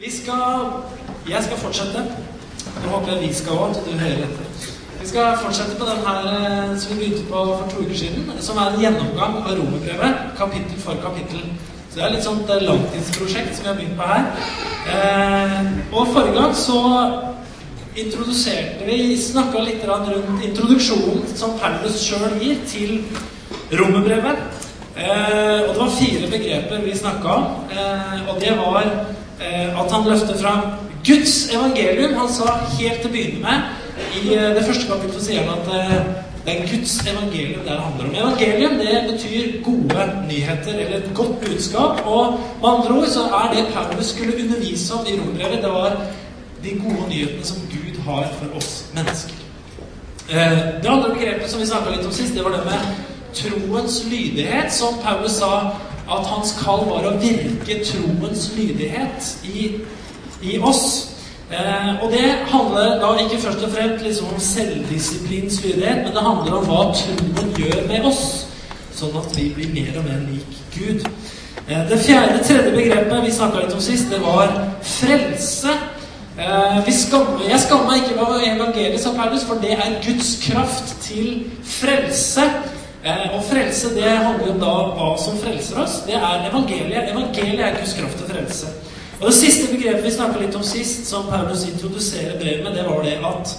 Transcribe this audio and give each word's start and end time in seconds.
Vi 0.00 0.10
skal 0.12 0.72
Jeg 1.28 1.42
skal 1.44 1.56
fortsette. 1.56 2.00
Nå 2.82 2.88
håper 2.90 3.12
jeg 3.12 3.20
vi 3.22 3.34
skal 3.34 3.60
òg, 3.62 3.70
at 3.70 3.86
du 3.86 3.94
hører 3.96 4.26
etter. 4.26 4.66
Vi 5.00 5.06
skal 5.08 5.38
fortsette 5.40 5.78
på 5.78 5.86
den 5.88 6.02
her 6.04 6.26
eh, 6.32 6.74
som 6.80 6.92
vi 6.92 6.98
begynte 6.98 7.24
på 7.30 7.44
for 7.46 7.70
to 7.70 7.84
uker 7.84 7.96
siden, 7.96 8.28
som 8.40 8.60
er 8.60 8.74
en 8.74 8.82
gjennomgang 8.82 9.38
av 9.40 9.54
romerbrevet, 9.56 10.20
kapittel 10.36 10.82
for 10.84 11.00
kapittel. 11.00 11.48
Så 11.88 11.96
det 11.96 12.04
er 12.04 12.12
litt 12.12 12.28
sånt 12.28 12.52
langtidsprosjekt 12.68 13.56
som 13.56 13.64
vi 13.64 13.70
har 13.70 13.80
begynt 13.80 13.96
på 13.96 14.10
her. 14.12 14.28
Eh, 14.92 15.72
og 15.96 16.12
forrige 16.12 16.36
gang 16.36 16.54
så 16.60 16.78
introduserte 17.96 18.84
vi 18.84 19.16
Snakka 19.16 19.64
litt 19.64 19.88
rundt 19.88 20.44
introduksjonen 20.44 21.24
som 21.32 21.56
Paulus 21.56 22.02
sjøl 22.04 22.36
gir 22.44 22.60
til 22.68 22.98
romerbrevet. 23.72 24.44
Eh, 24.92 25.64
og 25.64 25.72
det 25.72 25.80
var 25.80 26.00
fire 26.00 26.34
begreper 26.38 26.84
vi 26.84 26.98
snakka 27.00 27.40
om, 27.40 27.46
og 28.28 28.40
det 28.44 28.58
var 28.60 29.15
at 29.40 29.92
han 29.92 30.06
løfter 30.08 30.38
fram 30.40 30.60
Guds 31.06 31.54
evangelium. 31.54 32.14
Han 32.14 32.30
sa 32.32 32.56
helt 32.78 33.02
til 33.02 33.10
å 33.10 33.14
begynne 33.14 33.42
med 33.42 33.84
I 34.18 34.34
eh, 34.34 34.54
det 34.56 34.64
første 34.66 34.88
kapittelet 34.90 35.24
sier 35.24 35.46
han 35.46 35.60
at 35.60 35.68
eh, 35.72 36.24
det 36.46 36.54
er 36.54 36.68
Guds 36.70 36.92
evangelium 37.02 37.64
det 37.66 37.78
handler 37.78 38.08
om. 38.08 38.14
Evangelium 38.14 38.76
det 38.78 38.98
betyr 39.10 39.56
gode 39.66 40.04
nyheter, 40.28 40.78
eller 40.78 41.00
et 41.00 41.08
godt 41.14 41.40
budskap. 41.42 42.04
Og 42.06 42.38
med 42.60 42.68
andre 42.70 43.00
ord 43.00 43.08
så 43.10 43.24
er 43.40 43.54
det 43.54 43.66
Paulus 43.74 44.12
skulle 44.12 44.36
undervise 44.42 44.94
om 44.94 45.06
i 45.06 45.16
rombrevet, 45.18 45.64
det 45.64 45.72
var 45.72 45.98
de 46.62 46.76
gode 46.84 47.08
nyhetene 47.10 47.50
som 47.50 47.66
Gud 47.72 47.98
har 48.06 48.30
for 48.38 48.60
oss 48.60 48.70
mennesker. 48.94 49.42
Eh, 50.30 50.62
det 50.82 50.90
andre 50.90 51.14
begrepet 51.14 51.50
som 51.50 51.60
vi 51.60 51.66
snakka 51.66 51.94
litt 51.94 52.06
om 52.06 52.14
sist, 52.14 52.34
det 52.34 52.46
var 52.46 52.54
det 52.54 52.64
med 52.66 53.04
troens 53.36 54.00
lydighet, 54.10 54.72
som 54.72 54.98
Paulus 55.02 55.38
sa 55.42 55.52
at 56.06 56.26
hans 56.30 56.54
kall 56.62 56.86
var 56.88 57.06
å 57.08 57.16
virke 57.20 57.80
troens 57.84 58.50
lydighet 58.56 59.30
i 59.44 59.70
i 60.42 60.58
oss. 60.58 61.08
Eh, 61.50 62.04
og 62.04 62.10
det 62.12 62.26
handler 62.50 62.98
da 63.00 63.12
ikke 63.22 63.38
først 63.42 63.62
og 63.64 63.70
fremst 63.70 64.04
liksom 64.04 64.32
om 64.34 64.40
selvdisiplins 64.40 65.60
lydighet, 65.64 66.02
men 66.04 66.14
det 66.14 66.22
handler 66.22 66.58
om 66.58 66.66
hva 66.66 66.80
troen 66.98 67.52
gjør 67.56 67.84
med 67.88 68.08
oss, 68.10 68.24
sånn 68.96 69.14
at 69.20 69.36
vi 69.38 69.52
blir 69.54 69.70
mer 69.74 70.00
og 70.00 70.08
mer 70.08 70.24
lik 70.26 70.56
Gud. 70.74 71.06
Eh, 71.68 71.84
det 71.90 72.00
fjerde, 72.02 72.42
tredje 72.44 72.74
begrepet 72.74 73.22
vi 73.24 73.34
snakka 73.34 73.62
litt 73.62 73.76
om 73.76 73.84
sist, 73.84 74.10
det 74.10 74.22
var 74.24 74.50
frelse. 74.82 75.76
Eh, 76.36 76.90
skammer, 76.92 77.46
jeg 77.48 77.60
skammer 77.62 77.92
meg 77.92 78.02
ikke 78.02 78.26
over 78.26 78.42
evangeliet, 78.42 79.46
for 79.46 79.62
det 79.62 79.72
er 79.72 80.00
Guds 80.04 80.34
kraft 80.42 80.96
til 81.06 81.46
frelse. 81.64 82.50
Eh, 83.06 83.36
og 83.36 83.44
frelse 83.44 83.94
det 83.94 84.02
handler 84.02 84.56
da 84.58 84.70
om 84.82 84.96
hva 84.98 85.12
som 85.22 85.38
frelser 85.38 85.78
oss. 85.78 86.00
Det 86.06 86.16
er 86.18 86.48
evangeliet. 86.48 87.12
Evangeliet 87.12 87.62
er 87.62 87.76
Guds 87.78 87.94
kraft 87.94 88.18
til 88.18 88.32
frelse. 88.34 88.72
Og 89.20 89.26
Det 89.26 89.34
siste 89.34 89.74
begrepet 89.74 90.04
vi 90.04 90.10
snakka 90.10 90.40
litt 90.40 90.56
om 90.58 90.62
sist, 90.66 91.06
som 91.06 91.28
Paulus 91.30 91.62
introduserer 91.68 92.38
brevet 92.40 92.64
med, 92.64 92.74
det 92.74 92.84
var 92.88 93.02
det 93.02 93.14
at 93.24 93.54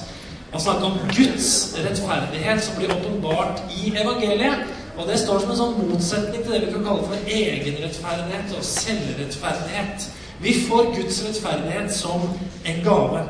han 0.51 0.61
snakka 0.61 0.85
om 0.85 0.99
Guds 1.15 1.47
rettferdighet 1.85 2.63
som 2.63 2.75
blir 2.77 2.91
åpenbart 2.93 3.63
i 3.71 3.93
evangeliet. 3.95 4.67
Og 4.97 5.07
det 5.07 5.19
står 5.19 5.39
som 5.39 5.51
en 5.51 5.57
sånn 5.61 5.79
motsetning 5.79 6.43
til 6.43 6.53
det 6.53 6.61
vi 6.65 6.73
kan 6.73 6.85
kalle 6.85 7.07
for 7.07 7.31
egenrettferdighet 7.39 8.53
og 8.57 8.63
selvrettferdighet. 8.65 10.09
Vi 10.41 10.53
får 10.67 10.91
Guds 10.95 11.21
rettferdighet 11.25 11.93
som 11.93 12.27
en 12.65 12.83
gave. 12.83 13.23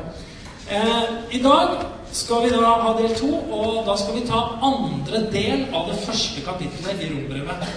Eh, 0.70 1.04
I 1.38 1.42
dag 1.42 1.78
skal 2.12 2.44
vi 2.44 2.50
da 2.50 2.74
ha 2.82 2.94
del 2.98 3.14
to, 3.16 3.28
og 3.52 3.82
da 3.86 3.96
skal 3.96 4.16
vi 4.16 4.26
ta 4.28 4.40
andre 4.64 5.24
del 5.32 5.66
av 5.74 5.90
det 5.90 5.98
første 6.06 6.44
kapittelet 6.46 7.02
i 7.04 7.10
rombrevet. 7.12 7.68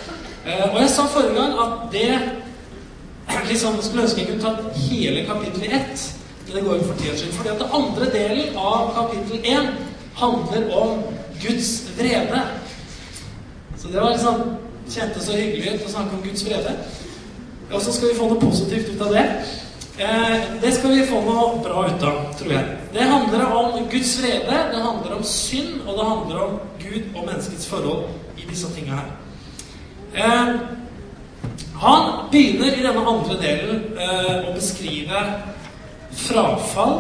Eh, 0.45 0.65
og 0.73 0.79
jeg 0.81 0.89
sa 0.89 1.05
forrige 1.11 1.35
gang 1.35 1.59
at 1.65 1.91
det 1.91 2.11
liksom, 3.49 3.81
skulle 3.81 4.07
ønske 4.07 4.23
jeg 4.23 4.29
kunne 4.31 4.43
tatt 4.43 4.81
hele 4.87 5.25
kapittel 5.27 5.67
ett. 5.69 6.07
Men 6.45 6.55
det 6.55 6.63
går 6.65 6.79
jo 6.79 6.87
for 6.87 6.99
tida 6.99 7.17
skyld. 7.17 7.33
Fordi 7.33 7.49
at 7.49 7.61
den 7.61 7.75
andre 7.79 8.09
delen 8.11 8.57
av 8.57 8.89
kapittel 8.95 9.39
1 9.45 9.69
handler 10.19 10.73
om 10.75 11.03
Guds 11.41 11.69
vrede. 11.97 12.41
Så 13.77 13.87
det 13.87 14.01
var 14.01 14.11
liksom 14.11 14.41
kjentes 14.89 15.25
så 15.25 15.37
hyggelig 15.37 15.75
ut 15.75 15.85
å 15.87 15.93
snakke 15.93 16.17
om 16.17 16.23
Guds 16.25 16.43
vrede. 16.45 16.75
Og 17.71 17.81
så 17.81 17.93
skal 17.93 18.11
vi 18.11 18.17
få 18.17 18.27
noe 18.27 18.41
positivt 18.41 18.91
ut 18.91 19.01
av 19.05 19.13
det. 19.15 19.25
Eh, 19.97 20.41
det 20.61 20.71
skal 20.71 20.93
vi 20.95 21.05
få 21.05 21.19
noe 21.25 21.59
bra 21.63 21.85
ut 21.89 22.03
av, 22.07 22.19
tror 22.39 22.53
jeg. 22.53 22.77
Det 22.93 23.07
handler 23.07 23.55
om 23.55 23.89
Guds 23.91 24.13
vrede, 24.21 24.59
det 24.71 24.83
handler 24.83 25.17
om 25.17 25.23
synd, 25.23 25.81
og 25.85 25.97
det 25.97 26.05
handler 26.07 26.43
om 26.45 26.59
Gud 26.79 27.15
og 27.15 27.25
menneskets 27.25 27.67
forhold 27.67 28.05
i 28.39 28.47
disse 28.49 28.71
tinga 28.75 29.01
her. 29.01 29.09
Eh, 30.15 30.53
han 31.81 32.29
begynner 32.31 32.77
i 32.77 32.85
denne 32.85 33.03
andre 33.09 33.37
delen 33.41 33.83
eh, 33.97 34.47
å 34.47 34.55
beskrive 34.55 35.25
frafall 36.13 36.95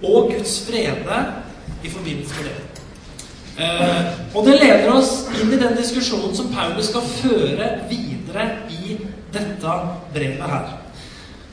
og 0.00 0.32
Guds 0.32 0.56
vrede 0.68 1.22
i 1.84 1.92
forbindelse 1.92 2.40
med 2.40 2.50
det. 2.50 2.58
Eh, 3.60 4.12
og 4.34 4.46
det 4.46 4.58
leder 4.60 4.92
oss 4.94 5.28
inn 5.36 5.52
i 5.52 5.60
den 5.60 5.76
diskusjonen 5.78 6.34
som 6.36 6.50
Paulus 6.54 6.90
skal 6.90 7.06
føre 7.20 7.72
videre 7.90 8.50
i 8.72 8.96
dette 9.34 9.80
brevet 10.14 10.54
her. 10.56 10.79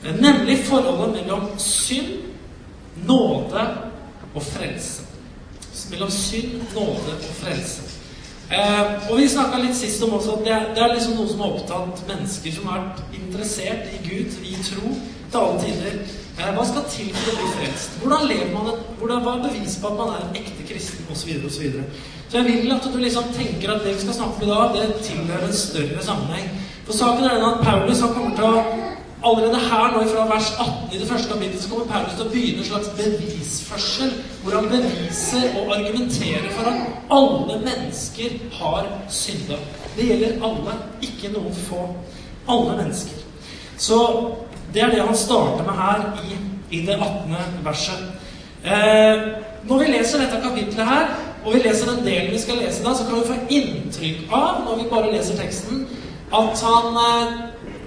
Eh, 0.04 0.14
nemlig 0.20 0.64
forholdet 0.64 1.22
mellom 1.22 1.48
synd, 1.58 2.14
nåde 3.06 3.66
og 4.34 4.42
frelse. 4.42 5.02
Mellom 5.90 6.10
synd, 6.10 6.62
nåde 6.74 7.14
og 7.18 7.34
frelse. 7.42 7.82
Eh, 8.50 9.10
og 9.10 9.18
vi 9.18 9.28
snakka 9.28 9.58
litt 9.60 9.76
sist 9.76 10.02
om 10.06 10.14
også 10.16 10.38
at 10.38 10.46
det, 10.46 10.58
det, 10.76 10.82
er 10.84 10.94
liksom 10.94 11.18
noe 11.18 11.28
som 11.28 11.42
har 11.44 11.56
opptatt 11.58 12.06
mennesker 12.08 12.54
som 12.56 12.70
har 12.70 12.86
vært 12.86 13.18
interessert 13.18 13.90
i 13.92 13.98
Gud, 14.06 14.38
i 14.40 14.54
tro, 14.64 14.94
til 15.28 15.40
alle 15.42 15.66
tider. 15.66 15.98
Eh, 16.38 16.52
hva 16.56 16.64
skal 16.64 16.86
til 16.88 17.10
for 17.12 17.34
å 17.34 17.42
bli 17.42 17.50
frelst? 17.58 17.98
Hvordan 18.00 18.24
lever 18.30 18.54
man 18.54 18.70
et, 18.72 18.86
hvordan, 19.00 19.20
Hva 19.26 19.34
er 19.34 19.44
bevis 19.50 19.76
på 19.82 19.90
at 19.90 19.98
man 19.98 20.14
er 20.14 20.24
en 20.24 20.40
ekte 20.40 20.64
kristen? 20.70 21.04
Og 21.10 21.18
så, 21.18 21.28
videre, 21.28 21.44
og 21.44 21.52
så, 21.52 21.68
så 22.28 22.38
jeg 22.38 22.48
vil 22.48 22.72
at 22.72 22.88
du 22.88 22.98
liksom 23.02 23.34
tenker 23.36 23.74
at 23.74 23.84
det 23.84 23.96
vi 23.98 24.06
skal 24.06 24.16
snakke 24.22 24.38
om 24.38 24.46
i 24.46 24.52
dag, 24.54 24.78
det 24.78 25.02
tilhører 25.10 25.48
en 25.48 25.60
større 25.64 26.06
sammenheng. 26.06 26.48
For 26.86 26.96
saken 26.96 27.28
er 27.28 27.36
den 27.36 27.48
at 27.50 27.64
Paulus 27.66 28.00
han 28.00 28.14
kommer 28.16 28.38
til 28.38 28.48
å 28.48 28.87
Allerede 29.24 29.58
her 29.58 29.92
nå 29.92 30.04
fra 30.08 30.26
vers 30.34 30.52
18 30.60 30.94
i 30.94 30.98
det 30.98 31.08
første 31.08 31.32
kapittelet 31.32 31.62
så 31.62 31.68
kommer 31.70 31.86
Paulus 31.90 32.12
til 32.14 32.26
å 32.26 32.30
begynne 32.30 32.62
en 32.62 32.68
slags 32.68 32.90
bevisførsel, 32.98 34.12
hvor 34.44 34.54
han 34.54 34.68
beviser 34.70 35.56
og 35.58 35.72
argumenterer 35.74 36.46
for 36.54 36.70
at 36.70 36.84
alle 37.16 37.56
mennesker 37.64 38.36
har 38.60 38.86
synda. 39.10 39.58
Det 39.96 40.06
gjelder 40.06 40.38
alle, 40.46 40.76
ikke 41.02 41.32
noen 41.34 41.58
få. 41.64 41.88
Alle 42.48 42.76
mennesker. 42.78 43.18
Så 43.78 43.98
det 44.74 44.82
er 44.82 44.94
det 44.94 45.02
han 45.02 45.16
starter 45.16 45.66
med 45.66 45.74
her 45.82 46.06
i, 46.22 46.38
i 46.78 46.86
det 46.86 46.94
18. 46.94 47.36
verset. 47.66 48.06
Eh, 48.64 49.26
når 49.66 49.82
vi 49.82 49.92
leser 49.96 50.22
dette 50.22 50.42
kapitlet 50.46 50.86
her, 50.86 51.10
og 51.44 51.54
vi 51.54 51.66
leser 51.66 51.90
den 51.90 52.04
delen 52.06 52.32
vi 52.32 52.40
skal 52.40 52.62
lese 52.62 52.84
da, 52.84 52.94
så 52.94 53.06
kan 53.06 53.18
vi 53.18 53.28
få 53.32 53.38
inntrykk 53.50 54.30
av, 54.32 54.62
når 54.66 54.82
vi 54.82 54.90
bare 54.90 55.12
leser 55.12 55.38
teksten, 55.38 55.86
at 56.30 56.62
han 56.62 56.98
eh, 57.02 57.38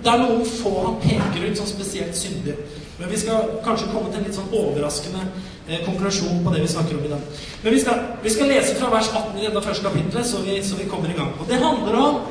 det 0.02 0.12
er 0.12 0.22
noen 0.24 0.46
få 0.48 0.72
han 0.86 1.00
peker 1.04 1.48
ut 1.48 1.58
som 1.60 1.70
spesielt 1.70 2.18
syndige. 2.18 2.58
Men 3.00 3.10
vi 3.10 3.18
skal 3.18 3.56
kanskje 3.66 3.90
komme 3.92 4.12
til 4.12 4.22
en 4.22 4.28
litt 4.28 4.38
sånn 4.38 4.52
overraskende 4.54 5.24
eh, 5.68 5.82
konklusjon 5.86 6.44
på 6.46 6.54
det 6.54 6.62
vi 6.64 6.74
snakker 6.74 7.00
om 7.00 7.08
i 7.08 7.14
dag. 7.14 7.40
Men 7.64 7.76
vi 7.76 7.82
skal, 7.82 8.04
vi 8.22 8.34
skal 8.34 8.52
lese 8.52 8.76
fra 8.78 8.92
vers 8.94 9.10
18 9.10 9.40
i 9.40 9.48
dette 9.48 9.64
første 9.66 9.88
kapitlet, 9.88 10.28
så 10.30 10.44
vi, 10.46 10.60
så 10.66 10.78
vi 10.78 10.90
kommer 10.90 11.10
i 11.10 11.18
gang. 11.18 11.34
Og 11.40 11.50
det 11.50 11.62
handler 11.62 11.98
om 12.02 12.22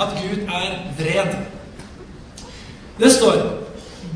at 0.00 0.12
Gud 0.20 0.44
er 0.44 0.76
vred. 0.98 1.38
Det 3.00 3.12
står 3.12 3.40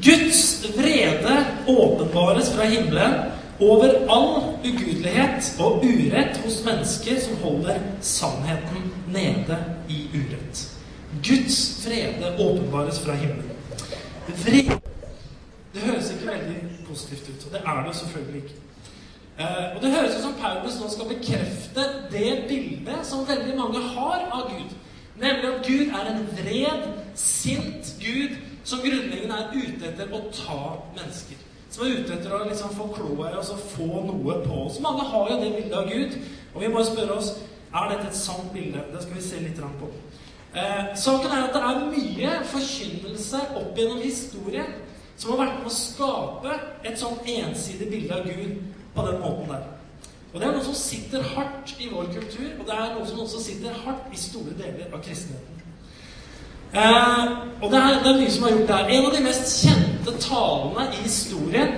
Guds 0.04 0.42
vrede 0.76 1.38
åpenbares 1.72 2.52
fra 2.52 2.68
himmelen 2.68 3.16
over 3.60 3.96
all 4.12 4.30
ugudelighet 4.64 5.54
og 5.62 5.84
urett 5.84 6.40
hos 6.44 6.60
mennesker 6.66 7.20
som 7.22 7.40
holder 7.44 7.80
sannheten 8.04 8.90
nede 9.12 9.60
i 9.88 10.06
urett. 10.12 10.73
Guds 11.22 11.84
frede 11.84 12.34
åpenbares 12.38 13.00
fra 13.00 13.14
himmelen. 13.14 13.50
Vred 14.26 14.78
Det 15.74 15.82
høres 15.82 16.10
ikke 16.10 16.26
veldig 16.26 16.56
positivt 16.88 17.28
ut, 17.28 17.46
og 17.46 17.52
det 17.52 17.60
er 17.66 17.86
det 17.86 17.96
selvfølgelig 17.96 18.42
ikke. 18.42 18.54
Eh, 19.38 19.76
og 19.76 19.82
Det 19.82 19.90
høres 19.90 20.16
ut 20.16 20.22
som 20.22 20.34
Paulus 20.40 20.80
nå 20.80 20.90
skal 20.90 21.08
bekrefte 21.10 21.86
det 22.12 22.44
bildet 22.48 23.06
som 23.06 23.28
veldig 23.28 23.56
mange 23.58 23.80
har 23.80 24.28
av 24.32 24.50
Gud. 24.50 24.70
Nemlig 25.18 25.48
at 25.54 25.66
Gud 25.66 25.86
er 25.98 26.10
en 26.10 26.28
vred, 26.38 26.86
sint 27.14 27.94
Gud 28.00 28.36
som 28.64 28.78
grunnleggende 28.78 29.34
er 29.34 29.50
ute 29.54 29.90
etter 29.90 30.14
å 30.14 30.22
ta 30.34 30.60
mennesker. 30.96 31.42
Som 31.70 31.84
er 31.86 31.98
ute 31.98 32.14
etter 32.14 32.32
å 32.34 32.44
liksom 32.48 32.74
få 32.74 32.86
kloa 32.94 33.32
i 33.32 33.38
oss 33.38 33.50
og 33.50 33.62
få 33.74 33.88
noe 34.06 34.38
på 34.46 34.60
oss. 34.66 34.80
Mange 34.80 35.04
har 35.10 35.30
jo 35.30 35.40
det 35.42 35.52
bildet 35.56 35.78
av 35.78 35.90
Gud. 35.90 36.18
Og 36.54 36.62
vi 36.62 36.70
må 36.70 36.84
spørre 36.86 37.18
oss 37.18 37.34
er 37.74 37.90
dette 37.90 38.10
et 38.12 38.16
sant 38.18 38.52
bilde. 38.54 38.86
Det 38.92 39.02
skal 39.02 39.18
vi 39.18 39.26
se 39.26 39.42
litt 39.42 39.58
på. 39.80 39.90
Eh, 40.54 40.96
saken 40.96 41.30
er 41.30 41.48
at 41.48 41.54
det 41.54 41.62
er 41.66 41.86
mye 41.90 42.34
forkynnelse 42.46 43.40
opp 43.58 43.78
gjennom 43.78 44.02
historien 44.02 44.68
som 45.16 45.32
har 45.32 45.40
vært 45.40 45.56
med 45.62 45.70
å 45.70 45.74
skape 45.74 46.58
et 46.86 46.98
sånn 46.98 47.16
ensidig 47.26 47.88
bilde 47.90 48.14
av 48.14 48.28
Gud 48.28 48.60
på 48.94 49.06
den 49.08 49.18
måten 49.22 49.50
der. 49.50 49.64
Og 50.32 50.40
det 50.40 50.46
er 50.46 50.54
noe 50.54 50.66
som 50.66 50.76
sitter 50.78 51.26
hardt 51.34 51.74
i 51.78 51.88
vår 51.90 52.06
kultur, 52.14 52.46
og 52.60 52.64
det 52.68 52.76
er 52.76 52.94
noe 52.94 53.06
som 53.06 53.20
også 53.22 53.42
sitter 53.42 53.74
hardt 53.84 54.14
i 54.14 54.18
store 54.18 54.54
deler 54.58 54.94
av 54.94 55.02
kristenheten. 55.02 55.60
Eh, 56.74 57.34
og 57.62 57.70
det 57.70 57.80
er, 57.80 57.98
det 58.02 58.12
er, 58.12 58.20
mye 58.20 58.30
som 58.34 58.46
har 58.46 58.54
gjort 58.54 58.70
det 58.70 58.78
her. 58.78 58.94
En 58.94 59.08
av 59.08 59.12
de 59.14 59.26
mest 59.26 59.52
kjente 59.62 60.16
talene 60.22 60.86
i 60.90 61.02
historien 61.04 61.76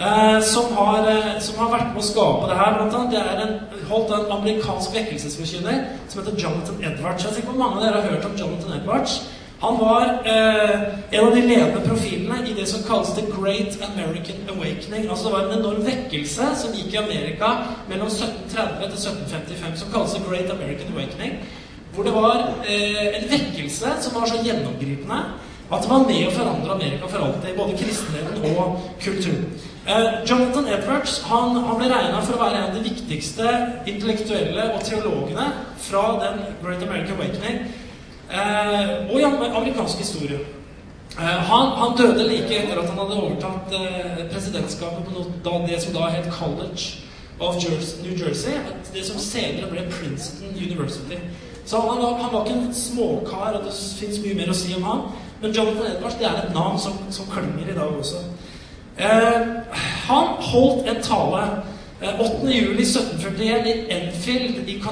eh, 0.00 0.38
som, 0.52 0.72
har, 0.76 1.10
eh, 1.10 1.40
som, 1.40 1.58
har, 1.60 1.72
vært 1.74 1.90
med 1.92 2.02
å 2.02 2.06
skape 2.06 2.48
det 2.50 2.60
her. 2.60 2.78
Blant 2.78 2.96
annet, 2.98 3.12
det 3.14 3.20
er 3.20 3.42
en, 3.44 3.84
holdt 3.90 4.14
en 4.16 4.32
amerikansk 4.38 4.96
vekkelsesforkynner 4.96 5.84
som 6.08 6.22
heter 6.22 6.40
Jonathan 6.40 6.80
Edwards. 6.80 7.24
Jeg 7.24 7.30
er 7.30 7.36
sikker 7.40 7.52
på 7.52 7.60
mange 7.60 7.78
av 7.78 7.86
dere 7.86 8.00
har 8.00 8.10
hørt 8.14 8.30
om 8.30 8.40
Jonathan 8.40 8.80
Edwards. 8.80 9.20
Han 9.60 9.76
var 9.76 10.22
eh, 10.24 10.76
en 11.10 11.26
av 11.26 11.34
de 11.34 11.40
ledende 11.44 11.80
profilene 11.84 12.38
i 12.48 12.54
det 12.56 12.64
som 12.68 12.84
kalles 12.86 13.10
The 13.12 13.26
Great 13.28 13.76
American 13.90 14.40
Awakening. 14.48 15.04
Altså 15.10 15.26
Det 15.26 15.32
var 15.34 15.42
en 15.44 15.58
enorm 15.58 15.82
vekkelse 15.84 16.46
som 16.56 16.72
gikk 16.72 16.94
i 16.94 17.02
Amerika 17.02 17.50
mellom 17.90 18.08
1730 18.08 18.86
til 18.86 18.96
1755, 18.96 19.76
som 19.82 19.92
kalles 19.92 20.16
The 20.16 20.22
Great 20.24 20.54
American 20.54 20.96
Awakening. 20.96 21.36
Hvor 21.92 22.08
det 22.08 22.14
var 22.14 22.36
eh, 22.64 23.20
en 23.20 23.28
vekkelse 23.34 23.92
som 24.00 24.16
var 24.16 24.32
så 24.32 24.40
gjennomgripende 24.46 25.20
at 25.70 25.84
det 25.84 25.90
var 25.90 26.06
med 26.08 26.24
å 26.26 26.32
forandre 26.34 26.72
Amerika 26.74 27.10
for 27.12 27.26
alltid. 27.26 27.52
Både 27.60 27.76
kristendommen 27.78 28.56
og 28.56 28.80
kultur. 29.04 29.44
Eh, 29.86 30.24
Jonathan 30.24 30.68
Edwards 30.68 31.22
han, 31.22 31.56
han 31.56 31.78
ble 31.78 31.88
regna 31.88 32.20
for 32.20 32.36
å 32.36 32.40
være 32.42 32.58
en 32.58 32.66
av 32.68 32.74
de 32.76 32.82
viktigste 32.84 33.52
intellektuelle 33.88 34.66
og 34.74 34.82
teologene 34.84 35.46
fra 35.80 36.02
den 36.20 36.42
Great 36.60 36.82
American 36.84 37.16
Awakening. 37.16 37.62
Eh, 38.30 38.90
og 39.08 39.16
i 39.16 39.24
amerikansk 39.24 40.02
historie. 40.04 40.42
Eh, 41.16 41.38
han, 41.48 41.72
han, 41.80 41.96
døde 41.96 42.26
like 42.28 42.58
etter 42.58 42.82
at 42.82 42.90
han 42.90 43.00
hadde 43.00 43.22
overtatt 43.22 43.72
presidentskapet 44.34 45.08
på 45.08 45.16
noe, 45.16 45.32
da, 45.46 45.56
det 45.64 45.80
som 45.82 45.96
da 45.96 46.10
het 46.12 46.28
College 46.34 47.06
of 47.40 47.56
Jersey, 47.64 48.04
New 48.04 48.12
Jersey. 48.20 48.60
Det 48.92 49.06
som 49.08 49.16
senere 49.22 49.70
ble 49.72 49.86
Princeton 49.88 50.52
University. 50.60 51.16
Så 51.64 51.80
han, 51.80 52.04
han 52.20 52.32
var 52.34 52.44
ikke 52.44 52.58
en 52.58 52.74
småkar, 52.74 53.56
og 53.56 53.64
det 53.64 53.72
fins 53.72 54.20
mye 54.20 54.36
mer 54.36 54.52
å 54.52 54.60
si 54.60 54.76
om 54.76 54.84
han. 54.84 55.02
Men 55.40 55.56
Jonathan 55.56 55.88
Edwards 55.94 56.20
det 56.20 56.28
er 56.28 56.44
et 56.44 56.52
navn 56.52 56.76
som, 56.82 57.00
som 57.14 57.28
klinger 57.32 57.72
i 57.72 57.76
dag 57.78 57.96
også. 57.96 58.20
Eh, 59.00 59.40
han 60.08 60.26
holdt 60.40 60.88
en 60.88 61.02
tale 61.02 61.42
eh, 62.02 62.20
8.07.1741 62.20 63.68
i 63.68 63.74
Enfield 63.90 64.68
i 64.68 64.82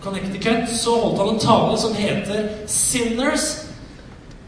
Connecticut 0.00 0.68
så 0.76 0.90
holdt 0.90 1.18
han 1.18 1.28
en 1.28 1.38
tale 1.38 1.78
som 1.78 1.94
heter 1.94 2.48
'Sinners 2.66 3.66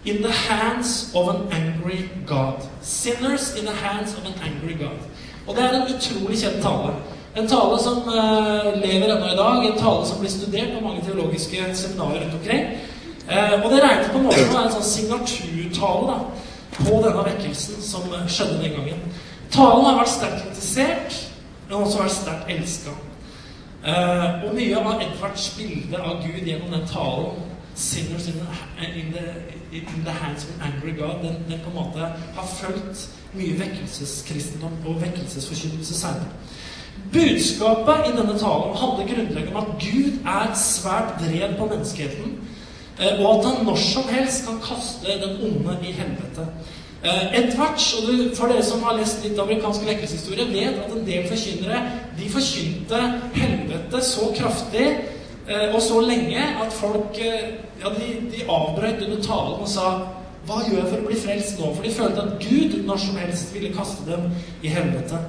in 0.05 0.17
the 0.17 0.33
hands 0.33 1.11
of 1.15 1.29
an 1.29 1.41
angry 1.51 1.99
God'. 2.27 2.63
Sinners 2.83 3.55
in 3.59 3.67
the 3.67 3.77
hands 3.83 4.15
of 4.15 4.23
an 4.27 4.35
angry 4.49 4.79
God. 4.79 4.99
Og 5.47 5.57
det 5.57 5.65
er 5.65 5.71
en 5.71 5.95
utrolig 5.95 6.39
kjent 6.39 6.63
tale. 6.63 6.93
En 7.37 7.49
tale 7.49 7.79
som 7.83 7.97
uh, 8.07 8.83
lever 8.85 9.17
ennå 9.17 9.27
i 9.27 9.37
dag. 9.37 9.67
En 9.67 9.79
tale 9.79 10.07
som 10.07 10.21
blir 10.21 10.31
studert 10.31 10.79
på 10.79 10.85
mange 10.87 11.03
teologiske 11.07 11.57
seminarer 11.75 12.21
rundt 12.23 12.35
omkring. 12.35 12.65
Og 13.65 13.71
det 13.71 13.83
regnet 13.83 14.11
på 14.13 14.19
en 14.19 14.25
måte 14.25 14.47
med 14.53 14.65
en 14.65 14.73
sånn 14.73 14.91
signaturtale 14.95 16.07
da, 16.11 16.17
på 16.79 16.99
denne 17.05 17.25
vekkelsen 17.27 17.83
som 17.85 18.09
skjedde 18.29 18.61
den 18.63 18.77
gangen. 18.79 19.07
Talen 19.53 19.85
har 19.85 19.99
vært 20.01 20.15
sterkt 20.15 20.45
kritisert, 20.47 21.17
men 21.69 21.79
også 21.79 22.03
vært 22.03 22.17
sterkt 22.17 22.53
elska. 22.53 22.95
Uh, 23.83 24.45
og 24.47 24.53
mye 24.55 24.79
av 24.79 25.01
Edvards 25.03 25.49
bilde 25.59 25.99
av 25.99 26.21
Gud 26.23 26.47
gjennom 26.47 26.71
den 26.71 26.87
talen 26.87 27.49
'Sinners 27.75 28.27
in 28.29 28.35
the, 28.35 29.01
in 29.01 29.13
the, 29.13 29.25
in 29.73 30.05
the 30.05 30.11
hands 30.11 30.45
of 30.45 30.51
an 30.61 30.73
angry 30.73 30.93
God', 30.93 31.23
den, 31.23 31.37
den, 31.49 31.61
på 31.65 31.71
en 31.71 31.75
måte 31.75 31.99
har 32.37 32.47
fulgt 32.61 33.09
mye 33.33 33.59
vekkelseskristendom 33.59 34.73
og 34.87 35.01
vekkelsesforkynnelse 35.01 35.95
senere. 35.95 36.29
Budskapet 37.13 38.11
i 38.11 38.17
denne 38.17 38.39
talen 38.39 38.77
handler 38.77 39.09
grunnleggende 39.15 39.57
om 39.57 39.63
at 39.63 39.73
Gud 39.81 40.21
er 40.27 40.53
svært 40.55 41.17
vred 41.21 41.57
på 41.59 41.67
menneskeheten, 41.67 42.37
og 43.19 43.27
at 43.39 43.49
han 43.49 43.65
når 43.67 43.81
som 43.81 44.09
helst 44.11 44.47
kan 44.47 44.61
kaste 44.63 45.19
den 45.23 45.41
onde 45.47 45.77
i 45.83 45.93
helvete. 45.97 46.47
Uh, 47.03 47.35
Edwards, 47.35 47.95
og 47.95 48.09
du, 48.09 48.35
for 48.37 48.47
dere 48.47 48.63
som 48.63 48.83
har 48.87 48.95
lest 48.95 49.25
litt 49.25 49.39
amerikansk 49.39 49.83
vekkelseshistorie, 49.89 50.47
vet 50.53 50.79
at 50.85 50.93
en 50.95 51.07
del 51.07 51.27
forkynnere 51.27 51.81
de 52.19 52.29
forkynte 52.31 53.01
helvete 53.35 54.03
så 54.07 54.29
kraftig 54.37 54.87
uh, 55.49 55.75
og 55.75 55.81
så 55.83 55.99
lenge 56.07 56.45
at 56.63 56.77
folk 56.79 57.19
ja, 57.19 57.91
de, 57.97 58.11
de 58.31 58.47
avbrøt 58.47 59.03
under 59.03 59.23
talen 59.25 59.65
og 59.65 59.71
sa 59.71 59.89
Hva 60.47 60.57
gjør 60.67 60.81
jeg 60.81 60.91
for 60.91 60.99
å 60.99 61.07
bli 61.07 61.17
frelst 61.23 61.59
nå? 61.59 61.69
For 61.75 61.87
de 61.87 61.91
følte 61.95 62.23
at 62.23 62.41
Gud 62.43 62.73
når 62.87 62.99
som 62.99 63.19
helst 63.19 63.53
ville 63.55 63.75
kaste 63.75 64.07
dem 64.09 64.25
i 64.63 64.71
helvete. 64.75 65.21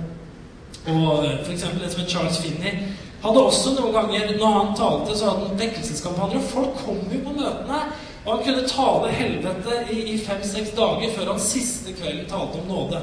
Og 0.90 1.28
eksempel 1.54 1.84
en 1.86 1.92
som 1.94 2.08
Charles 2.10 2.40
Finney 2.42 2.80
hadde 3.24 3.44
også 3.44 3.76
noen 3.78 3.94
ganger 3.96 4.34
når 4.38 4.58
han 4.60 4.74
talte, 4.78 5.18
så 5.18 5.30
hadde 5.32 5.48
han 5.48 5.60
vekkelseskampanjer. 5.60 6.42
Og 6.42 6.50
folk 6.52 6.82
kom 6.86 7.06
jo 7.12 7.22
på 7.24 7.36
møtene 7.38 7.84
og 8.26 8.38
han 8.38 8.44
kunne 8.46 8.68
tale 8.68 9.12
helvete 9.12 9.80
i, 9.92 10.00
i 10.14 10.18
fem-seks 10.18 10.70
dager 10.78 11.12
før 11.16 11.32
han 11.32 11.40
siste 11.40 11.92
kvelden 11.92 12.30
talte 12.30 12.62
om 12.62 12.68
nåde. 12.68 13.02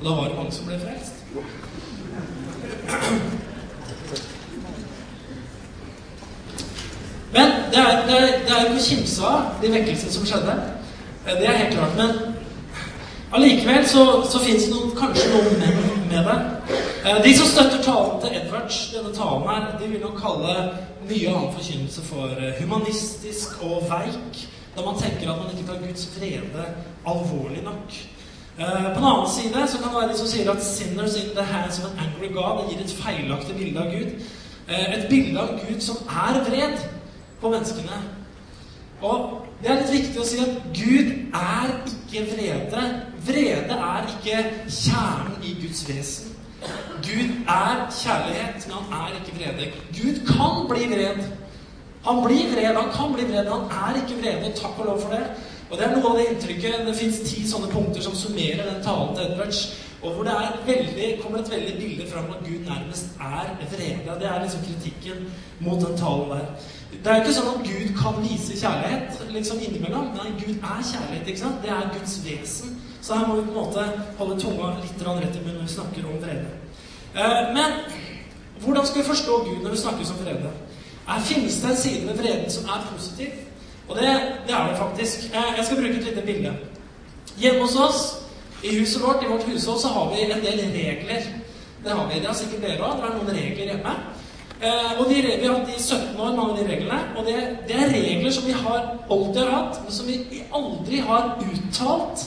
Og 0.00 0.06
da 0.06 0.14
var 0.14 0.28
det 0.28 0.36
mange 0.36 0.52
som 0.52 0.66
ble 0.66 0.78
frelst. 0.80 1.14
Men 7.32 7.52
det 7.70 7.78
er, 7.78 8.06
det 8.08 8.20
det 8.48 8.56
er 8.56 8.72
jo 8.72 8.82
kimse 8.88 9.26
av 9.26 9.62
de 9.62 9.70
vekkelsene 9.70 10.12
som 10.12 10.26
skjedde. 10.26 10.56
Det 11.26 11.46
er 11.46 11.60
helt 11.62 11.76
klart. 11.76 11.96
Men 11.96 12.34
allikevel 13.32 13.86
så, 13.86 14.06
så 14.32 14.42
fins 14.42 14.66
det 14.66 14.74
noen, 14.74 14.96
kanskje 14.98 15.30
noen 15.30 15.60
menn 15.62 16.08
med 16.10 16.26
det. 16.26 16.38
Eh, 17.04 17.22
de 17.24 17.36
som 17.36 17.46
støtter 17.46 17.82
talen 17.82 18.20
til 18.20 18.30
Edwards, 18.38 18.78
denne 18.94 19.12
talen 19.14 19.46
her, 19.48 19.78
de 19.80 19.86
vil 19.88 20.02
nok 20.04 20.18
kalle 20.20 20.56
mye 21.08 21.30
annen 21.32 21.52
forkynnelse 21.54 22.02
for 22.04 22.34
eh, 22.36 22.58
humanistisk 22.60 23.62
og 23.64 23.86
veik, 23.88 24.40
da 24.76 24.84
man 24.84 24.98
tenker 25.00 25.30
at 25.32 25.38
man 25.40 25.54
ikke 25.54 25.64
tar 25.70 25.78
Guds 25.86 26.04
vrede 26.16 26.66
alvorlig 27.12 27.62
nok. 27.64 27.96
Eh, 28.60 28.84
på 28.92 28.98
den 28.98 29.08
annen 29.12 29.32
side 29.36 29.64
så 29.72 29.80
kan 29.80 29.88
det 29.88 30.00
være 30.00 30.12
de 30.12 30.18
som 30.18 30.28
sier 30.28 30.50
at 30.52 30.64
'sinners 30.64 31.16
in 31.16 31.30
the 31.38 31.46
hands 31.52 31.78
of 31.78 31.88
an 31.88 31.98
angry 32.04 32.28
God' 32.36 32.68
gir 32.68 32.84
et 32.84 32.96
feilaktig 33.02 33.56
bilde 33.56 33.80
av 33.80 33.92
Gud. 33.96 34.10
Et 34.68 35.06
bilde 35.10 35.40
av 35.40 35.48
Gud 35.48 35.80
som 35.80 35.96
er 36.08 36.44
vred 36.50 36.78
på 37.40 37.50
menneskene. 37.50 37.96
Og 39.02 39.46
det 39.62 39.70
er 39.70 39.80
litt 39.80 39.92
viktig 39.92 40.20
å 40.20 40.24
si 40.24 40.38
at 40.38 40.62
Gud 40.76 41.08
er 41.34 41.72
ikke 41.86 42.26
vrede. 42.32 42.84
Vrede 43.26 43.74
er 43.94 44.02
ikke 44.12 44.44
kjernen 44.68 45.42
i 45.42 45.56
Guds 45.62 45.88
vesen. 45.88 46.29
Gud 47.06 47.28
er 47.48 47.84
kjærlighet, 48.02 48.66
men 48.68 48.76
han 48.76 48.90
er 49.00 49.18
ikke 49.18 49.36
vrede. 49.38 49.70
Gud 49.98 50.16
kan 50.32 50.66
bli 50.70 50.88
vred. 50.94 51.22
Han 52.06 52.22
blir 52.24 52.48
vred, 52.52 52.74
han 52.80 52.90
kan 52.96 53.14
bli 53.14 53.24
vred, 53.30 53.44
men 53.44 53.52
han 53.52 53.94
er 53.94 54.00
ikke 54.02 54.20
vrede. 54.22 54.50
Og 54.50 54.58
takk 54.62 54.78
og 54.78 54.86
lov 54.86 55.00
for 55.04 55.16
det. 55.16 55.24
Og 55.70 55.78
det 55.78 55.86
er 55.86 55.92
noe 55.94 56.10
av 56.10 56.16
det 56.18 56.24
inntrykket 56.32 56.86
Det 56.86 56.96
fins 56.98 57.20
ti 57.28 57.44
sånne 57.46 57.68
punkter 57.70 58.02
som 58.02 58.16
summerer 58.18 58.66
den 58.66 58.82
talen 58.82 59.14
til 59.16 59.28
Edwards. 59.28 59.60
Og 60.02 60.14
hvor 60.14 60.24
det 60.24 60.34
veldig, 60.66 61.08
kommer 61.22 61.38
et 61.38 61.50
veldig 61.50 61.74
bilde 61.78 62.06
fram 62.12 62.30
at 62.32 62.44
Gud 62.46 62.60
nærmest 62.68 63.06
er 63.20 63.50
vrede. 63.72 64.20
Det 64.20 64.28
er 64.28 64.42
liksom 64.42 64.62
kritikken 64.68 65.26
mot 65.60 65.80
den 65.86 65.96
talen 65.96 66.30
der. 66.30 66.46
Det 67.04 67.10
er 67.10 67.20
ikke 67.20 67.34
sånn 67.36 67.50
at 67.52 67.66
Gud 67.68 67.92
kan 68.00 68.16
vise 68.24 68.56
kjærlighet 68.62 69.20
liksom 69.36 69.60
innimellom. 69.66 70.08
Nei, 70.16 70.32
Gud 70.40 70.56
er 70.56 70.80
kjærlighet. 70.92 71.28
ikke 71.28 71.44
sant? 71.44 71.60
Det 71.62 71.70
er 71.76 71.92
Guds 71.98 72.16
vesen. 72.24 72.80
Så 73.00 73.14
her 73.14 73.28
må 73.28 73.36
vi 73.36 73.46
på 73.46 73.52
en 73.52 73.60
måte 73.60 73.84
holde 74.18 74.40
tunga 74.40 74.72
litt 74.80 75.06
rett 75.06 75.36
i 75.36 75.44
munnen 75.44 75.60
når 75.60 75.68
vi 75.68 75.76
snakker 75.76 76.08
om 76.08 76.18
vrede. 76.24 76.59
Eh, 77.16 77.54
men 77.54 77.70
hvordan 78.60 78.86
skal 78.86 79.00
vi 79.00 79.06
forstå 79.06 79.38
Gud 79.44 79.62
når 79.62 79.70
det 79.70 79.78
snakkes 79.78 80.10
om 80.10 80.24
vrede? 80.24 80.50
Her 81.08 81.20
finnes 81.20 81.56
det 81.60 81.70
en 81.70 81.76
side 81.76 82.08
ved 82.08 82.14
vreden 82.14 82.50
som 82.50 82.64
er 82.64 82.86
positiv? 82.92 83.30
Og 83.88 83.96
det, 83.96 84.08
det 84.46 84.54
er 84.54 84.68
det 84.68 84.78
faktisk. 84.78 85.24
Eh, 85.34 85.50
jeg 85.56 85.64
skal 85.64 85.76
bruke 85.76 85.96
et 85.98 86.04
lite 86.04 86.22
bilde. 86.26 86.52
Hjemme 87.38 87.60
hos 87.60 87.76
oss, 87.76 88.00
i 88.62 88.78
huset 88.78 89.02
vårt, 89.02 89.22
i 89.24 89.26
vårt 89.32 89.42
hushold, 89.42 89.80
så 89.80 89.88
har 89.88 90.10
vi 90.10 90.22
en 90.22 90.44
del 90.44 90.60
regler. 90.74 91.22
Det 91.84 91.90
har 91.90 92.08
vi. 92.08 92.20
Det 92.20 92.26
har 92.26 92.34
sikkert 92.34 92.62
dere 92.62 92.84
òg. 92.84 92.96
Det 92.96 93.04
er 93.08 93.14
noen 93.16 93.36
regler 93.36 93.64
hjemme. 93.64 93.94
Eh, 94.62 95.00
og 95.00 95.04
de, 95.08 95.14
Vi 95.40 95.46
har 95.46 95.54
hatt 95.58 95.68
i 95.68 95.82
17 95.82 96.20
år, 96.20 96.36
mange 96.36 96.50
av 96.52 96.58
de 96.58 96.68
reglene. 96.68 97.00
Og 97.16 97.26
det, 97.26 97.36
det, 97.68 97.76
er 97.76 97.94
regler 97.94 98.30
som 98.30 98.46
vi 98.46 98.52
har 98.52 98.80
alltid 99.10 99.40
har 99.42 99.50
hatt, 99.50 99.80
men 99.84 99.92
som 99.92 100.06
vi 100.06 100.42
aldri 100.52 100.96
har 100.96 101.38
uttalt 101.46 102.26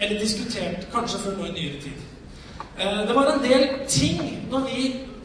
eller 0.00 0.20
diskutert 0.20 0.88
kanskje 0.92 1.18
før 1.18 1.36
nå 1.38 1.44
i 1.50 1.52
nyere 1.52 1.80
tid. 1.82 2.13
Eh, 2.78 3.06
det 3.08 3.14
var 3.14 3.30
en 3.32 3.42
del 3.42 3.68
ting 3.88 4.20
når 4.50 4.66
vi 4.70 4.84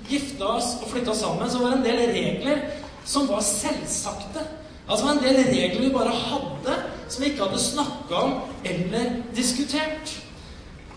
gifta 0.09 0.45
oss 0.57 0.75
og 0.81 0.89
flytta 0.91 1.13
sammen, 1.13 1.49
så 1.49 1.61
var 1.61 1.73
det 1.73 1.79
en 1.79 1.85
del 1.87 2.13
regler 2.13 2.63
som 3.05 3.27
var 3.29 3.41
selvsagte. 3.45 4.45
Altså 4.89 5.11
en 5.11 5.21
del 5.23 5.37
regler 5.49 5.81
vi 5.81 5.93
bare 5.93 6.13
hadde, 6.13 6.77
som 7.09 7.23
vi 7.23 7.31
ikke 7.31 7.45
hadde 7.45 7.61
snakka 7.61 8.23
om 8.25 8.35
eller 8.65 9.21
diskutert. 9.35 10.15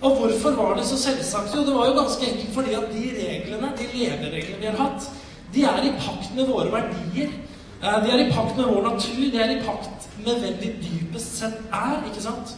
Og 0.02 0.16
hvorfor 0.18 0.50
var 0.50 0.74
det 0.76 0.86
så 0.86 0.98
selvsagt? 0.98 1.54
Jo, 1.56 1.64
det 1.66 1.74
var 1.74 1.86
jo 1.86 1.98
ganske 2.00 2.26
enkelt 2.26 2.54
fordi 2.54 2.74
at 2.74 2.88
de 2.92 3.02
reglene, 3.18 3.72
de 3.78 3.88
levereglene 3.92 4.60
vi 4.60 4.66
har 4.66 4.80
hatt, 4.80 5.10
de 5.54 5.64
er 5.68 5.84
i 5.86 5.92
pakt 6.00 6.34
med 6.36 6.48
våre 6.48 6.72
verdier. 6.72 7.32
Eh, 7.82 7.98
de 8.04 8.10
er 8.10 8.26
i 8.26 8.32
pakt 8.32 8.56
med 8.56 8.64
vår 8.64 8.82
natur. 8.90 9.24
De 9.32 9.40
er 9.40 9.56
i 9.56 9.62
pakt 9.64 10.08
med 10.24 10.40
hvem 10.40 10.60
vi 10.60 10.72
dypest 10.84 11.38
sett 11.38 11.60
er. 11.72 12.02
ikke 12.08 12.24
sant? 12.24 12.56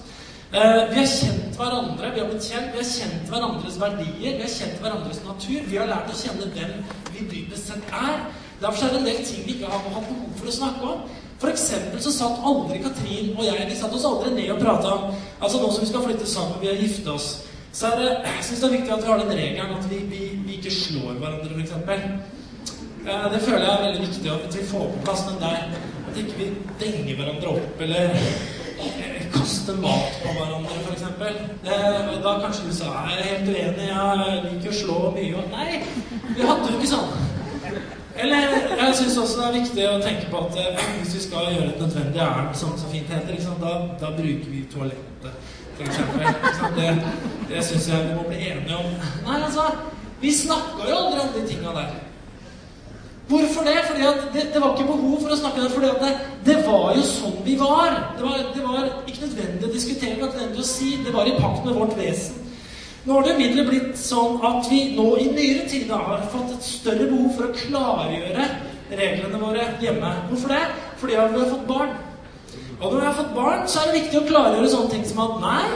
Eh, 0.54 0.90
vi 0.90 0.96
har 1.00 1.06
kjent 1.10 1.56
hverandre, 1.58 2.10
vi 2.14 2.20
har 2.20 2.28
blitt 2.30 2.44
kjent, 2.46 2.68
vi 2.70 2.78
har 2.78 2.86
kjent 2.86 3.30
hverandres 3.32 3.78
verdier, 3.80 4.36
vi 4.36 4.42
har 4.44 4.52
kjent 4.52 4.76
hverandres 4.84 5.18
natur. 5.26 5.64
Vi 5.66 5.80
har 5.80 5.88
lært 5.90 6.12
å 6.12 6.14
kjenne 6.14 6.46
hvem 6.54 6.76
vi 7.08 7.24
dypest 7.32 7.72
sett 7.72 7.88
er. 7.90 8.20
Derfor 8.60 8.86
er 8.86 8.94
det 8.94 9.00
en 9.00 9.08
del 9.08 9.26
ting 9.26 9.42
vi 9.48 9.56
ikke 9.56 9.72
har 9.72 9.82
hatt 9.82 10.06
behov 10.06 10.38
for 10.38 10.52
å 10.52 10.54
snakke 10.54 10.92
om. 10.92 11.02
For 11.42 11.50
eksempel 11.50 11.98
så 12.04 12.14
satt 12.14 12.46
aldri 12.46 12.78
Katrin 12.84 13.34
og 13.34 13.42
jeg 13.42 13.66
vi 13.66 13.80
satt 13.80 13.98
oss 13.98 14.06
aldri 14.06 14.30
ned 14.36 14.54
og 14.54 14.62
prata 14.62 14.94
om 14.94 15.18
Altså 15.42 15.58
nå 15.58 15.72
som 15.74 15.82
vi 15.82 15.90
skal 15.90 16.06
flytte 16.06 16.30
sammen, 16.30 16.62
vi 16.62 16.70
har 16.70 16.78
gifta 16.78 17.16
oss, 17.18 17.28
så 17.74 17.90
er 17.90 17.98
det, 17.98 18.12
jeg 18.22 18.46
synes 18.46 18.60
det 18.62 18.68
er 18.68 18.76
viktig 18.78 18.94
at 18.94 19.02
vi 19.02 19.10
har 19.10 19.24
den 19.24 19.36
regelen 19.42 19.74
at 19.74 19.90
vi, 19.90 20.02
vi, 20.14 20.24
vi 20.46 20.58
ikke 20.60 20.78
slår 20.78 21.18
hverandre, 21.18 21.50
f.eks. 21.58 21.74
Eh, 23.10 23.30
det 23.34 23.42
føler 23.42 23.66
jeg 23.66 23.74
er 23.74 23.86
veldig 23.88 24.06
viktig 24.06 24.36
at 24.38 24.60
vi 24.62 24.68
får 24.70 24.90
på 24.94 25.02
plass 25.02 25.26
den 25.26 25.42
der 25.42 25.64
at 25.74 26.22
ikke 26.22 26.38
vi 26.38 26.52
denger 26.78 27.18
hverandre 27.18 27.56
opp 27.58 27.88
eller 27.88 28.14
eh, 29.34 29.40
kaster 29.40 29.76
mat 29.82 30.18
på 30.22 30.32
hverandre, 30.38 30.78
f.eks. 30.86 31.02
Da 32.24 32.34
kanskje 32.40 32.68
du 32.68 32.74
sa 32.76 32.92
jeg 33.10 33.18
er 33.18 33.28
helt 33.30 33.50
uenig, 33.50 33.88
jeg 33.90 34.42
liker 34.46 34.70
å 34.70 34.78
slå 34.80 34.98
mye 35.16 35.40
og 35.40 35.50
Nei, 35.54 35.82
vi 36.34 36.46
hadde 36.46 36.70
jo 36.70 36.78
ikke 36.78 36.92
sånn. 36.94 37.32
Eller 38.14 38.54
jeg 38.78 38.94
syns 38.94 39.16
også 39.18 39.40
det 39.40 39.46
er 39.46 39.56
viktig 39.58 39.86
å 39.90 39.98
tenke 40.02 40.30
på 40.30 40.44
at 40.46 40.58
eh, 40.62 40.84
hvis 41.00 41.16
vi 41.16 41.24
skal 41.24 41.50
gjøre 41.50 41.72
et 41.72 41.82
nødvendig 41.82 42.22
ærend, 42.22 42.54
som 42.58 42.76
så 42.78 42.90
fint 42.92 43.10
heter, 43.10 43.34
liksom, 43.34 43.58
da, 43.62 43.74
da, 44.00 44.12
bruker 44.14 44.50
vi 44.52 44.62
toalettet, 44.70 45.52
f.eks. 45.74 46.62
Det, 46.78 46.92
det 47.50 47.64
syns 47.66 47.90
jeg 47.90 48.08
vi 48.08 48.14
må 48.14 48.28
bli 48.28 48.38
enige 48.52 48.78
om. 48.78 48.96
Nei, 49.26 49.40
altså 49.42 49.66
Vi 50.22 50.30
snakka 50.32 50.86
jo 50.88 50.96
aldri 50.96 51.20
om 51.20 51.32
de 51.34 51.40
tinga 51.48 51.72
der. 51.74 51.96
Hvorfor 53.28 53.64
det? 53.64 53.78
Fordi 53.88 54.02
det, 54.34 54.42
det, 54.52 54.60
var 54.60 54.74
ikke 54.74 54.90
behov 54.90 55.20
for 55.22 55.32
å 55.32 55.38
snakke 55.40 55.62
det. 55.62 55.70
fordi 55.72 55.92
det, 56.02 56.12
det 56.44 56.56
var 56.66 56.96
jo 56.98 57.04
sånn 57.08 57.38
vi 57.46 57.56
var. 57.60 57.98
Det 58.18 58.24
var, 58.26 58.40
det 58.54 58.64
var 58.64 58.88
ikke 59.08 59.26
nødvendig 59.26 59.68
å 59.68 59.72
diskutere, 59.72 60.16
det 60.16 60.16
ikke 60.18 60.32
nødvendig 60.32 60.64
å 60.64 60.72
si. 60.74 60.90
Det 61.04 61.14
var 61.14 61.30
i 61.30 61.36
pakt 61.38 61.64
med 61.64 61.78
vårt 61.78 61.96
vesen. 61.98 62.40
Nå 63.04 63.18
har 63.18 63.26
det 63.26 63.34
imidlertid 63.34 63.68
blitt 63.68 63.98
sånn 64.00 64.38
at 64.48 64.68
vi 64.70 64.78
nå 64.96 65.10
i 65.20 65.26
nyere 65.28 65.66
tid 65.68 65.90
har 65.92 66.22
fått 66.32 66.54
et 66.54 66.64
større 66.64 67.08
behov 67.10 67.34
for 67.36 67.50
å 67.50 67.56
klargjøre 67.58 68.46
reglene 68.96 69.40
våre 69.40 69.66
hjemme. 69.82 70.12
Hvorfor 70.30 70.54
det? 70.54 70.62
Fordi 71.00 71.16
vi 71.16 71.20
har 71.20 71.50
fått 71.50 71.66
barn. 71.68 71.92
Og 72.80 72.86
når 72.86 73.00
vi 73.00 73.06
har 73.06 73.18
fått 73.18 73.34
barn, 73.36 73.66
så 73.68 73.80
er 73.80 73.90
det 73.90 73.98
viktig 73.98 74.20
å 74.20 74.28
klargjøre 74.28 74.70
sånne 74.72 74.92
ting 74.94 75.04
som 75.08 75.20
at 75.24 75.36
nei, 75.44 75.66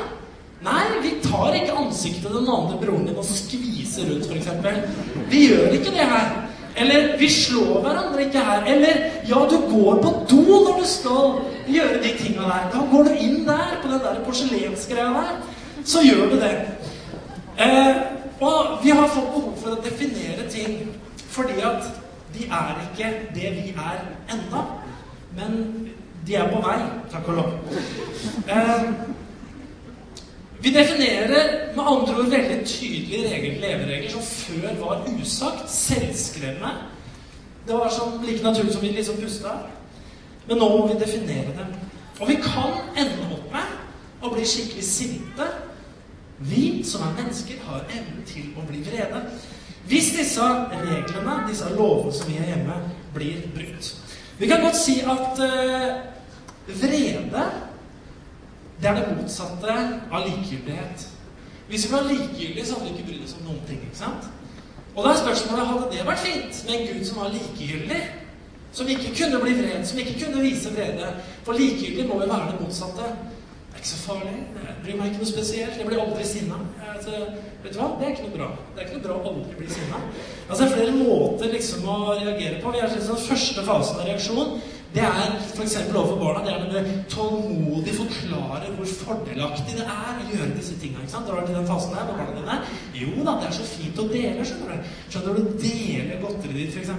nei, 0.65 0.83
vi 1.05 1.15
tar 1.25 1.57
ikke 1.57 1.77
ansiktet 1.85 2.27
til 2.27 2.41
den 2.41 2.53
andre 2.53 2.81
broren 2.81 3.05
din 3.09 3.21
og 3.21 3.29
skviser 3.29 4.09
rundt, 4.09 4.29
f.eks. 4.29 5.05
Vi 5.29 5.45
gjør 5.51 5.77
ikke 5.77 5.95
det 5.95 6.09
her. 6.13 6.38
Eller 6.81 7.17
vi 7.19 7.29
slår 7.33 7.81
hverandre 7.85 8.25
ikke 8.27 8.45
her. 8.45 8.65
Eller 8.75 9.01
ja, 9.29 9.41
du 9.51 9.57
går 9.71 10.03
på 10.03 10.13
do 10.31 10.43
når 10.47 10.81
du 10.81 10.87
skal 10.87 11.39
gjøre 11.69 12.03
de 12.03 12.13
tinga 12.19 12.47
der. 12.51 12.69
Da 12.75 12.85
går 12.93 13.09
du 13.09 13.15
inn 13.19 13.41
der, 13.47 13.79
på 13.83 13.91
den 13.93 14.05
der 14.05 14.21
porselensgreia 14.27 15.11
der. 15.17 15.33
Så 15.85 16.03
gjør 16.07 16.31
du 16.31 16.37
det. 16.41 16.55
Eh, 17.59 17.97
og 18.41 18.79
vi 18.83 18.91
har 18.91 19.09
fått 19.09 19.33
behov 19.35 19.55
for 19.63 19.75
å 19.75 19.83
definere 19.83 20.47
ting 20.51 20.85
fordi 21.29 21.61
at 21.63 21.87
de 22.35 22.47
er 22.47 22.79
ikke 22.85 23.11
det 23.35 23.51
vi 23.57 23.73
er 23.75 23.99
enda, 24.35 24.63
men 25.37 25.57
de 26.27 26.35
er 26.35 26.49
på 26.51 26.61
vei, 26.63 26.79
takk 27.13 27.29
og 27.29 27.35
lov. 27.35 27.53
Eh, 28.49 28.85
vi 30.61 30.73
definerer 30.75 31.75
med 31.77 31.85
andre 31.87 32.15
ord 32.19 32.31
veldig 32.33 32.61
tydelige 32.67 33.29
regler, 33.31 33.61
leveregler 33.63 34.11
som 34.11 34.23
før 34.23 34.73
var 34.81 35.05
usagt, 35.13 35.71
selvskrevne. 35.71 36.73
Det 37.69 37.77
var 37.77 37.93
sånn 37.93 38.19
like 38.25 38.43
naturlig 38.43 38.75
som 38.75 38.83
vi 38.83 38.91
liksom 38.97 39.21
pusta. 39.23 39.55
Men 40.49 40.59
nå 40.59 40.69
må 40.73 40.87
vi 40.89 40.99
definere 40.99 41.55
dem. 41.55 41.75
Og 42.19 42.31
vi 42.31 42.39
kan 42.43 42.81
ende 42.99 43.29
opp 43.37 43.53
med 43.53 44.25
å 44.25 44.33
bli 44.33 44.47
skikkelig 44.49 44.87
sinte 44.87 45.47
vi 46.39 46.85
som 46.87 47.03
er 47.03 47.17
mennesker, 47.19 47.59
har 47.67 47.87
evnen 47.91 48.23
til 48.27 48.53
å 48.59 48.65
bli 48.67 48.83
vrede. 48.87 49.23
Hvis 49.89 50.13
disse 50.15 50.45
reglene, 50.71 51.39
disse 51.49 51.71
lovene 51.75 52.15
som 52.15 52.31
vi 52.31 52.39
har 52.39 52.53
hjemme, 52.53 52.77
blir 53.15 53.47
brutt. 53.55 53.95
Vi 54.39 54.47
kan 54.47 54.63
godt 54.63 54.79
si 54.79 55.01
at 55.03 55.41
uh, 55.43 55.99
vrede 56.69 57.47
det 58.83 58.89
er 58.91 58.99
det 58.99 59.17
motsatte 59.17 59.77
av 60.13 60.27
likegyldighet. 60.27 61.09
Hvis 61.69 61.87
vi 61.87 61.93
var 61.93 62.07
likegyldige, 62.09 62.67
så 62.67 62.75
hadde 62.75 62.91
vi 62.91 62.97
ikke 62.97 63.09
brydd 63.09 63.25
oss 63.25 63.37
om 63.39 63.49
noen 63.49 63.65
ting. 63.69 63.81
ikke 63.83 63.99
sant? 63.99 64.29
Og 64.95 65.05
da 65.05 65.11
er 65.13 65.21
spørsmålet 65.23 65.67
hadde 65.67 65.91
det 65.93 66.07
vært 66.07 66.23
fint 66.25 66.63
med 66.67 66.75
en 66.75 66.87
Gud 66.93 67.05
som 67.07 67.21
var 67.23 67.35
likegyldig? 67.35 67.99
Som 68.73 68.89
ikke 68.89 69.15
kunne 69.17 69.41
bli 69.43 69.57
vred, 69.59 69.85
som 69.87 69.99
ikke 69.99 70.15
kunne 70.25 70.45
vise 70.45 70.73
vrede? 70.75 71.11
For 71.47 71.59
likegyldig 71.59 72.07
må 72.09 72.23
jo 72.23 72.31
være 72.31 72.53
det 72.53 72.63
motsatte 72.63 73.11
Det 73.69 73.75
er 73.75 73.83
ikke 73.83 73.89
så 73.89 74.01
farlig. 74.07 74.33
Jeg 74.59 74.75
bryr 74.85 74.97
meg 74.99 75.11
ikke 75.11 75.21
noe 75.23 75.29
spesielt. 75.29 75.77
Jeg 75.79 75.87
blir 75.87 76.01
aldri 76.03 76.25
sinna. 76.27 76.57
Altså, 76.95 77.19
vet 77.63 77.75
du 77.75 77.79
hva? 77.79 77.91
Det 77.99 78.07
er 78.07 78.15
ikke 78.15 78.25
noe 78.27 78.39
bra. 78.39 78.49
Det 78.75 78.81
er 78.81 78.89
ikke 78.89 78.97
noe 78.97 79.05
bra 79.05 79.19
å 79.19 79.33
aldri 79.33 79.59
bli 79.59 79.69
sinna. 79.71 80.01
Altså, 80.49 80.65
det 80.65 80.67
er 80.67 80.75
flere 80.75 80.97
måter 80.97 81.53
liksom 81.53 81.87
å 81.87 81.99
reagere 82.09 82.59
på. 82.63 82.73
Vi 82.75 82.81
er 82.83 82.91
liksom 82.95 83.21
Første 83.29 83.67
fasen 83.69 84.01
av 84.01 84.09
reaksjon 84.09 84.57
det 84.95 85.03
er 85.05 85.35
f.eks. 85.53 85.77
overfor 85.93 86.17
barna. 86.17 86.45
Det 86.45 86.53
er 86.53 86.63
når 86.65 86.71
du 86.73 86.93
tålmodig 87.13 87.95
forklarer 87.99 88.71
hvor 88.73 88.93
fordelaktig 89.03 89.77
det 89.77 89.85
er 89.85 90.15
å 90.17 90.29
gjøre 90.31 90.55
disse 90.57 90.77
tinga. 90.81 91.05
Du 91.05 91.33
vært 91.35 91.51
i 91.53 91.57
den 91.59 91.69
fasen 91.69 91.93
der 91.93 92.07
med 92.09 92.17
barna 92.17 92.37
dine? 92.39 92.57
Jo 92.97 93.11
da, 93.21 93.35
det 93.37 93.51
er 93.51 93.57
så 93.59 93.67
fint 93.69 94.01
å 94.01 94.07
dele. 94.09 94.47
Skjønner 94.49 94.79
du 94.79 94.95
Skjønner 95.13 95.37
du 95.37 95.51
deler 95.61 96.23
godteriet 96.23 96.61
ditt, 96.63 96.79
f.eks. 96.79 96.95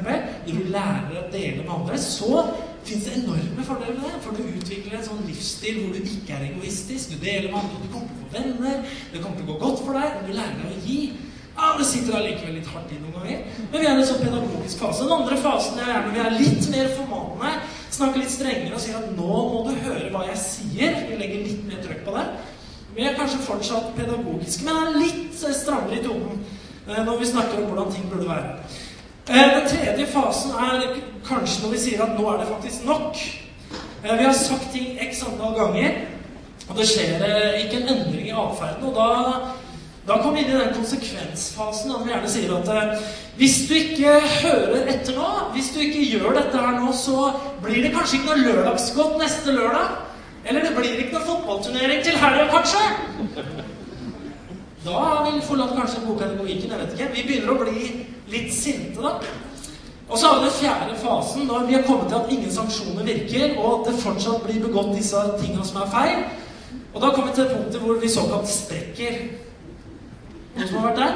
Når 0.45 0.59
du 0.59 0.69
lærer 0.75 1.17
å 1.17 1.25
dele 1.33 1.63
med 1.63 1.73
andre, 1.79 1.97
så 2.03 2.43
fins 2.85 3.07
det 3.07 3.15
enorme 3.23 3.65
fordeler 3.65 3.97
med 3.97 4.05
det. 4.05 4.21
For 4.25 4.37
du 4.37 4.43
utvikler 4.45 4.99
en 4.99 5.07
sånn 5.09 5.25
livsstil 5.25 5.81
hvor 5.81 5.97
du 5.97 6.13
ikke 6.13 6.37
er 6.37 6.45
egoistisk. 6.51 7.15
Du 7.15 7.25
deler 7.25 7.49
med 7.49 7.57
andre, 7.63 7.81
du 7.81 7.89
kommer 7.95 8.13
til 8.13 8.19
å 8.19 8.21
få 8.21 8.29
venner, 8.37 8.85
det 9.09 9.23
kommer 9.23 9.41
til 9.41 9.49
å 9.49 9.51
gå 9.55 9.57
godt 9.65 9.83
for 9.87 9.97
deg, 9.97 10.21
og 10.21 10.29
du 10.29 10.37
lærer 10.37 10.61
deg 10.61 10.77
å 10.77 10.85
gi. 10.85 11.01
Ja, 11.59 11.73
Det 11.75 11.85
sitter 11.89 12.15
allikevel 12.15 12.55
litt 12.55 12.69
hardt 12.71 12.91
i 12.95 12.97
noen 13.01 13.17
ganger. 13.17 13.39
Men 13.71 13.81
vi 13.81 13.87
er 13.87 13.97
i 13.97 13.99
en 13.99 14.07
sånn 14.07 14.21
pedagogisk 14.21 14.79
fase. 14.79 15.03
Den 15.03 15.17
andre 15.17 15.39
fasen 15.43 15.81
er 15.81 15.89
gjerne 15.91 16.13
vi 16.15 16.21
er 16.23 16.37
litt 16.37 16.69
mer 16.71 16.91
formannende, 16.95 17.49
snakker 17.99 18.23
litt 18.23 18.33
strengere 18.33 18.77
og 18.77 18.83
sier 18.83 18.99
at 18.99 19.11
nå 19.17 19.41
må 19.51 19.63
du 19.67 19.73
høre 19.83 20.11
hva 20.13 20.23
jeg 20.29 20.39
sier. 20.41 21.01
Vi 21.09 21.19
legger 21.19 21.43
litt 21.45 21.65
mer 21.67 21.81
trøkk 21.83 22.05
på 22.07 22.15
det. 22.15 22.25
Vi 22.95 23.05
er 23.05 23.17
kanskje 23.17 23.41
fortsatt 23.45 23.91
pedagogiske, 23.97 24.65
men 24.65 24.79
er 24.79 24.97
litt 24.97 25.35
strammere 25.39 25.99
i 25.99 26.03
tonen 26.03 26.39
eh, 26.87 27.01
når 27.05 27.19
vi 27.19 27.29
snakker 27.29 27.61
om 27.61 27.69
hvordan 27.69 27.91
ting 27.93 28.07
burde 28.11 28.29
være. 28.29 28.55
Eh, 29.29 29.51
den 29.55 29.67
tredje 29.69 30.07
fasen 30.09 30.55
er 30.57 30.95
kanskje 31.27 31.63
når 31.63 31.75
vi 31.75 31.83
sier 31.83 32.01
at 32.01 32.15
nå 32.17 32.25
er 32.31 32.41
det 32.41 32.49
faktisk 32.49 32.87
nok. 32.87 33.19
Eh, 34.03 34.15
vi 34.17 34.25
har 34.25 34.33
sagt 34.33 34.71
ting 34.73 34.95
x 35.05 35.23
antall 35.27 35.53
ganger, 35.59 35.99
og 36.69 36.77
det 36.79 36.87
skjer 36.89 37.25
eh, 37.27 37.59
ikke 37.65 37.83
en 37.83 37.91
endring 37.93 38.29
i 38.31 38.33
atferden. 38.33 38.89
Og 38.89 38.95
da, 38.97 39.09
da 40.07 40.17
kommer 40.17 40.39
vi 40.39 40.47
inn 40.47 40.55
i 40.55 40.61
den 40.63 40.73
konsekvensfasen 40.79 41.93
at 41.93 42.05
vi 42.07 42.15
gjerne 42.15 42.31
sier 42.31 42.55
at 42.57 42.71
hvis 43.39 43.55
du 43.69 43.73
ikke 43.77 44.17
hører 44.41 44.89
etter 44.91 45.15
nå, 45.15 45.27
hvis 45.53 45.69
du 45.71 45.79
ikke 45.79 46.05
gjør 46.11 46.33
dette 46.35 46.59
her 46.59 46.73
nå, 46.75 46.91
så 46.91 47.29
blir 47.63 47.85
det 47.85 47.93
kanskje 47.93 48.17
ikke 48.17 48.33
noe 48.33 48.45
lørdagsgodt 48.45 49.19
neste 49.21 49.53
lørdag. 49.55 49.93
Eller 50.43 50.65
det 50.65 50.71
blir 50.75 50.97
ikke 50.99 51.15
noe 51.15 51.27
fotballturnering 51.27 52.01
til 52.03 52.17
helga, 52.19 52.49
kanskje. 52.51 52.81
Da 54.83 54.95
har 54.95 55.21
vi 55.29 55.39
forlatt 55.47 55.71
kanskje 55.77 56.01
bokpedagogikken. 56.03 56.71
jeg 56.71 56.79
vet 56.79 56.97
ikke. 56.97 57.07
Vi 57.13 57.23
begynner 57.27 57.53
å 57.53 57.61
bli 57.61 57.85
litt 58.33 58.51
sinte, 58.55 58.99
da. 59.03 59.13
Og 60.09 60.17
så 60.17 60.27
har 60.27 60.39
vi 60.39 60.45
den 60.49 60.57
fjerde 60.57 60.97
fasen, 60.99 61.47
når 61.47 61.67
vi 61.69 61.77
har 61.77 61.85
kommet 61.87 62.07
til 62.11 62.17
at 62.19 62.31
ingen 62.35 62.51
sanksjoner 62.51 63.07
virker, 63.07 63.55
og 63.59 63.69
at 63.71 63.93
det 63.93 64.01
fortsatt 64.01 64.43
blir 64.43 64.59
begått 64.65 64.91
disse 64.97 65.21
tingene 65.39 65.67
som 65.67 65.79
er 65.83 65.93
feil. 65.93 66.25
Og 66.93 66.99
da 67.01 67.13
kommer 67.13 67.31
vi 67.31 67.37
til 67.39 67.53
punktet 67.53 67.79
hvor 67.85 68.03
vi 68.03 68.11
såkalt 68.11 68.51
sprekker. 68.51 69.23
Noen 70.57 70.67
som 70.67 70.81
har 70.81 70.89
vært 70.89 70.99
der? 70.99 71.15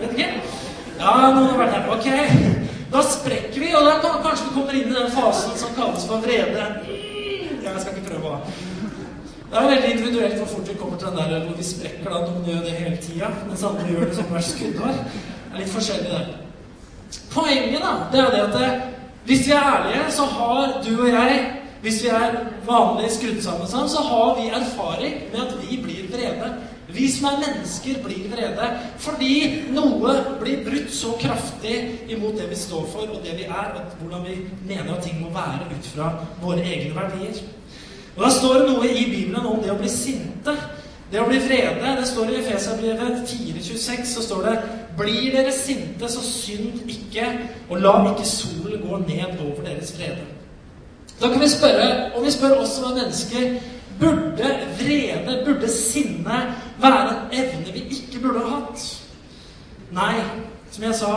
Vet 0.00 0.16
ikke? 0.16 0.57
Ja, 0.98 1.12
noen 1.30 1.52
har 1.52 1.60
vært 1.60 1.76
der. 1.76 1.90
Ok. 1.94 2.66
Da 2.92 3.02
sprekker 3.04 3.60
vi, 3.60 3.68
og 3.76 3.84
da 3.86 3.98
kan, 4.02 4.18
kanskje 4.24 4.48
vi 4.48 4.54
kommer 4.56 4.78
inn 4.78 4.90
i 4.90 4.96
den 4.96 5.12
fasen 5.12 5.54
som 5.60 5.74
kalles 5.76 6.06
for 6.08 6.24
vrede. 6.24 6.64
Jeg 6.88 7.82
skal 7.82 7.94
ikke 7.94 8.08
prøve, 8.08 8.32
å 8.32 8.66
Det 9.48 9.56
er 9.56 9.68
veldig 9.70 9.90
individuelt 9.94 10.36
hvor 10.40 10.48
fort 10.54 10.68
vi 10.68 10.76
kommer 10.76 10.98
til 11.00 11.08
den 11.08 11.30
der 11.32 11.44
hvor 11.46 11.56
vi 11.56 11.64
sprekker. 11.64 12.10
da, 12.10 12.20
Noen 12.24 12.48
gjør 12.48 12.64
det 12.64 12.76
hele 12.80 12.96
tida, 13.04 13.30
mens 13.48 13.64
andre 13.64 13.86
gjør 13.88 14.08
det 14.08 14.16
som 14.16 14.32
hvert 14.32 14.48
skuddår. 14.48 14.98
Det 14.98 15.54
er 15.54 15.62
litt 15.62 15.72
forskjellig, 15.72 16.10
det. 16.18 17.18
Poenget 17.32 17.84
da, 17.84 17.92
det 18.12 18.20
er 18.20 18.34
det 18.34 18.42
at 18.42 18.56
det, 18.58 18.70
hvis 19.28 19.46
vi 19.46 19.52
er 19.52 19.70
ærlige, 19.70 20.10
så 20.12 20.24
har 20.24 20.74
du 20.84 20.92
og 20.96 21.08
jeg 21.08 21.54
Hvis 21.78 22.00
vi 22.02 22.08
er 22.10 22.32
vanlig 22.66 23.08
skrudd 23.14 23.36
sammen 23.38 23.68
sånn, 23.70 23.86
så 23.86 24.00
har 24.02 24.32
vi 24.34 24.48
erfaring 24.50 25.12
med 25.30 25.42
at 25.44 25.52
vi 25.62 25.76
blir 25.78 26.08
vrede. 26.10 26.48
Vi 26.88 27.10
som 27.12 27.26
er 27.28 27.42
mennesker, 27.42 28.00
blir 28.04 28.30
vrede 28.32 28.68
fordi 28.98 29.32
noe 29.76 30.14
blir 30.40 30.62
brutt 30.64 30.88
så 30.94 31.12
kraftig 31.20 31.76
imot 32.08 32.38
det 32.40 32.48
vi 32.48 32.56
står 32.56 32.86
for, 32.92 33.04
og 33.12 33.20
det 33.24 33.36
vi 33.36 33.44
er, 33.44 33.74
og 33.76 34.00
hvordan 34.00 34.24
vi 34.24 34.38
mener 34.70 34.94
at 34.94 35.04
ting 35.04 35.20
må 35.20 35.28
være 35.34 35.68
ut 35.68 35.90
fra 35.92 36.08
våre 36.40 36.64
egne 36.64 36.94
verdier. 36.96 37.42
Og 38.16 38.24
Da 38.24 38.30
står 38.30 38.54
det 38.54 38.70
noe 38.70 38.88
i 38.88 39.04
Bibelen 39.04 39.46
om 39.46 39.60
det 39.62 39.70
å 39.70 39.78
bli 39.78 39.88
sinte. 39.92 40.56
Det 41.12 41.20
å 41.20 41.28
bli 41.28 41.38
vrede. 41.40 41.92
Det 42.00 42.08
står 42.08 42.32
i 42.32 42.40
Efeserbrevet 42.40 43.22
4,26 43.28 44.10
så 44.14 44.24
står 44.24 44.48
det 44.48 44.56
Blir 44.98 45.30
dere 45.36 45.52
sinte, 45.54 46.08
så 46.10 46.24
synd 46.24 46.88
ikke, 46.90 47.28
og 47.68 47.84
la 47.84 47.92
ikke 48.10 48.26
solen 48.26 48.82
gå 48.82 48.98
ned 49.04 49.38
over 49.44 49.62
deres 49.62 49.92
vrede. 49.94 50.24
Da 51.20 51.28
kan 51.30 51.40
vi 51.40 51.48
spørre, 51.48 52.10
og 52.16 52.24
vi 52.24 52.32
spør 52.34 52.60
oss 52.62 52.74
som 52.74 52.90
er 52.90 52.96
mennesker 53.02 53.60
Burde 53.98 54.50
vrede, 54.78 55.42
burde 55.46 55.68
sinne 55.68 56.42
være 56.80 57.08
en 57.08 57.38
evne 57.40 57.72
vi 57.72 57.84
ikke 57.90 58.22
burde 58.22 58.44
ha 58.44 58.60
hatt? 58.60 58.84
Nei. 59.92 60.14
Som 60.70 60.84
jeg 60.84 60.94
sa, 60.94 61.12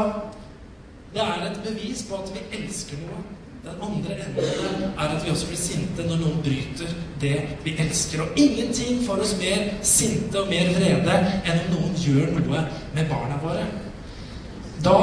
det 1.14 1.22
er 1.22 1.46
et 1.50 1.60
bevis 1.66 2.06
på 2.10 2.16
at 2.16 2.32
vi 2.34 2.44
elsker 2.58 2.98
noe. 3.04 3.20
Den 3.62 3.82
andre 3.86 4.16
enden 4.16 4.94
er 4.98 5.12
at 5.12 5.26
vi 5.26 5.30
også 5.30 5.48
blir 5.48 5.60
sinte 5.60 6.06
når 6.08 6.18
noen 6.18 6.40
bryter 6.42 6.94
det 7.22 7.36
vi 7.64 7.76
elsker. 7.84 8.24
Og 8.24 8.40
ingenting 8.40 9.04
får 9.06 9.22
oss 9.22 9.36
mer 9.38 9.68
sinte 9.86 10.42
og 10.42 10.50
mer 10.50 10.72
vrede 10.74 11.18
enn 11.46 11.60
om 11.60 11.76
noen 11.76 12.00
gjør 12.02 12.32
noe 12.40 12.64
med 12.96 13.12
barna 13.12 13.38
våre. 13.44 13.68
Da 14.82 14.96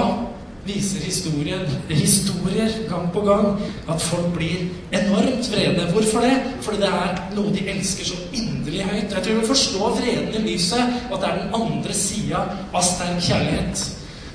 viser 0.69 1.05
historien, 1.05 1.65
historier 1.89 2.75
gang 2.89 3.09
på 3.13 3.23
gang 3.27 3.61
at 3.89 4.03
folk 4.03 4.33
blir 4.37 4.67
enormt 4.93 5.51
vrede. 5.53 5.87
Hvorfor 5.93 6.21
det? 6.27 6.37
Fordi 6.61 6.83
det 6.83 6.91
er 6.93 7.21
noe 7.37 7.53
de 7.55 7.69
elsker 7.73 8.11
så 8.11 8.19
inderlig 8.33 8.85
høyt. 8.85 9.15
Jeg 9.15 9.23
tror 9.25 9.39
vi 9.41 9.47
forstår 9.53 9.95
vreden 10.01 10.35
i 10.35 10.45
lyset, 10.53 10.99
og 11.11 11.17
at 11.19 11.23
det 11.25 11.31
er 11.31 11.39
den 11.43 11.63
andre 11.63 11.95
sida 11.95 12.43
av 12.73 12.85
sterk 12.85 13.23
kjærlighet. 13.29 13.87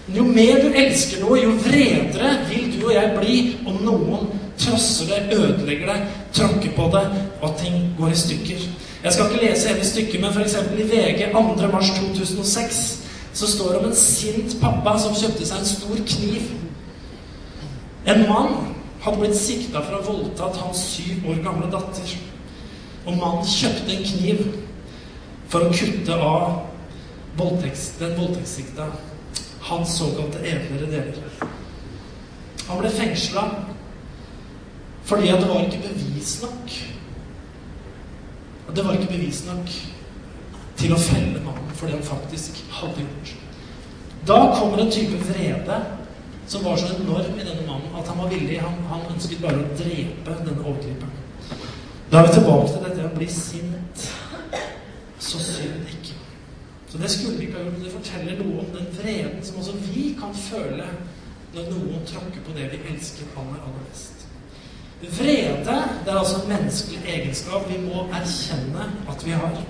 Men 0.08 0.18
Jo 0.18 0.24
mer 0.24 0.64
du 0.64 0.80
elsker 0.84 1.22
noe, 1.24 1.40
jo 1.40 1.54
vredere 1.64 2.34
vil 2.50 2.72
du 2.74 2.88
og 2.88 2.96
jeg 2.96 3.14
bli 3.20 3.38
om 3.70 3.78
noen 3.86 4.34
trosser 4.60 5.10
det, 5.10 5.38
ødelegger 5.38 5.94
det, 5.94 6.02
tråkker 6.34 6.76
på 6.76 6.90
det, 6.94 7.06
og 7.42 7.50
at 7.50 7.62
ting 7.62 7.78
går 8.00 8.12
i 8.12 8.20
stykker. 8.26 8.68
Jeg 9.04 9.14
skal 9.14 9.32
ikke 9.32 9.46
lese 9.46 9.70
hele 9.70 9.86
stykket, 9.86 10.22
men 10.22 10.32
f.eks. 10.32 10.56
i 10.80 10.90
VG 10.92 11.32
2. 11.34 13.03
mars 13.34 13.40
2006 13.40 13.40
så 13.40 13.48
står 13.48 13.70
det 13.70 13.80
om 13.80 13.86
en 13.86 13.96
sint 13.96 14.62
pappa 14.62 14.98
som 15.00 15.16
kjøpte 15.16 15.46
seg 15.46 15.60
en 15.60 15.66
stor 15.66 15.98
kniv. 16.06 16.52
En 18.06 18.28
mann 18.30 18.76
hadde 19.02 19.20
blitt 19.20 19.38
sikta 19.38 19.82
for 19.82 19.96
å 19.96 20.02
ha 20.02 20.06
voldtatt 20.06 20.60
hans 20.62 20.84
syv 20.94 21.26
år 21.30 21.42
gamle 21.44 21.70
datter. 21.72 22.14
Og 23.06 23.18
mannen 23.18 23.48
kjøpte 23.48 23.96
en 23.96 24.06
kniv 24.06 24.44
for 25.50 25.66
å 25.66 25.74
kutte 25.74 26.14
av 26.14 26.62
voldtekst, 27.38 28.00
den 28.00 28.14
voldtektssikta 28.20 28.88
hans 29.64 29.98
såkalte 29.98 30.44
edlere 30.46 30.92
deler. 30.92 31.50
Han 32.68 32.80
ble 32.80 32.92
fengsla 32.94 33.48
fordi 35.04 35.34
at 35.34 35.42
det 35.42 35.50
var 35.50 35.66
ikke 35.66 35.82
bevis 35.90 36.38
nok. 36.46 36.78
Det 38.74 38.86
var 38.86 38.96
ikke 38.96 39.12
bevis 39.12 39.44
nok 39.50 39.74
til 40.80 40.94
å 40.96 41.02
felle 41.02 41.42
mannen 41.44 41.63
for 41.84 41.90
det 41.92 41.98
han 41.98 42.04
faktisk 42.04 42.66
hadde 42.72 43.02
gjort. 43.02 43.36
Da 44.28 44.56
kommer 44.60 44.78
en 44.78 44.92
type 44.92 45.18
vrede 45.18 45.86
som 46.48 46.64
var 46.64 46.78
så 46.78 46.96
enorm 46.96 47.40
i 47.40 47.44
denne 47.44 47.68
mannen 47.68 47.96
at 48.00 48.08
han 48.08 48.18
var 48.18 48.30
villig 48.30 48.62
Han, 48.62 48.74
han 48.90 49.02
ønsket 49.14 49.42
bare 49.42 49.60
å 49.60 49.76
drepe 49.76 50.38
denne 50.46 50.64
overgriperen. 50.64 51.20
Da 52.12 52.20
er 52.20 52.28
vi 52.28 52.34
tilbake 52.38 52.70
til 52.72 52.86
dette 52.86 53.08
å 53.10 53.18
bli 53.18 53.28
sint. 53.28 54.06
Så 55.20 55.40
synd 55.40 55.92
ikke. 55.92 56.16
Så 56.88 56.98
det 56.98 57.12
skulle 57.12 57.38
vi 57.38 57.50
ikke 57.50 57.60
ha 57.60 57.66
gjort. 57.66 57.84
Det 57.84 57.94
forteller 57.98 58.40
noe 58.40 58.64
om 58.64 58.72
den 58.78 58.90
vreden 58.96 59.44
som 59.44 59.60
også 59.60 59.76
vi 59.90 60.14
kan 60.20 60.36
føle 60.36 60.88
når 61.54 61.70
noen 61.70 62.08
tråkker 62.08 62.48
på 62.48 62.56
det 62.56 62.72
vi 62.72 62.84
elsker 62.94 63.28
aller, 63.36 63.60
aller 63.60 63.88
mest. 63.90 64.28
Vrede 65.04 65.80
det 66.06 66.12
er 66.12 66.18
altså 66.18 66.42
en 66.42 66.52
menneskelig 66.54 67.04
egenskap 67.12 67.68
vi 67.68 67.82
må 67.84 68.08
erkjenne 68.08 68.92
at 69.12 69.26
vi 69.26 69.36
har. 69.36 69.64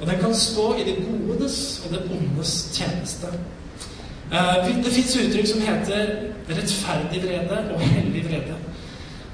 Og 0.00 0.06
den 0.06 0.18
kan 0.20 0.34
stå 0.34 0.74
i 0.74 0.84
det 0.84 0.96
godes 1.06 1.82
og 1.84 1.94
det 1.94 2.02
ondes 2.10 2.70
tjeneste. 2.72 3.26
Eh, 4.32 4.84
det 4.84 4.92
fins 4.92 5.16
uttrykk 5.16 5.46
som 5.48 5.60
heter 5.60 6.06
rettferdig 6.50 7.22
vrede 7.22 7.58
og 7.74 7.80
hellig 7.80 8.24
vrede. 8.28 8.56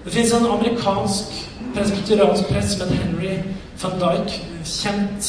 Det 0.05 0.13
fins 0.13 0.33
en 0.33 0.47
amerikansk 0.47 1.25
presbyteriansk 1.75 2.49
prest 2.49 2.79
som 2.79 2.89
heter 2.89 3.05
Henry 3.05 3.37
van 3.83 3.99
Dijk, 4.01 4.35
kjent 4.65 5.29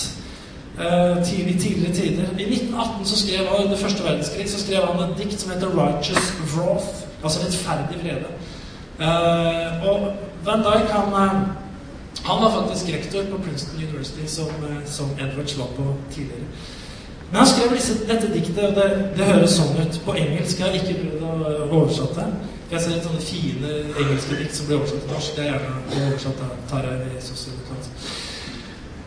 uh, 0.78 1.24
tidlig, 1.26 1.62
tidligere 1.62 1.94
tider. 1.94 2.24
I 2.40 2.44
1918 2.44 3.06
så 3.06 3.20
skrev 3.20 3.48
han 3.48 3.66
under 3.66 3.78
første 3.78 4.04
verdenskrig 4.04 4.50
så 4.50 4.60
skrev 4.60 4.86
han 4.86 5.10
et 5.10 5.18
dikt 5.18 5.42
som 5.42 5.52
heter 5.52 5.68
'Righteous 5.68 6.34
Wrath', 6.54 7.06
altså 7.24 7.40
rettferdig 7.46 7.98
vrede. 8.04 8.30
Uh, 9.00 9.90
og 9.90 10.14
Van 10.46 10.60
Dijk 10.60 10.90
han, 10.90 11.46
han 12.22 12.44
var 12.44 12.52
faktisk 12.62 12.94
rektor 12.94 13.24
på 13.32 13.38
Princeton 13.44 13.84
University, 13.84 14.28
som, 14.28 14.48
som 14.86 15.06
Edwards 15.20 15.58
var 15.58 15.66
på 15.66 15.96
tidligere. 16.14 16.46
Men 17.34 17.38
han 17.40 17.48
skrev 17.48 17.76
disse, 17.76 17.94
dette 18.08 18.34
diktet, 18.34 18.64
og 18.64 18.76
det, 18.76 19.14
det, 19.18 19.26
høres 19.26 19.56
sånn 19.58 19.78
ut 19.82 19.96
på 20.06 20.14
engelsk. 20.14 20.60
Jeg 20.60 20.68
har 20.68 20.76
ikke 20.78 21.00
prøvd 21.00 21.24
å 21.26 21.70
oversette 21.80 22.20
det. 22.20 22.52
Jeg 22.74 22.84
ser 22.84 23.00
sånne 23.06 23.24
fine 23.26 23.72
engelske 24.04 24.38
dikt 24.38 24.54
som 24.58 24.70
blir 24.70 24.78
oversatt 24.78 25.02
til 25.02 25.16
norsk. 25.16 25.34
Det 25.38 25.44
er 25.44 25.50
gjerne 25.50 26.04
oversatt 26.12 26.44
av 26.46 26.54
Tarjei 26.70 27.00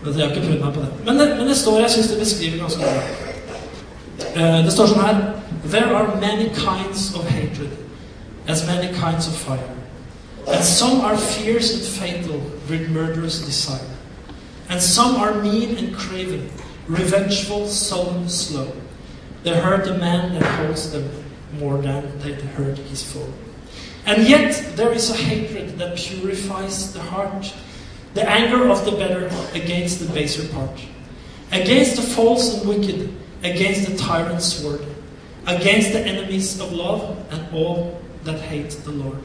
Men 0.03 0.19
Jeg 0.19 0.27
har 0.27 0.35
ikke 0.35 0.49
prøvd 0.49 0.65
meg 0.65 0.75
på 0.75 0.83
det. 0.83 0.91
Men 1.07 1.23
det, 1.23 1.29
men 1.39 1.49
det 1.49 1.57
står 1.57 1.81
Jeg 1.81 1.91
syns 1.91 2.11
det 2.11 2.19
beskriver 2.19 2.59
ganske 2.59 2.81
bra. 2.83 3.07
Uh, 4.37 4.59
det 4.67 4.75
står 4.75 4.91
sånn 4.93 5.07
her 5.07 5.23
There 5.71 5.95
are 5.95 6.19
many 6.21 6.51
kinds 6.59 7.09
of 7.15 7.31
hatred, 7.31 7.71
as 8.47 8.67
many 8.67 8.91
kinds 8.99 9.31
of 9.31 9.39
fire. 9.39 9.76
And 10.47 10.65
some 10.65 11.01
are 11.01 11.17
fierce 11.17 11.75
and 11.75 11.83
fatal, 11.83 12.39
with 12.69 12.89
murderous 12.91 13.45
desire. 13.45 13.89
And 14.69 14.81
some 14.81 15.17
are 15.17 15.35
mean 15.43 15.77
and 15.77 15.95
craven, 15.97 16.51
revengeful, 16.87 17.67
sullen, 17.69 18.29
slow. 18.29 18.73
They 19.43 19.57
hurt 19.57 19.85
the 19.85 19.99
man 19.99 20.35
that 20.35 20.43
holds 20.43 20.91
them 20.91 21.11
more 21.59 21.79
than 21.79 22.19
they 22.21 22.33
hurt 22.33 22.79
his 22.79 23.03
foe. 23.03 23.33
And 24.05 24.29
yet 24.29 24.73
there 24.77 24.93
is 24.93 25.11
a 25.11 25.17
hatred 25.17 25.79
that 25.79 25.97
purifies 25.97 26.93
the 26.93 27.01
heart 27.01 27.53
the 28.17 28.29
anger 28.29 28.71
of 28.71 28.83
the 28.87 28.93
better 28.93 29.27
against 29.53 30.01
the 30.01 30.07
baser 30.15 30.49
part, 30.49 30.81
against 31.53 31.97
the 31.97 32.03
false 32.03 32.55
and 32.55 32.67
wicked, 32.67 33.15
against 33.45 33.91
the 33.91 33.95
tyrant's 33.95 34.65
word, 34.65 34.81
against 35.47 35.93
the 35.93 36.01
enemies 36.01 36.59
of 36.59 36.73
love 36.73 37.31
and 37.31 37.55
all 37.55 38.01
that 38.25 38.41
hate 38.41 38.71
the 38.71 38.91
Lord. 38.91 39.23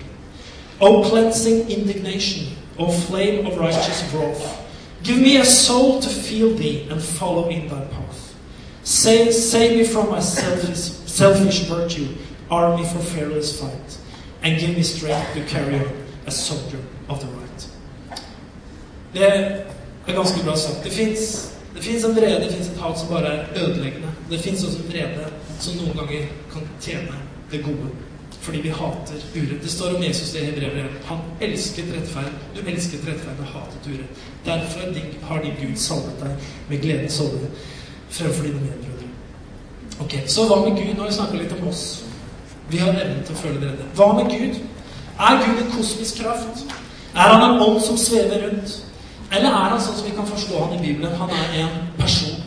O 0.82 1.04
cleansing 1.04 1.70
indignation, 1.70 2.58
O 2.80 2.91
flame 2.91 3.46
of 3.46 3.58
righteous 3.58 4.04
wrath, 4.12 4.67
give 5.04 5.20
me 5.20 5.38
a 5.38 5.46
soul 5.46 6.02
to 6.02 6.10
feel 6.10 6.56
thee 6.56 6.88
and 6.89 7.02
follow 7.02 7.50
in 7.50 7.67
thy 7.67 7.86
path. 7.86 8.36
Save, 8.84 9.34
save 9.34 9.78
me 9.78 9.84
from 9.84 10.10
my 10.10 10.20
selfish, 10.20 10.91
selfish 11.06 11.60
virtue, 11.70 12.08
arm 12.50 12.80
me 12.80 12.86
for 12.88 13.00
fearless 13.00 13.62
fight, 13.62 13.98
and 14.41 14.60
give 14.60 14.76
me 14.76 14.82
strength 14.82 15.34
to 15.36 15.46
carry 15.46 15.76
on 15.76 15.94
as 16.26 16.36
soldier 16.36 16.80
of 17.08 17.20
the 17.20 17.28
right. 17.28 17.67
Det 19.13 19.24
er 20.08 20.13
ganske 20.13 20.44
bra 20.44 20.56
sagt. 20.56 20.84
Det 20.84 20.91
fins 21.84 22.04
en 22.06 22.15
vrede, 22.15 22.44
det 22.44 22.54
fins 22.54 22.67
et 22.67 22.78
hat 22.78 23.00
som 23.00 23.08
bare 23.08 23.28
er 23.28 23.46
ødeleggende. 23.63 24.08
Det 24.30 24.39
fins 24.39 24.63
også 24.63 24.78
en 24.78 24.94
vrede 24.94 25.28
som 25.60 25.76
noen 25.76 25.98
ganger 25.98 26.26
kan 26.54 26.62
tjene 26.82 27.13
det 27.52 27.63
gode. 27.63 27.89
Fordi 28.41 28.62
vi 28.62 28.69
hater 28.69 29.21
urett. 29.36 29.63
Det 29.63 29.71
står 29.71 29.95
om 29.95 30.04
Jesus 30.04 30.32
det 30.34 30.41
i 30.41 30.45
Hebrevet. 30.45 30.91
Han 31.06 31.19
elsket 31.41 31.86
rettferd. 31.93 32.32
Du 32.56 32.62
elsket 32.65 33.08
rettferd 33.08 33.39
og 33.39 33.45
hatet 33.54 33.88
urett. 33.88 34.23
Derfor 34.45 34.80
har 35.27 35.43
din 35.43 35.60
Gud 35.62 35.77
salvet 35.77 36.23
deg 36.23 36.47
med 36.69 36.82
gledens 36.82 37.19
olje 37.21 37.51
fremfor 38.10 38.43
dine 38.43 38.62
medbrødre. 38.62 39.10
Ok, 39.99 40.15
Så 40.27 40.47
hva 40.47 40.58
med 40.65 40.77
Gud? 40.77 40.95
Nå 40.95 41.04
har 41.04 41.10
vi 41.10 41.15
snakka 41.15 41.38
litt 41.38 41.54
om 41.60 41.67
oss. 41.67 42.04
Vi 42.69 42.77
har 42.77 42.89
evnen 42.89 43.23
til 43.27 43.36
å 43.36 43.41
føle 43.43 43.60
vrede. 43.62 43.86
Hva 43.95 44.13
med 44.17 44.32
Gud? 44.34 44.58
Er 45.19 45.43
Gud 45.45 45.62
en 45.62 45.71
kosmisk 45.77 46.23
kraft? 46.23 46.65
Er 47.15 47.36
han 47.36 47.43
en 47.45 47.62
ånd 47.62 47.82
som 47.82 47.97
svever 47.97 48.47
rundt? 48.47 48.80
Eller 49.32 49.49
er 49.49 49.69
han 49.75 49.82
sånn 49.82 49.99
som 49.99 50.08
vi 50.08 50.15
kan 50.15 50.27
forstå 50.27 50.63
han 50.65 50.80
i 50.80 50.82
Bibelen? 50.88 51.13
Han 51.19 51.30
er 51.30 51.58
en 51.62 51.75
person. 51.99 52.41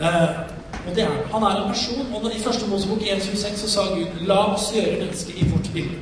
Eh, 0.00 0.53
og 0.88 0.96
det 0.96 1.02
er 1.02 1.08
Han 1.32 1.42
Han 1.42 1.42
er 1.42 1.62
en 1.62 1.70
person. 1.70 2.06
Og 2.14 2.32
i 2.34 2.42
første 2.42 2.66
Mosebok 2.70 2.98
1.26 2.98 3.56
så 3.56 3.70
sa 3.70 3.80
Gud 3.94 4.26
La 4.26 4.54
oss 4.54 4.72
gjøre 4.74 4.98
mennesket 5.00 5.34
i 5.36 5.48
vårt 5.50 5.70
bilde. 5.72 5.98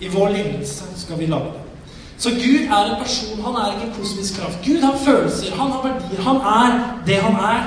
I 0.00 0.08
vår 0.08 0.28
lignelse 0.28 0.84
skal 0.96 1.18
vi 1.18 1.26
lage 1.26 1.44
det. 1.44 1.64
Så 2.18 2.30
Gud 2.30 2.66
er 2.66 2.84
en 2.84 3.02
person. 3.02 3.42
Han 3.44 3.54
er 3.54 3.72
ikke 3.72 3.86
en 3.86 3.94
kosmisk 3.98 4.40
kraft. 4.40 4.58
Gud 4.66 4.80
har 4.80 4.96
følelser. 5.04 5.54
Han 5.56 5.70
har 5.70 5.82
verdier. 5.82 6.22
Han 6.22 6.36
er 6.36 7.02
det 7.06 7.16
han 7.16 7.34
er. 7.34 7.62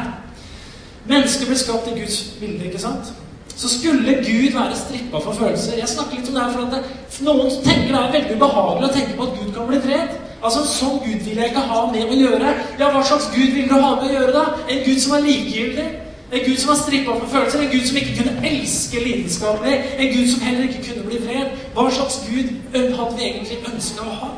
Mennesket 1.07 1.47
ble 1.47 1.57
skapt 1.57 1.87
i 1.87 1.99
Guds 1.99 2.17
bilde, 2.39 2.65
ikke 2.65 2.79
sant? 2.79 3.13
Så 3.55 3.69
skulle 3.69 4.13
Gud 4.13 4.53
være 4.53 4.75
strippa 4.75 5.17
for 5.17 5.31
følelser 5.33 5.77
Jeg 5.77 5.89
snakker 5.89 6.17
litt 6.17 6.29
om 6.29 6.35
det 6.35 6.43
her 6.43 6.51
for 6.53 6.61
at 6.65 6.71
det, 6.75 6.83
noen 7.25 7.49
tenker 7.65 7.89
det 7.91 7.99
er 7.99 8.13
veldig 8.15 8.37
ubehagelig 8.37 8.87
å 8.89 8.93
tenke 8.93 9.17
på 9.17 9.25
at 9.27 9.33
Gud 9.39 9.49
kan 9.55 9.67
bli 9.67 9.79
vred. 9.85 10.13
Altså, 10.41 10.63
Sånn 10.65 11.01
Gud 11.03 11.25
vil 11.25 11.37
jeg 11.37 11.51
ikke 11.51 11.65
ha 11.71 11.81
med 11.91 12.13
å 12.13 12.19
gjøre. 12.21 12.53
Ja, 12.79 12.89
Hva 12.93 13.03
slags 13.05 13.27
Gud 13.35 13.51
vil 13.57 13.67
du 13.69 13.75
ha 13.75 13.91
med 13.95 14.07
å 14.07 14.13
gjøre, 14.13 14.31
da? 14.37 14.45
En 14.69 14.81
Gud 14.85 15.01
som 15.03 15.17
er 15.17 15.27
likegyldig? 15.27 15.87
En 16.31 16.45
Gud 16.45 16.57
som 16.57 16.69
har 16.69 16.77
strippa 16.79 17.11
for 17.19 17.27
følelser? 17.27 17.61
En 17.61 17.71
Gud 17.71 17.87
som 17.87 17.97
ikke 17.97 18.17
kunne 18.17 18.49
elske 18.49 19.03
lidenskapelig? 19.03 19.73
En 19.99 20.13
Gud 20.15 20.27
som 20.31 20.41
heller 20.41 20.63
ikke 20.63 20.83
kunne 20.87 21.03
bli 21.09 21.17
vred? 21.25 21.57
Hva 21.73 21.91
slags 21.91 22.21
Gud 22.29 22.47
hadde 22.73 23.17
vi 23.17 23.23
egentlig 23.23 23.57
ønska 23.73 24.05
å 24.07 24.15
ha? 24.21 24.31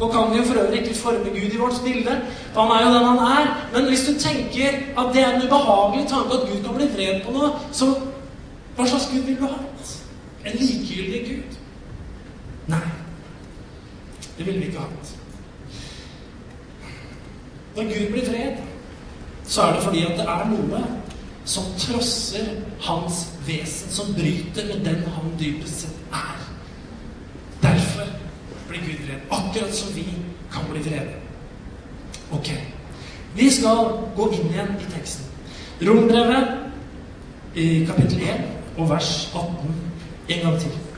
Nå 0.00 0.08
kan 0.08 0.30
vi 0.32 0.38
jo 0.38 0.44
for 0.44 0.60
øvrig 0.60 0.80
ikke 0.80 0.94
forme 0.94 1.30
Gud 1.30 1.54
i 1.54 1.58
vårt 1.60 1.82
bilde, 1.84 2.14
han 2.56 2.70
er 2.74 2.86
jo 2.86 2.94
den 2.94 3.04
han 3.04 3.18
er. 3.18 3.48
Men 3.74 3.88
hvis 3.88 4.06
du 4.08 4.12
tenker 4.18 4.68
at 4.98 5.14
det 5.14 5.22
er 5.22 5.34
en 5.34 5.42
ubehagelig 5.46 6.08
tanke 6.08 6.38
at 6.38 6.48
Gud 6.48 6.62
kan 6.64 6.74
bli 6.74 6.86
vred 6.94 7.20
på 7.24 7.34
noe, 7.34 7.50
så 7.72 7.90
hva 8.76 8.86
slags 8.88 9.10
Gud 9.12 9.26
vil 9.28 9.36
du 9.36 9.44
ha? 9.46 9.58
En 10.46 10.56
likegyldig 10.56 11.20
Gud? 11.28 11.58
Nei. 12.66 12.86
Det 14.38 14.46
ville 14.46 14.60
vi 14.60 14.66
ikke 14.66 14.78
hatt. 14.78 15.12
Når 17.76 17.82
Gud 17.82 18.12
blir 18.12 18.26
fred, 18.26 18.56
så 19.44 19.62
er 19.62 19.72
det 19.72 19.82
fordi 19.82 20.04
at 20.04 20.16
det 20.16 20.26
er 20.26 20.48
noe 20.48 20.80
som 21.44 21.64
trosser 21.78 22.46
hans 22.80 23.28
vesen, 23.46 23.90
som 23.90 24.14
bryter 24.14 24.66
med 24.68 24.84
den 24.84 25.04
han 25.14 25.32
dypest 25.40 25.80
sett 25.80 25.96
er. 26.12 26.42
Derfor 27.62 28.06
blir 28.68 28.80
Gud 28.80 29.06
vred. 29.06 29.24
Akkurat 29.30 29.74
som 29.74 29.94
vi 29.94 30.06
kan 30.52 30.68
bli 30.70 30.82
vrede. 30.84 31.16
Ok. 32.32 32.50
Vi 33.34 33.50
skal 33.50 33.96
gå 34.16 34.30
inn 34.32 34.50
igjen 34.50 34.76
i 34.80 34.92
teksten. 34.92 35.26
Rombrevet 35.80 36.48
i 37.54 37.84
kapittel 37.86 38.22
1 38.22 38.46
og 38.78 38.90
vers 38.90 39.30
18 39.34 39.74
en 40.28 40.40
gang 40.44 40.60
til. 40.60 40.89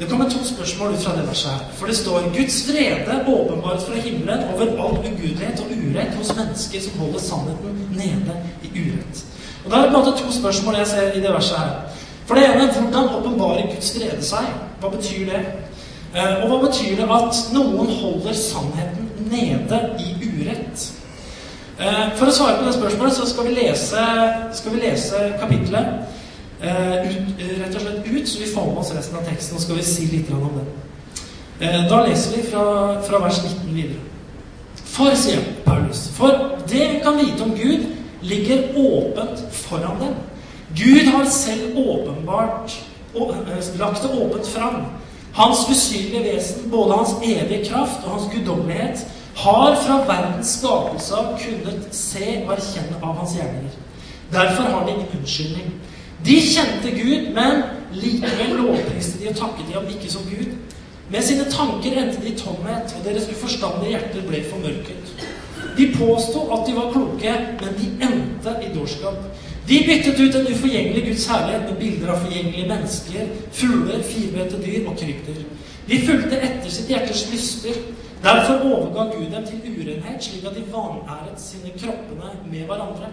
Det 0.00 0.08
kommer 0.08 0.30
to 0.30 0.44
spørsmål 0.44 0.94
ut 0.94 1.02
fra 1.04 1.16
det 1.16 1.28
verset 1.28 1.50
her. 1.50 1.64
For 1.78 1.86
det 1.86 1.96
står 1.96 2.20
Guds 2.36 2.68
vrede 2.68 3.14
åpenbart 3.28 3.82
fra 3.82 3.94
himmelen 3.94 4.44
over 4.54 4.66
all 4.84 4.94
ugudelighet 4.98 5.60
og 5.60 5.66
urett 5.76 6.14
hos 6.14 6.36
mennesker 6.36 6.80
som 6.80 6.98
holder 6.98 7.20
sannheten 7.20 7.82
nede 7.96 8.36
i 8.62 8.68
urett. 8.80 9.24
Og 9.64 9.70
Da 9.70 9.76
er 9.76 9.82
det 9.82 9.90
på 9.90 9.98
en 9.98 10.04
måte 10.04 10.18
to 10.22 10.32
spørsmål 10.32 10.74
jeg 10.74 10.86
ser 10.86 11.12
i 11.12 11.20
det 11.20 11.32
verset 11.34 11.58
her. 11.58 11.74
For 12.26 12.34
det 12.34 12.44
ene 12.44 12.72
hvordan 12.72 13.08
åpenbarer 13.18 13.74
Guds 13.74 13.98
vrede 13.98 14.24
seg? 14.24 14.46
Hva 14.80 14.88
betyr 14.88 15.26
det? 15.32 15.42
Eh, 16.14 16.42
og 16.42 16.48
hva 16.48 16.58
betyr 16.66 16.96
det 16.96 17.08
at 17.18 17.42
noen 17.52 17.92
holder 18.00 18.32
sannheten 18.32 19.10
nede 19.30 19.80
i 19.98 20.14
urett? 20.30 20.86
Eh, 21.80 22.16
for 22.16 22.26
å 22.26 22.32
svare 22.32 22.56
på 22.56 22.64
det 22.64 22.74
spørsmålet 22.74 23.16
så 23.16 23.28
skal 23.28 23.50
vi 23.50 23.54
lese, 23.54 24.06
skal 24.52 24.72
vi 24.72 24.80
lese 24.80 25.20
kapittelet 25.40 25.86
ut, 26.60 27.40
eh, 27.40 27.62
rett 27.62 27.74
og 27.74 27.80
slett 27.80 28.06
ut, 28.06 28.28
så 28.28 28.38
vi 28.38 28.52
får 28.54 28.66
med 28.66 28.78
oss 28.78 28.92
resten 28.96 29.16
av 29.16 29.24
teksten. 29.24 29.56
Og 29.56 29.62
skal 29.62 29.76
vi 29.76 29.82
si 29.82 30.06
litt 30.06 30.30
om 30.30 30.50
den. 30.58 30.68
Eh, 31.60 31.88
da 31.88 32.06
leser 32.06 32.36
vi 32.36 32.42
fra, 32.42 33.00
fra 33.02 33.18
vers 33.18 33.42
19 33.44 33.74
videre. 33.74 34.00
For, 34.84 35.14
sier 35.16 35.40
Paulus, 35.64 36.08
for 36.16 36.58
det 36.68 36.88
vi 36.92 37.00
kan 37.04 37.18
vite 37.18 37.42
om 37.42 37.54
Gud, 37.56 37.86
ligger 38.22 38.76
åpent 38.76 39.44
foran 39.52 40.00
dem. 40.00 40.14
Gud 40.76 41.06
har 41.06 41.24
selv 41.24 41.78
åpenbart 41.78 42.74
lagt 43.78 44.02
det 44.02 44.10
åpent 44.20 44.46
fram. 44.46 44.84
Hans 45.32 45.58
usynlige 45.70 46.22
vesen, 46.22 46.70
både 46.70 46.92
hans 46.92 47.14
evige 47.22 47.64
kraft 47.70 48.04
og 48.04 48.10
hans 48.10 48.34
guddommelighet, 48.34 49.06
har 49.36 49.76
fra 49.86 49.96
verdens 50.06 50.58
skapelse 50.58 51.14
av 51.16 51.38
kunnet 51.38 51.94
se 51.94 52.42
og 52.44 52.52
erkjenne 52.52 52.98
av 53.02 53.14
hans 53.16 53.36
gjerninger. 53.36 53.76
Derfor 54.32 54.62
har 54.62 54.86
de 54.86 54.92
ingen 54.92 55.08
unnskyldning. 55.18 55.72
De 56.24 56.36
kjente 56.40 56.90
Gud, 56.90 57.30
men 57.34 57.62
likevel 57.96 58.56
lovpriste 58.60 59.18
de 59.20 59.30
og 59.30 59.38
takket 59.38 59.68
de 59.68 59.76
ham 59.78 59.88
ikke 59.88 60.10
som 60.12 60.26
Gud. 60.28 60.52
Med 61.10 61.22
sine 61.26 61.46
tanker 61.50 61.96
endte 61.98 62.20
de 62.22 62.30
i 62.30 62.38
tomhet, 62.38 62.92
og 62.96 63.04
deres 63.04 63.28
uforstandige 63.32 63.96
hjerter 63.96 64.26
ble 64.28 64.42
formørket. 64.50 65.14
De 65.78 65.86
påsto 65.96 66.44
at 66.54 66.66
de 66.66 66.74
var 66.76 66.92
kloke, 66.92 67.32
men 67.62 67.78
de 67.78 67.88
endte 68.06 68.52
i 68.66 68.68
dårskap. 68.74 69.24
De 69.68 69.80
byttet 69.86 70.20
ut 70.20 70.34
en 70.34 70.52
uforgjengelig 70.52 71.06
Guds 71.06 71.26
herlighet 71.30 71.66
med 71.68 71.80
bilder 71.80 72.12
av 72.12 72.22
forgjengelige 72.24 72.68
mennesker, 72.68 73.34
fugler, 73.52 74.02
firbente 74.02 74.60
dyr 74.62 74.86
og 74.90 74.96
krypter. 74.98 75.42
De 75.88 75.98
fulgte 76.06 76.38
etter 76.38 76.70
sitt 76.70 76.90
hjertes 76.90 77.26
lyster. 77.32 77.82
Derfor 78.22 78.64
overga 78.68 79.06
Gud 79.14 79.30
dem 79.32 79.46
til 79.48 79.76
urenhet, 79.80 80.24
slik 80.24 80.44
at 80.44 80.56
de 80.56 80.64
vanæret 80.72 81.40
sine 81.40 81.72
kroppene 81.78 82.34
med 82.50 82.66
hverandre. 82.68 83.12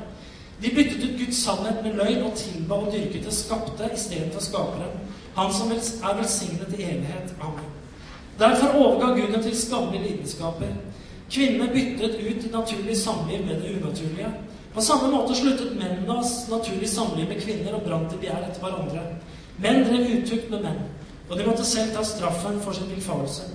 De 0.61 0.69
byttet 0.75 1.03
ut 1.03 1.19
Guds 1.19 1.43
sannhet 1.43 1.83
med 1.83 1.93
løgn 1.99 2.23
og 2.25 2.35
tilba 2.35 2.75
og 2.81 2.93
dyrket 2.93 3.25
det 3.25 3.33
skapte 3.33 3.89
istedenfor 3.93 4.41
skaperen. 4.41 4.93
Han 5.35 5.53
som 5.53 5.71
er 5.71 6.15
velsignet 6.17 6.73
i 6.77 6.83
evighet. 6.83 7.33
Amen. 7.41 7.67
Derfor 8.39 8.67
overga 8.67 9.13
Gud 9.13 9.33
dem 9.33 9.43
til 9.43 9.57
skammelige 9.57 10.03
lidenskaper. 10.03 10.73
Kvinnene 11.31 11.69
byttet 11.73 12.15
ut 12.15 12.43
det 12.43 12.51
naturlige 12.51 12.97
samliv 12.97 13.45
med 13.45 13.55
det 13.61 13.75
unaturlige. 13.77 14.33
På 14.73 14.81
samme 14.81 15.11
måte 15.11 15.35
sluttet 15.35 15.77
mennenes 15.77 16.49
naturlige 16.49 16.89
samliv 16.89 17.27
med 17.27 17.41
kvinner 17.41 17.73
og 17.73 17.81
brant 17.81 18.13
i 18.13 18.17
begjær 18.17 18.49
etter 18.49 18.61
hverandre. 18.61 19.05
Menn 19.57 19.85
drev 19.87 20.09
utukt 20.17 20.49
med 20.49 20.61
menn, 20.65 20.83
og 21.29 21.37
de 21.37 21.45
måtte 21.45 21.65
selv 21.65 21.95
ta 21.95 22.03
straffen 22.05 22.59
for 22.61 22.77
sin 22.77 22.89
villfarelse. 22.93 23.47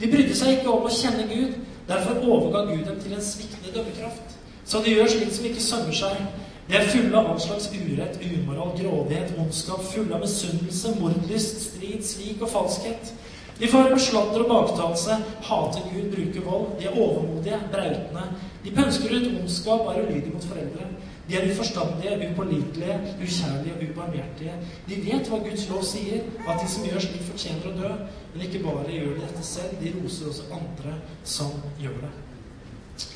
De 0.00 0.10
brydde 0.10 0.34
seg 0.36 0.56
ikke 0.56 0.70
om 0.70 0.86
å 0.86 0.94
kjenne 0.94 1.28
Gud. 1.30 1.54
Derfor 1.88 2.22
overga 2.26 2.64
Gud 2.72 2.86
dem 2.88 3.00
til 3.00 3.12
en 3.14 3.22
sviktende 3.22 3.70
dømmekraft. 3.74 4.34
Så 4.64 4.80
de 4.82 4.94
gjør 4.96 5.10
slikt 5.12 5.36
som 5.36 5.46
ikke 5.46 5.62
sømmer 5.62 5.96
seg. 5.96 6.22
De 6.68 6.78
er 6.78 6.88
fulle 6.88 7.18
av 7.18 7.26
all 7.28 7.40
slags 7.40 7.68
urett, 7.74 8.16
umoral, 8.24 8.72
grådighet, 8.78 9.34
ondskap, 9.38 9.82
fulle 9.84 10.16
av 10.16 10.24
misunnelse, 10.24 10.94
mordlyst, 11.00 11.60
strid, 11.68 12.04
svik 12.08 12.44
og 12.44 12.52
falskhet. 12.54 13.12
De 13.58 13.68
får 13.70 13.92
slatter 14.02 14.42
og 14.42 14.50
baktalelse, 14.50 15.18
hater 15.46 15.84
Gud, 15.92 16.08
bruker 16.14 16.46
vold. 16.48 16.66
De 16.80 16.88
er 16.88 16.96
overmodige, 16.96 17.60
brautende. 17.72 18.24
De 18.64 18.72
pønsker 18.74 19.12
ut 19.12 19.28
ondskap 19.42 19.84
og 19.84 19.92
er 19.92 20.06
ulydige 20.06 20.32
mot 20.32 20.46
foreldre. 20.48 20.88
De 21.28 21.36
er 21.36 21.50
uforstandige, 21.52 22.16
upålitelige, 22.30 22.96
ukjærlige 23.22 23.74
og 23.76 23.84
ubarmhjertige. 23.90 24.56
De 24.88 24.98
vet 25.06 25.28
hva 25.30 25.38
Guds 25.44 25.68
lov 25.70 25.84
sier, 25.88 26.24
at 26.48 26.60
de 26.60 26.68
som 26.68 26.84
gjør 26.88 27.04
slik, 27.04 27.24
fortjener 27.28 27.70
å 27.70 27.74
dø. 27.78 27.92
Men 28.34 28.46
ikke 28.48 28.64
bare 28.64 28.92
gjør 28.92 29.14
de 29.14 29.22
dette 29.22 29.44
selv, 29.46 29.76
de 29.80 29.92
roser 30.00 30.32
også 30.32 30.48
andre 30.58 30.96
som 31.36 31.52
gjør 31.80 32.00
det. 32.06 32.14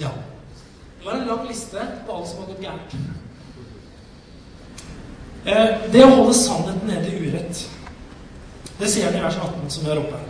Ja. 0.05 0.13
Det 0.99 1.07
var 1.07 1.19
en 1.19 1.29
lang 1.33 1.49
liste 1.49 1.89
på 2.07 2.15
alt 2.15 2.31
som 2.31 2.45
har 2.45 2.53
gått 2.53 2.65
gærent. 2.65 3.27
Eh, 5.45 5.69
det 5.93 6.05
å 6.05 6.15
holde 6.17 6.35
sannheten 6.35 6.89
nede 6.89 7.13
i 7.13 7.29
urett, 7.29 7.63
det 8.79 8.91
sier 8.91 9.09
han 9.09 9.19
i 9.19 9.23
vers 9.23 9.39
18, 9.39 9.71
som 9.71 9.85
vi 9.85 9.91
har 9.91 10.01
oppe 10.01 10.19
her. 10.19 10.29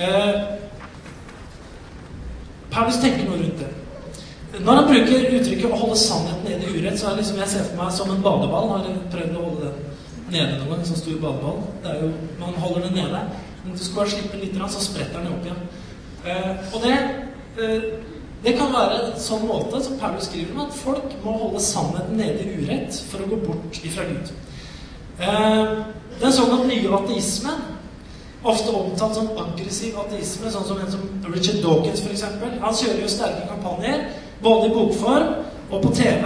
Eh, 0.00 0.34
Paulus 2.70 3.00
tenker 3.02 3.26
noe 3.26 3.38
rundt 3.40 3.60
det. 3.60 3.70
Når 4.60 4.74
han 4.74 4.88
bruker 4.88 5.30
uttrykket 5.36 5.70
'å 5.70 5.78
holde 5.78 5.96
sannheten 5.96 6.44
nede 6.44 6.66
i 6.66 6.80
urett', 6.80 6.98
så 6.98 7.06
er 7.06 7.10
det 7.10 7.22
liksom 7.22 7.38
jeg 7.38 7.48
ser 7.48 7.64
for 7.64 7.84
meg 7.84 7.92
som 7.92 8.10
en 8.10 8.22
badeball. 8.22 8.68
Har 8.68 8.84
prøvd 9.10 9.36
å 9.36 9.44
holde 9.44 9.60
den 9.60 9.74
nede 10.30 10.58
noen 10.58 10.68
gang? 10.68 10.78
en 10.78 10.86
Sånn 10.86 10.96
stor 10.96 11.20
badeball. 11.20 11.62
Det 11.82 11.90
er 11.90 12.00
jo, 12.02 12.12
Man 12.40 12.54
holder 12.54 12.80
den 12.80 12.94
nede. 12.94 13.20
Men 13.64 13.76
du 13.76 13.84
skal 13.84 13.96
bare 13.96 14.10
slippe 14.10 14.40
litt, 14.40 14.54
så 14.54 14.80
spretter 14.80 15.18
den 15.18 15.32
opp 15.32 15.44
igjen. 15.44 15.62
Eh, 16.26 16.74
og 16.74 16.82
det 16.82 16.96
det 18.44 18.54
kan 18.56 18.72
være 18.72 19.00
en 19.02 19.18
sånn 19.20 19.42
måte 19.44 19.82
som 19.84 19.98
Paulus 20.00 20.30
skriver 20.30 20.54
om, 20.54 20.62
at 20.64 20.76
folk 20.78 21.16
må 21.24 21.34
holde 21.42 21.60
sannheten 21.60 22.16
nede 22.16 22.46
i 22.46 22.62
urett 22.62 22.96
for 23.10 23.20
å 23.20 23.28
gå 23.28 23.40
bort 23.44 23.80
ifra 23.84 24.06
Gud. 24.08 24.30
Eh, 25.20 25.74
den 26.22 26.32
såkalt 26.32 26.64
nye 26.68 26.94
ateismen, 26.96 27.60
ofte 28.40 28.72
omtalt 28.72 29.18
som 29.18 29.28
aggressiv 29.42 29.98
ateisme, 30.00 30.48
sånn 30.52 30.64
som 30.64 30.80
en 30.80 30.88
som 30.94 31.04
Richard 31.28 31.60
Dawkins 31.60 32.00
f.eks. 32.00 32.24
Han 32.64 32.78
kjører 32.80 33.02
jo 33.02 33.12
sterke 33.12 33.44
kampanjer, 33.50 34.08
både 34.40 34.70
i 34.70 34.72
bokform 34.72 35.34
og 35.68 35.84
på 35.84 35.92
TV, 36.00 36.24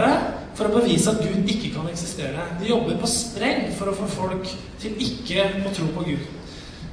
for 0.55 0.71
å 0.71 0.77
bevise 0.77 1.11
at 1.11 1.19
Gud 1.19 1.51
ikke 1.51 1.73
kan 1.75 1.91
eksistere. 1.91 2.47
De 2.61 2.71
jobber 2.71 3.01
på 3.01 3.11
spreng 3.11 3.73
for 3.75 3.91
å 3.91 3.97
få 3.99 4.07
folk 4.13 4.53
til 4.83 4.95
ikke 5.03 5.49
å 5.67 5.75
tro 5.75 5.89
på 5.97 6.07
Gud. 6.13 6.29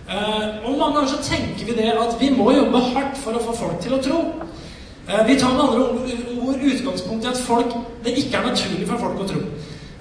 Eh, 0.10 0.47
og 0.65 0.79
mange 0.79 0.97
ganger 0.97 1.13
så 1.13 1.21
tenker 1.29 1.69
vi 1.69 1.77
det 1.77 1.91
at 1.93 2.17
vi 2.19 2.31
må 2.34 2.49
jobbe 2.55 2.81
hardt 2.89 3.21
for 3.21 3.38
å 3.38 3.43
få 3.45 3.53
folk 3.62 3.77
til 3.86 3.99
å 3.99 4.01
tro. 4.01 4.23
Eh, 5.12 5.26
vi 5.28 5.39
tar 5.39 5.54
med 5.54 5.62
andre 5.62 5.82
ord 6.41 6.60
utgangspunkt 6.62 7.26
i 7.26 7.28
at 7.28 7.38
folk, 7.38 7.65
det 8.04 8.17
ikke 8.17 8.38
er 8.38 8.47
naturlig 8.47 8.88
for 8.88 8.97
folk 8.97 9.24
å 9.24 9.28
tro. 9.28 9.39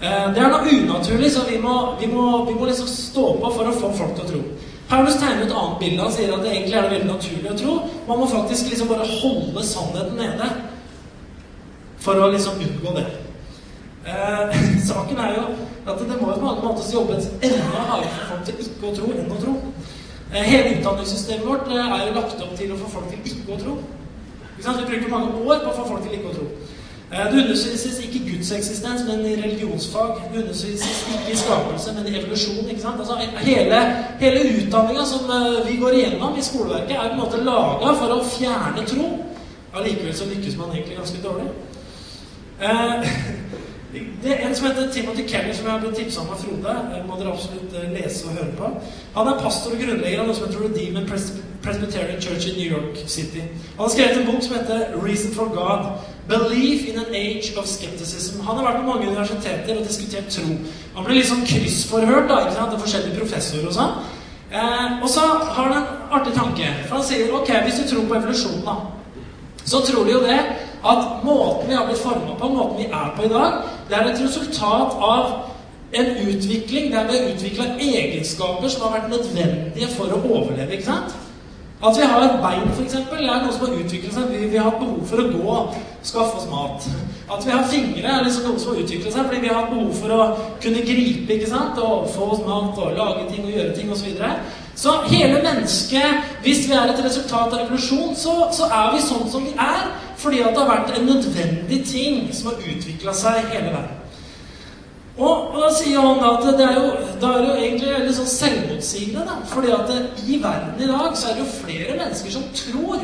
Eh, 0.03 0.27
det 0.35 0.43
er 0.43 0.53
noe 0.53 0.75
unaturlig, 0.77 1.31
så 1.35 1.47
vi 1.49 1.59
må, 1.59 1.77
vi, 2.01 2.07
må, 2.07 2.45
vi 2.45 2.55
må, 2.55 2.69
liksom 2.69 2.87
stå 2.87 3.25
på 3.41 3.51
for 3.57 3.71
å 3.71 3.75
få 3.75 3.91
folk 3.99 4.15
til 4.17 4.25
å 4.25 4.31
tro. 4.31 4.43
Paulus 4.91 5.19
tegner 5.19 5.47
et 5.47 5.55
annet 5.55 5.79
bilde. 5.83 6.03
Han 6.03 6.15
sier 6.15 6.35
at 6.35 6.45
det 6.45 6.53
egentlig 6.53 6.79
er 6.79 6.87
det 6.87 6.95
veldig 6.95 7.11
naturlig 7.11 7.51
å 7.51 7.59
tro. 7.59 7.75
Man 8.07 8.23
må 8.23 8.31
faktisk 8.31 8.71
liksom 8.71 8.91
bare 8.91 9.07
holde 9.07 9.67
sannheten 9.67 10.19
nede 10.19 10.49
for 12.01 12.19
å 12.19 12.31
liksom 12.33 12.63
unngå 12.63 12.95
det. 12.99 13.07
Eh, 14.07 14.59
saken 14.91 15.21
er 15.27 15.39
jo 15.39 15.47
at 15.91 16.03
det 16.07 16.19
må 16.21 16.33
jo 16.33 16.41
på 16.43 16.51
alle 16.53 16.65
måter 16.65 16.93
jobbes 16.95 17.33
enda 17.41 17.87
hardere 17.91 18.11
for 18.15 18.35
folk 18.35 18.47
til 18.47 18.63
ikke 18.67 18.91
å 18.91 18.99
tro 18.99 19.15
enn 19.15 19.33
å 19.35 19.41
tro. 19.43 19.57
Eh, 20.31 20.45
hele 20.47 20.77
utdanningssystemet 20.79 21.47
vårt 21.47 21.71
eh, 21.71 21.95
er 21.99 22.07
jo 22.07 22.21
lagt 22.21 22.45
opp 22.47 22.55
til 22.59 22.75
å 22.75 22.79
få 22.79 22.93
folk 22.99 23.11
til 23.11 23.35
ikke 23.35 23.57
å 23.57 23.65
tro. 23.65 23.81
Vi 24.61 24.89
bruker 24.91 25.09
mange 25.11 25.27
år 25.27 25.65
på 25.65 25.71
å 25.71 25.77
få 25.77 25.89
folk 25.89 26.03
til 26.05 26.19
ikke 26.19 26.33
å 26.33 26.37
tro. 26.37 26.47
Eh, 27.13 27.33
det 27.33 27.43
undervises 27.43 27.99
ikke 27.99 28.19
i 28.19 28.27
Guds 28.31 28.53
eksistens, 28.53 29.01
men 29.09 29.25
i 29.27 29.37
religionsfag. 29.43 30.21
Det 30.33 30.43
undervises 30.43 31.07
ikke 31.15 31.33
i 31.33 31.37
skapelse, 31.37 31.95
men 31.97 32.07
i 32.07 32.19
evolusjon. 32.19 32.69
ikke 32.69 32.81
sant? 32.81 33.01
Altså, 33.01 33.17
hele 33.39 33.81
hele 34.21 34.41
utdanninga 34.61 35.05
som 35.05 35.31
eh, 35.31 35.71
vi 35.71 35.77
går 35.77 35.91
igjennom 35.91 36.39
i 36.39 36.43
skoleverket, 36.43 36.97
er 36.97 37.09
på 37.09 37.13
en 37.13 37.25
måte 37.25 37.45
laga 37.45 37.95
for 38.03 38.15
å 38.15 38.23
fjerne 38.37 38.87
tro. 38.87 39.09
Allikevel 39.75 40.15
så 40.15 40.29
lykkes 40.31 40.57
man 40.57 40.71
egentlig 40.75 40.97
ganske 40.97 41.23
dårlig. 41.25 41.49
Eh, 42.61 43.09
det 43.93 44.31
er 44.31 44.47
En 44.47 44.55
som 44.55 44.67
heter 44.67 44.93
Timothy 44.93 45.29
Kelly, 45.29 45.55
som 45.55 45.67
jeg 45.67 45.73
har 45.73 45.81
blitt 45.81 45.97
tipsa 45.99 46.21
om 46.21 46.29
av 46.31 46.39
Frode. 46.39 46.75
må 47.09 47.17
dere 47.19 47.33
absolutt 47.33 47.73
lese 47.95 48.29
og 48.29 48.37
høre 48.39 48.53
på. 48.59 48.69
Han 49.17 49.27
er 49.27 49.41
pastor 49.43 49.75
og 49.75 49.83
grunnlegger 49.83 50.21
av 50.21 50.29
noe 50.29 50.37
som 50.37 50.47
heter 50.47 50.63
Redeemer 50.63 51.09
Presbyterian 51.65 52.23
Church 52.23 52.47
i 52.47 52.55
New 52.59 52.71
York 52.77 53.01
City. 53.07 53.43
Han 53.77 53.83
har 53.87 53.91
skrevet 53.95 54.21
en 54.21 54.31
bok 54.31 54.43
som 54.43 54.55
heter 54.55 54.79
'Reason 54.95 55.35
for 55.35 55.51
God'. 55.59 55.91
Belief 56.29 56.89
in 56.89 56.99
an 56.99 57.15
age 57.15 57.59
of 57.59 57.67
skepticism. 57.67 58.41
Han 58.41 58.57
har 58.57 58.65
vært 58.65 58.81
på 58.81 58.87
mange 58.93 59.09
universiteter 59.09 59.79
og 59.79 59.89
diskutert 59.89 60.29
tro. 60.31 60.47
Han 60.95 61.05
ble 61.05 61.23
sånn 61.25 61.47
kryssforhørt 61.47 62.29
da, 62.29 62.39
ikke 62.41 62.55
sant? 62.55 62.73
av 62.75 62.81
forskjellige 62.81 63.19
professorer 63.19 63.67
og 63.67 63.75
sånn. 63.75 63.93
Eh, 64.53 65.03
og 65.03 65.09
så 65.09 65.21
har 65.21 65.65
han 65.65 65.83
en 65.83 65.89
artig 66.11 66.35
tanke. 66.35 66.67
For 66.87 66.97
han 66.97 67.05
sier 67.05 67.35
ok, 67.35 67.51
hvis 67.65 67.81
du 67.81 67.89
tror 67.89 68.07
på 68.09 68.15
evolusjon, 68.15 68.63
da, 68.65 68.77
så 69.65 69.81
tror 69.81 70.05
de 70.05 70.13
jo 70.13 70.21
det 70.21 70.41
at 70.85 71.25
måten 71.25 71.69
vi 71.69 71.75
har 71.75 71.87
blitt 71.87 71.99
forma 71.99 72.35
på, 72.39 72.49
måten 72.49 72.79
vi 72.79 72.85
er 72.85 73.13
på 73.17 73.23
i 73.23 73.29
dag, 73.29 73.53
det 73.91 73.99
er 73.99 74.11
et 74.11 74.23
resultat 74.23 75.01
av 75.13 75.33
en 75.93 76.13
utvikling 76.29 76.93
der 76.93 77.09
vi 77.09 77.19
har 77.19 77.33
utvikla 77.35 77.65
egenskaper 77.79 78.69
som 78.69 78.87
har 78.87 79.01
vært 79.01 79.11
nødvendige 79.11 79.91
for 79.97 80.15
å 80.15 80.23
overleve. 80.23 80.73
ikke 80.73 80.93
sant? 80.93 81.19
At 81.81 81.97
vi 81.97 82.05
har 82.05 82.35
bein, 82.43 82.67
f.eks., 82.77 82.95
er 82.95 83.39
noe 83.41 83.53
som 83.55 83.63
har 83.65 83.79
utviklet 83.81 84.13
seg. 84.13 84.27
Vi, 84.29 84.49
vi 84.53 84.59
har 84.61 84.67
hatt 84.69 84.83
behov 84.83 85.01
for 85.09 85.23
å 85.23 85.31
gå 85.33 85.45
og 85.49 85.79
skaffe 86.05 86.37
oss 86.37 86.49
mat. 86.51 86.85
At 87.33 87.47
vi 87.47 87.55
har 87.55 87.65
fingre, 87.73 88.05
er 88.05 88.27
liksom 88.27 88.51
noe 88.51 88.61
som 88.61 88.75
har 88.75 88.83
utviklet 88.83 89.15
seg 89.15 89.31
fordi 89.31 89.41
vi 89.41 89.49
har 89.49 89.63
hatt 89.63 89.73
behov 89.73 89.95
for 89.97 90.13
å 90.13 90.27
kunne 90.61 90.83
gripe 90.85 91.39
ikke 91.39 91.49
sant? 91.49 91.81
og 91.81 92.11
få 92.13 92.29
oss 92.35 92.43
mat 92.45 92.77
og 92.85 92.99
lage 92.99 93.25
ting 93.31 93.47
og 93.47 93.57
gjøre 93.57 93.73
ting 93.79 93.95
osv. 93.95 94.13
Så, 94.13 94.29
så 94.83 94.97
hele 95.09 95.41
mennesket, 95.47 96.29
hvis 96.45 96.67
vi 96.69 96.77
er 96.77 96.93
et 96.93 97.01
resultat 97.07 97.49
av 97.49 97.63
revolusjon, 97.63 98.13
så, 98.13 98.37
så, 98.53 98.69
er 98.69 98.93
vi 98.99 99.03
sånn 99.07 99.27
som 99.33 99.49
vi 99.49 99.57
er 99.57 99.89
fordi 100.21 100.43
at 100.45 100.53
det 100.55 100.63
har 100.63 100.69
vært 100.71 100.93
en 100.99 101.09
nødvendig 101.09 101.81
ting 101.89 102.29
som 102.37 102.51
har 102.51 102.61
utvikla 102.61 103.15
seg 103.17 103.49
hele 103.55 103.73
verden. 103.73 103.97
Og, 105.21 105.51
og, 105.53 105.57
da 105.61 105.71
sier 105.77 106.01
han 106.01 106.21
at 106.25 106.45
det 106.57 106.65
er 106.65 106.77
jo, 106.79 106.93
det 107.21 107.31
er 107.31 107.43
jo 107.45 107.57
egentlig 107.57 107.97
litt 108.07 108.17
sånn 108.17 108.31
selvmotsigende. 108.31 109.25
da, 109.29 109.41
fordi 109.51 109.73
at 109.77 109.91
det, 109.91 109.99
i 110.27 110.39
verden 110.43 110.81
i 110.81 110.89
dag 110.89 111.17
så 111.19 111.29
er 111.29 111.37
det 111.37 111.45
jo 111.45 111.57
flere 111.59 111.97
mennesker 111.99 112.37
som 112.37 112.47
tror 112.57 113.03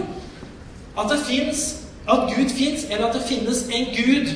at 0.97 1.11
det 1.13 1.19
fins 1.27 1.67
at 2.09 2.31
Gud 2.31 2.53
fins, 2.55 2.87
eller 2.91 3.09
at 3.09 3.15
det 3.15 3.27
finnes 3.27 3.65
en 3.75 3.89
Gud, 3.97 4.31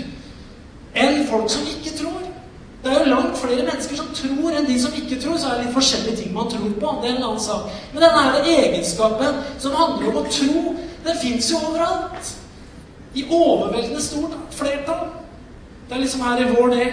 enn 0.95 1.23
folk 1.31 1.49
som 1.51 1.63
ikke 1.71 1.95
tror. 2.01 2.27
Det 2.83 2.93
er 2.93 2.99
jo 2.99 3.13
langt 3.13 3.39
flere 3.39 3.63
mennesker 3.63 3.97
som 3.97 4.11
tror, 4.17 4.51
enn 4.57 4.67
de 4.67 4.77
som 4.81 4.95
ikke 4.97 5.21
tror. 5.21 5.39
Så 5.39 5.49
er 5.49 5.59
det 5.59 5.67
litt 5.69 5.77
forskjellige 5.77 6.17
ting 6.17 6.35
man 6.35 6.51
tror 6.51 6.73
på. 6.81 6.95
Det 7.03 7.11
er 7.11 7.17
en 7.17 7.27
annen 7.29 7.41
sak. 7.41 7.69
Men 7.93 8.03
denne 8.03 8.23
her 8.27 8.49
egenskapen 8.57 9.43
som 9.63 9.77
handler 9.77 10.11
om 10.11 10.21
å 10.23 10.29
tro, 10.33 10.75
den 11.05 11.21
fins 11.23 11.51
jo 11.53 11.61
overalt. 11.69 12.33
I 13.15 13.25
overveldende 13.27 14.03
stort 14.03 14.37
flertall. 14.55 15.09
Det 15.89 15.97
er 15.97 16.05
liksom 16.05 16.23
her 16.23 16.45
i 16.45 16.51
vår 16.53 16.71
del. 16.77 16.93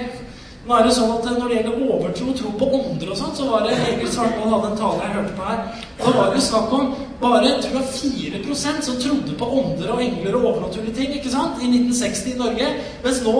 Nå 0.67 0.75
er 0.75 0.83
det 0.83 0.95
sånn 0.97 1.11
at 1.13 1.27
Når 1.31 1.47
det 1.47 1.57
gjelder 1.61 1.83
overtro, 1.87 2.31
tro 2.35 2.49
på 2.59 2.67
ånder 2.75 3.11
og 3.13 3.19
sånn, 3.19 3.35
så 3.37 3.45
var 3.47 3.61
det 3.63 3.77
Egil 3.77 4.09
Svartdal 4.11 4.49
hadde 4.51 4.71
en 4.73 4.79
tale 4.81 5.05
jeg 5.05 5.13
hørte 5.13 5.35
på 5.37 5.45
her. 5.47 5.61
Da 6.01 6.11
var 6.17 6.33
det 6.33 6.41
snakk 6.43 6.73
om 6.75 6.89
bare 7.21 7.53
tror 7.63 7.77
jeg, 7.77 8.41
4% 8.43 8.83
som 8.85 8.97
trodde 9.01 9.37
på 9.39 9.47
ånder 9.61 9.93
og 9.93 10.01
engler 10.03 10.35
og 10.37 10.49
overnaturlige 10.51 10.97
ting 10.97 11.15
ikke 11.15 11.31
sant? 11.31 11.61
i 11.63 11.69
1960 11.71 12.33
i 12.33 12.35
Norge. 12.41 12.67
Mens 13.05 13.23
nå, 13.23 13.37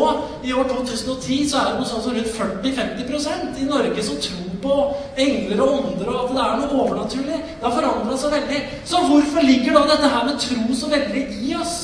i 0.47 0.55
år 0.55 0.71
2010, 0.71 1.41
så 1.51 1.59
er 1.59 1.67
det 1.67 1.81
noe 1.81 1.89
sånn 1.91 2.05
som 2.05 2.15
rundt 2.15 2.31
40-50% 2.39 3.61
i 3.61 3.67
Norge 3.73 4.07
som 4.07 4.23
tror 4.23 4.55
på 4.63 4.79
engler 5.19 5.61
og 5.65 5.75
ånder 5.81 6.09
og 6.13 6.23
at 6.23 6.33
det 6.33 6.45
er 6.45 6.57
noe 6.63 6.81
overnaturlig. 6.85 7.43
Det 7.43 7.67
har 7.67 7.75
forandra 7.75 8.17
seg 8.23 8.37
veldig. 8.37 8.63
Så 8.87 9.03
hvorfor 9.09 9.51
ligger 9.51 9.77
da 9.77 9.85
dette 9.91 10.15
her 10.15 10.25
med 10.31 10.41
tro 10.47 10.79
så 10.79 10.95
veldig 10.95 11.27
i 11.43 11.53
oss? 11.59 11.77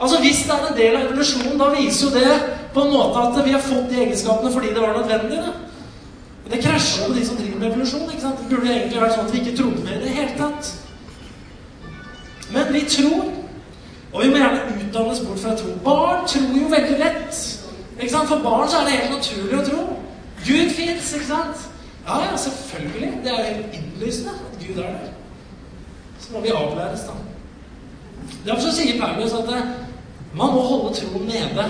Altså 0.00 0.18
Hvis 0.20 0.42
det 0.46 0.54
er 0.54 0.66
en 0.68 0.76
del 0.76 0.96
av 0.96 1.06
evolusjonen, 1.06 1.58
da 1.58 1.70
viser 1.74 2.06
jo 2.06 2.12
det 2.14 2.34
på 2.74 2.82
en 2.84 2.92
måte 2.92 3.22
at 3.24 3.46
vi 3.46 3.54
har 3.54 3.64
fått 3.64 3.88
de 3.90 4.02
egenskapene 4.04 4.52
fordi 4.52 4.68
det 4.74 4.82
var 4.82 4.94
nødvendig. 4.98 5.38
Da. 5.38 5.52
Men 6.44 6.52
Det 6.52 6.64
krasjer 6.64 7.08
med 7.08 7.16
de 7.16 7.26
som 7.26 7.36
driver 7.36 7.58
med 7.58 7.68
evolusjon. 7.68 8.10
ikke 8.10 8.20
sant? 8.20 8.38
Det 8.38 8.56
burde 8.56 8.74
egentlig 8.74 9.00
vært 9.00 9.14
sånn 9.16 9.26
at 9.26 9.34
vi 9.34 9.40
ikke 9.42 9.56
trodde 9.56 9.84
mer 9.84 9.96
i 9.98 10.04
det 10.04 10.14
hele 10.18 10.36
tatt. 10.38 10.70
Men 12.52 12.72
vi 12.72 12.84
tror. 12.88 13.24
Og 14.12 14.22
vi 14.22 14.28
må 14.30 14.36
gjerne 14.36 14.76
utdannes 14.80 15.20
bort 15.20 15.38
fra 15.38 15.56
tro. 15.56 15.72
Barn 15.84 16.26
tror 16.26 16.54
jo 16.60 16.68
veldig 16.72 16.98
lett. 16.98 17.40
Ikke 17.98 18.12
sant? 18.12 18.28
For 18.28 18.44
barn 18.44 18.68
så 18.68 18.78
er 18.78 18.86
det 18.86 18.94
helt 19.00 19.16
naturlig 19.16 19.58
å 19.58 19.66
tro. 19.66 19.82
Gud 20.46 20.70
fins, 20.78 21.12
ikke 21.14 21.26
sant? 21.28 21.66
Ja, 22.06 22.20
ja, 22.30 22.36
selvfølgelig. 22.36 23.10
Det 23.24 23.32
er 23.32 23.38
jo 23.38 23.54
helt 23.54 23.74
innlysende 23.80 24.30
at 24.30 24.62
Gud 24.62 24.78
er 24.78 24.94
der. 24.94 25.10
Så 26.20 26.32
må 26.32 26.40
vi 26.40 26.54
avlæres, 26.54 27.04
da. 27.10 27.18
Derfor 28.46 28.62
så 28.62 28.72
sier 28.76 29.00
Paulus 29.00 29.32
at 29.32 29.50
man 30.34 30.52
må 30.54 30.60
holde 30.60 30.94
troen 30.96 31.28
nede. 31.28 31.64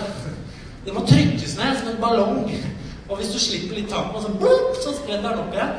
Det 0.84 0.94
må 0.94 1.04
trykkes 1.06 1.56
ned 1.58 1.78
som 1.78 1.88
en 1.92 2.00
ballong. 2.02 2.50
Og 3.08 3.16
hvis 3.16 3.30
du 3.32 3.38
slipper 3.40 3.76
litt 3.76 3.90
tak 3.90 4.10
på 4.12 4.20
den, 4.24 4.34
så, 4.40 4.56
så 4.82 4.96
spretter 4.98 5.30
den 5.30 5.44
opp 5.44 5.54
igjen. 5.54 5.76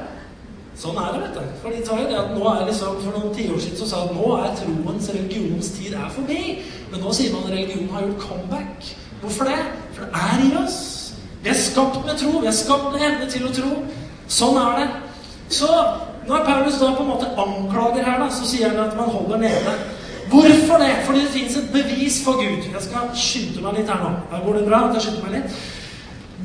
Sånn 0.80 0.98
er 1.02 1.12
det, 1.12 1.22
vet 1.26 1.36
du. 1.36 1.56
For 1.60 1.76
de 1.76 1.82
tar 1.84 2.00
jo 2.00 2.08
det 2.08 2.18
at 2.22 2.30
nå 2.32 2.44
er 2.48 2.62
liksom, 2.70 3.02
For 3.04 3.18
noen 3.18 3.34
tiår 3.36 3.60
siden 3.60 3.80
så 3.82 3.88
sa 3.90 4.06
at 4.06 4.14
nå 4.16 4.30
er 4.38 4.54
troens, 4.56 5.10
religionens 5.12 5.74
tid 5.76 5.98
er 5.98 6.14
forbi. 6.16 6.40
Men 6.92 7.04
nå 7.04 7.14
sier 7.16 7.36
man 7.36 7.50
at 7.50 7.56
religionen 7.58 7.92
har 7.96 8.06
gjort 8.08 8.24
comeback. 8.24 8.92
Hvorfor 9.22 9.50
det? 9.52 9.60
For 9.98 10.06
det 10.06 10.24
er 10.24 10.46
i 10.46 10.54
oss. 10.62 10.80
Vi 11.44 11.52
er 11.52 11.60
skapt 11.60 12.00
med 12.06 12.16
tro. 12.22 12.32
Vi 12.40 12.48
er 12.48 12.56
skapt 12.56 12.88
med 12.94 13.04
evne 13.10 13.28
til 13.34 13.48
å 13.50 13.54
tro. 13.60 13.74
Sånn 14.32 14.62
er 14.62 14.80
det. 14.80 14.88
Så 15.60 15.70
når 16.30 16.46
Paulus 16.48 16.80
da 16.80 16.94
på 16.96 17.04
en 17.04 17.12
måte 17.12 17.32
anklager 17.44 18.06
her, 18.06 18.20
da, 18.24 18.30
så 18.32 18.48
sier 18.48 18.72
han 18.72 18.84
at 18.86 18.96
man 18.98 19.12
holder 19.12 19.44
nede. 19.44 19.76
Hvorfor 20.30 20.78
det? 20.84 20.94
Fordi 21.06 21.20
det 21.26 21.34
fins 21.34 21.58
et 21.58 21.70
bevis 21.74 22.24
for 22.24 22.40
Gud. 22.42 22.64
Jeg 22.74 22.82
skal 22.88 23.12
skynde 23.18 23.66
meg 23.66 23.80
litt 23.80 23.92
her 23.92 24.02
nå. 24.04 24.16
Her 24.32 24.46
går 24.46 24.58
det 24.60 24.66
bra 24.70 24.82
jeg 24.94 25.06
skynder 25.06 25.28
meg 25.28 25.38
litt. 25.40 25.60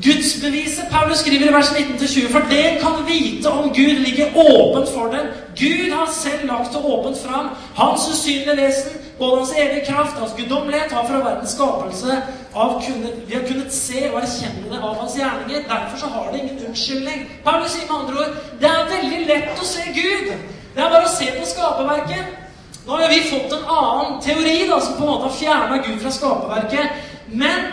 Gudsbeviset 0.03 0.85
Paulus 0.91 1.17
skriver 1.17 1.49
i 1.49 1.53
vers 1.53 1.69
19-20. 1.71 2.31
For 2.31 2.39
det 2.49 2.65
kan 2.81 2.95
vite 3.07 3.49
om 3.49 3.69
Gud 3.69 3.99
ligger 4.07 4.27
åpent 4.35 4.89
for 4.89 5.05
dem. 5.15 5.25
Gud 5.55 5.91
har 5.91 6.09
selv 6.11 6.47
lagt 6.51 6.73
det 6.73 6.81
åpent 6.83 7.17
fram. 7.25 7.49
Hans 7.75 8.09
usynlige 8.11 8.57
vesen, 8.57 8.91
både 9.19 9.37
hans 9.37 9.53
evige 9.57 9.85
kraft, 9.89 10.19
hans 10.19 10.35
guddommelighet, 10.37 10.91
har 10.91 11.07
fra 11.07 11.17
verdens 11.29 11.49
skapelse 11.55 12.21
av 12.55 12.81
kunnet, 12.85 13.15
vi 13.27 13.33
har 13.33 13.47
kunnet 13.47 13.73
se 13.73 14.09
og 14.13 14.21
erkjenne 14.21 14.69
det 14.71 14.79
av 14.81 14.95
hans 15.01 15.15
gjerninger. 15.19 15.67
Derfor 15.73 15.97
så 15.97 16.07
har 16.15 16.31
det 16.31 16.39
ingen 16.39 16.65
unnskyldning. 16.67 17.29
Paulus 17.45 17.71
sier 17.71 17.87
med 17.91 17.99
andre 17.99 18.15
ord 18.23 18.33
det 18.59 18.71
er 18.71 18.91
veldig 18.95 19.21
lett 19.31 19.61
å 19.61 19.69
se 19.75 19.85
Gud. 19.95 20.33
Det 20.75 20.83
er 20.83 20.91
bare 20.91 21.07
å 21.07 21.15
se 21.17 21.31
på 21.37 21.47
skaperverket. 21.53 22.44
Nå 22.85 22.97
har 22.97 23.09
vi 23.09 23.21
fått 23.21 23.53
en 23.53 23.65
annen 23.65 24.19
teori 24.21 24.67
da, 24.69 24.79
som 24.81 24.97
på 24.97 25.05
en 25.05 25.09
måte 25.09 25.29
har 25.29 25.37
fjerna 25.39 25.77
Gud 25.77 26.01
fra 26.01 26.11
skaperverket. 26.11 27.07
Men 27.31 27.71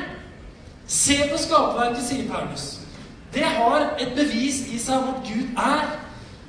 se 0.86 1.18
på 1.28 1.40
skaperverket, 1.40 2.06
sier 2.06 2.30
Paulus. 2.30 2.70
Det 3.32 3.44
har 3.44 3.90
et 4.00 4.14
bevis 4.16 4.62
i 4.72 4.80
seg 4.80 5.02
om 5.02 5.12
at 5.12 5.28
Gud 5.28 5.60
er. 5.60 5.84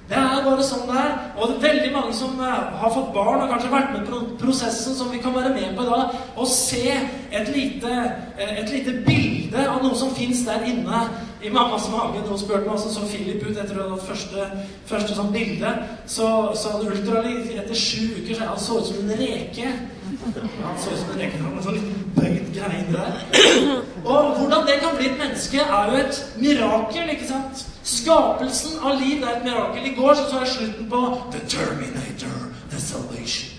Det 0.07 0.19
er 0.19 0.43
bare 0.45 0.63
sånn 0.67 0.87
det 0.87 0.95
er. 0.99 1.11
Og 1.35 1.49
det 1.49 1.55
er 1.57 1.65
veldig 1.67 1.91
mange 1.95 2.15
som 2.15 2.39
eh, 2.43 2.57
har 2.79 2.91
fått 2.95 3.13
barn 3.15 3.43
og 3.43 3.51
kanskje 3.51 3.71
vært 3.71 3.93
med 3.95 4.07
på 4.07 4.19
prosessen 4.41 4.95
som 4.95 5.11
vi 5.11 5.21
kan 5.23 5.35
være 5.35 5.53
med 5.55 5.77
på 5.77 5.85
i 5.85 5.91
dag, 5.91 6.17
og 6.35 6.49
se 6.51 6.83
et 7.31 7.51
lite, 7.55 7.93
eh, 8.37 8.59
et 8.61 8.71
lite 8.71 8.99
bilde 9.07 9.32
av 9.61 9.83
noe 9.83 9.95
som 9.97 10.13
fins 10.15 10.43
der 10.47 10.65
inne 10.67 11.01
i 11.43 11.51
mammas 11.53 11.89
mage. 11.91 12.21
Noen 12.23 12.39
spurte 12.39 12.63
meg 12.63 12.71
hvordan 12.71 12.93
så 12.93 13.07
Philip 13.09 13.43
ut 13.43 13.57
etter 13.57 13.79
det 13.79 13.99
første, 14.07 14.47
første 14.89 15.17
sånn 15.17 15.33
bilde. 15.35 15.73
Så, 16.05 16.27
så 16.59 16.75
han 16.75 16.87
ultralyd 16.87 17.51
etter 17.53 17.77
sju 17.77 18.19
uker 18.19 18.37
så 18.37 18.49
han 18.49 18.63
så 18.65 18.79
ut 18.79 18.89
som 18.89 19.03
en 19.03 19.19
reke. 19.19 19.73
Han 20.63 20.79
så 20.79 20.93
ut 20.93 21.01
som 21.01 21.13
en 21.13 21.21
reke. 21.23 21.41
En 21.43 21.63
sånn 21.67 21.79
liten 21.79 22.03
bøyd 22.17 22.49
greie 22.55 22.85
der. 22.93 23.21
Og 24.03 24.35
hvordan 24.39 24.67
det 24.67 24.79
kan 24.83 24.97
bli 24.97 25.09
et 25.11 25.19
menneske, 25.19 25.63
er 25.63 25.91
jo 25.91 26.03
et 26.03 26.21
mirakel, 26.41 27.15
ikke 27.15 27.29
sant? 27.29 27.65
Skapelsen 27.83 28.79
av 28.83 29.01
liv 29.01 29.23
er 29.23 29.37
et 29.37 29.47
mirakel. 29.47 29.89
I 29.89 29.95
går 29.97 30.15
så, 30.19 30.29
så 30.29 30.43
jeg 30.43 30.53
slutten 30.57 30.91
på 30.91 31.03
The 31.35 31.43
Terminator, 31.47 32.47
The 32.71 32.79
Salvation. 32.79 33.52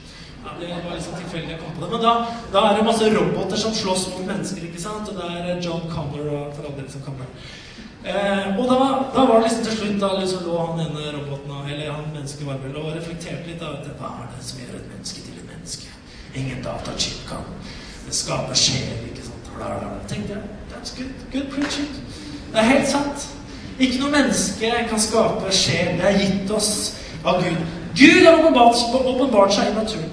Det 0.61 0.71
var 0.85 0.95
liksom 0.95 1.15
tilfeldig 1.19 1.51
jeg 1.55 1.61
kom 1.61 1.75
på 1.77 1.85
det. 1.85 1.91
Men 1.93 2.03
da, 2.07 2.13
da, 2.55 2.63
er 2.69 2.79
det 2.79 2.87
masse 2.87 3.11
roboter 3.17 3.61
som 3.61 3.75
slåss 3.75 4.09
mot 4.13 4.27
mennesker. 4.31 4.65
ikke 4.69 4.81
sant? 4.81 5.09
Og 5.11 5.15
det 5.19 5.29
er 5.31 5.61
John 5.67 5.85
Connor 5.91 6.31
og 6.39 6.57
for 6.57 6.71
alle 6.71 6.87
som 6.93 7.05
kommer. 7.07 7.29
Eh, 8.05 8.59
og 8.59 8.65
da, 8.69 8.79
da, 9.15 9.23
var 9.25 9.39
det 9.39 9.47
liksom 9.47 9.63
til 9.65 9.77
slutt 9.79 10.01
Da 10.03 10.09
liksom 10.21 10.43
lå 10.45 10.57
han 10.61 10.81
ene 10.85 11.13
roboten 11.15 11.55
eller 11.73 11.93
han 11.93 12.11
mennesket 12.13 12.47
var 12.47 12.59
vel, 12.65 12.77
og 12.77 12.91
reflekterte 12.97 13.49
litt. 13.49 13.63
av 13.63 13.79
Hva 14.01 14.11
er 14.23 14.27
det 14.35 14.45
som 14.45 14.61
gjør 14.61 14.75
et 14.81 14.91
menneske 14.93 15.23
til 15.25 15.39
et 15.41 15.47
menneske? 15.53 15.95
Ingen 16.35 16.61
datachip 16.67 17.23
kan 17.29 17.47
skape 18.11 18.59
sjel. 18.65 19.07
ikke 19.09 19.25
sant? 19.31 19.49
Bla, 19.57 19.71
bla, 19.79 19.95
bla. 19.95 20.09
tenkte 20.09 20.37
jeg, 20.37 20.43
That's 20.75 20.93
good, 20.99 21.15
good 21.33 21.49
preaching. 21.55 21.89
Det 22.53 22.61
er 22.61 22.69
helt 22.75 22.89
sant. 22.89 23.29
Ikke 23.79 24.03
noe 24.03 24.11
menneske 24.11 24.71
kan 24.91 25.01
skape 25.01 25.53
sjel. 25.53 25.97
Det 25.99 26.11
er 26.11 26.21
gitt 26.21 26.51
oss 26.55 26.71
av 27.25 27.41
Gud. 27.43 27.65
Gud 27.97 28.27
har 28.27 28.45
åpenbart 28.45 29.55
seg 29.55 29.71
i 29.71 29.75
naturen. 29.79 30.13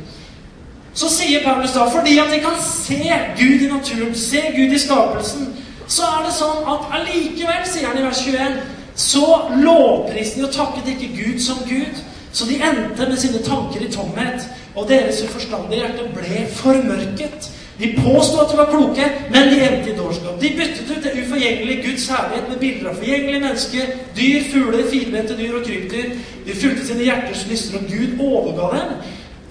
Så 0.94 1.10
sier 1.10 1.44
Paulus 1.44 1.72
da 1.72 1.88
fordi 1.88 2.18
at 2.20 2.32
de 2.34 2.40
kan 2.44 2.58
se 2.60 3.00
Gud 3.40 3.62
i 3.62 3.72
naturen, 3.72 4.16
se 4.16 4.42
Gud 4.56 4.76
i 4.76 4.80
skapelsen, 4.80 5.48
så 5.88 6.08
er 6.08 6.26
det 6.26 6.36
sånn 6.36 6.68
at 6.72 6.92
allikevel, 6.98 7.64
sier 7.68 7.88
han 7.88 8.00
i 8.00 8.04
vers 8.06 8.24
21, 8.26 8.60
så 8.96 9.28
lovpriste 9.60 10.40
de 10.40 10.48
og 10.48 10.56
takket 10.56 10.92
ikke 10.94 11.14
Gud 11.16 11.40
som 11.44 11.64
Gud. 11.68 12.04
Så 12.32 12.46
de 12.48 12.60
endte 12.64 13.08
med 13.08 13.20
sine 13.20 13.42
tanker 13.44 13.84
i 13.84 13.92
tomhet, 13.92 14.46
og 14.76 14.88
deres 14.88 15.20
uforstandige 15.24 15.82
hjerte 15.82 16.06
ble 16.16 16.46
formørket. 16.56 17.50
De 17.80 17.90
påsto 17.98 18.40
at 18.40 18.52
de 18.52 18.60
var 18.60 18.70
kloke, 18.72 19.08
men 19.34 19.50
de 19.52 19.64
endte 19.66 19.92
i 19.92 19.98
dårskap. 19.98 20.38
De 20.42 20.52
byttet 20.56 20.92
ut 20.92 21.04
det 21.04 21.16
uforgjengelige 21.18 21.84
Guds 21.88 22.08
herlighet 22.12 22.50
med 22.50 22.60
bilder 22.60 22.92
av 22.92 23.00
forgjengelige 23.00 23.44
mennesker, 23.48 23.96
dyr, 24.20 24.44
fugler, 24.52 24.86
firbente 24.92 25.38
dyr 25.40 25.58
og 25.60 25.66
krypdyr. 25.66 26.14
De 26.46 26.60
fulgte 26.62 26.88
sine 26.88 27.08
hjerters 27.08 27.48
lyster, 27.50 27.80
og 27.80 27.90
Gud 27.90 28.22
overga 28.28 28.70
dem 28.78 28.94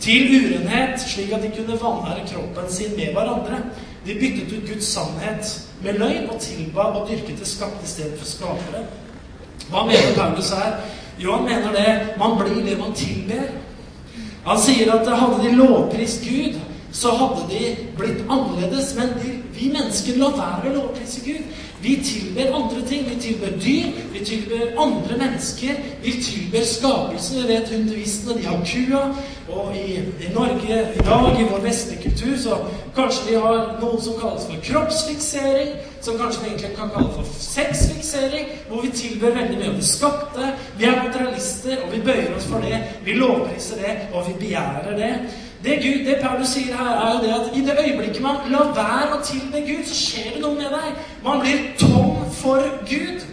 til 0.00 0.32
urenhet, 0.36 1.00
slik 1.00 1.32
at 1.32 1.42
de 1.42 1.50
kunne 1.56 1.80
vanære 1.80 2.26
kroppen 2.32 2.72
sin 2.72 2.96
med 2.96 3.12
hverandre. 3.12 3.58
De 4.06 4.14
byttet 4.14 4.52
ut 4.56 4.68
Guds 4.68 4.84
sannhet 4.84 5.68
med 5.82 5.98
løgn 5.98 6.30
og 6.30 6.40
tilba 6.40 6.80
og 6.80 7.08
dyrket 7.08 7.38
det 7.38 7.48
skapte 7.48 7.84
i 7.84 7.88
stedet 7.88 8.18
for 8.18 8.26
skapere. 8.26 8.84
Hva 9.70 9.84
mener 9.84 10.14
Paulus 10.16 10.50
her? 10.50 10.80
Jo, 11.18 11.36
han 11.36 11.44
mener 11.44 11.72
det 11.72 12.18
man 12.18 12.38
blir 12.38 12.64
det 12.64 12.78
man 12.78 12.96
tilber. 12.96 13.44
Han 14.46 14.60
sier 14.60 14.92
at 14.94 15.08
hadde 15.20 15.42
de 15.44 15.56
lovprist 15.56 16.24
Gud, 16.24 16.56
så 16.92 17.10
hadde 17.16 17.48
de 17.50 17.76
blitt 17.98 18.22
annerledes. 18.28 18.94
Men 18.96 19.08
de, 19.22 19.34
vi 19.54 19.72
mennesker 19.72 20.18
lar 20.18 20.36
være 20.38 20.70
å 20.70 20.76
lovprise 20.78 21.24
Gud. 21.24 21.58
Vi 21.82 21.96
tilber 22.04 22.54
andre 22.54 22.82
ting. 22.88 23.06
Vi 23.08 23.20
tilber 23.20 23.46
dyr, 23.64 23.86
vi 24.12 24.24
tilber 24.24 24.80
andre 24.82 25.16
mennesker. 25.18 25.74
Vi 26.02 26.12
tilber 26.22 26.64
skapelsen. 26.64 27.42
Vi 27.42 27.54
vet 27.54 27.68
hinduistene, 27.68 28.36
de 28.38 28.46
har 28.46 28.64
kua. 28.66 29.02
Og 29.48 29.76
i, 29.76 29.96
i, 29.96 30.32
Norge 30.34 30.80
i 30.94 31.04
dag, 31.06 31.40
i 31.40 31.46
vår 31.50 31.62
vestlige 31.64 32.02
kultur, 32.02 32.36
så 32.38 32.58
kanskje 32.94 33.30
vi 33.30 33.38
har 33.40 33.78
noe 33.80 34.00
som 34.02 34.18
kalles 34.20 34.44
for 34.46 34.60
kroppsfiksering. 34.66 35.76
Som 36.00 36.18
kanskje 36.20 36.44
vi 36.44 36.50
egentlig 36.50 36.74
kan 36.76 36.92
kalle 36.92 37.14
for 37.16 37.36
sexfiksering. 37.38 38.50
Hvor 38.68 38.82
vi 38.84 38.92
tilber 39.02 39.38
veldig 39.38 39.60
mye 39.60 39.70
av 39.72 39.78
det 39.80 39.88
skapte. 39.88 40.50
Vi 40.78 40.88
er 40.88 41.04
materialister, 41.04 41.78
og 41.84 41.94
vi 41.94 42.02
bøyer 42.04 42.34
oss 42.36 42.50
for 42.50 42.66
det. 42.66 42.82
Vi 43.04 43.16
lovpriser 43.16 43.80
det, 43.86 43.96
og 44.12 44.28
vi 44.28 44.36
begjærer 44.44 44.98
det. 45.00 45.14
Det, 45.64 45.76
Gud, 45.82 46.06
det 46.06 46.16
Paulus 46.22 46.54
sier 46.54 46.76
her, 46.76 46.92
er 46.96 47.10
jo 47.14 47.18
det 47.24 47.32
at 47.36 47.56
i 47.56 47.64
det 47.64 47.74
øyeblikket 47.84 48.22
man 48.24 48.38
lar 48.48 48.70
være 48.76 49.18
å 49.18 49.24
tilbe 49.24 49.60
Gud, 49.66 49.82
så 49.84 49.96
skjer 49.96 50.30
det 50.34 50.40
noe 50.40 50.56
med 50.56 50.72
deg. 50.72 51.02
Man 51.24 51.42
blir 51.42 51.66
tom 51.82 52.22
for 52.32 52.64
Gud. 52.88 53.26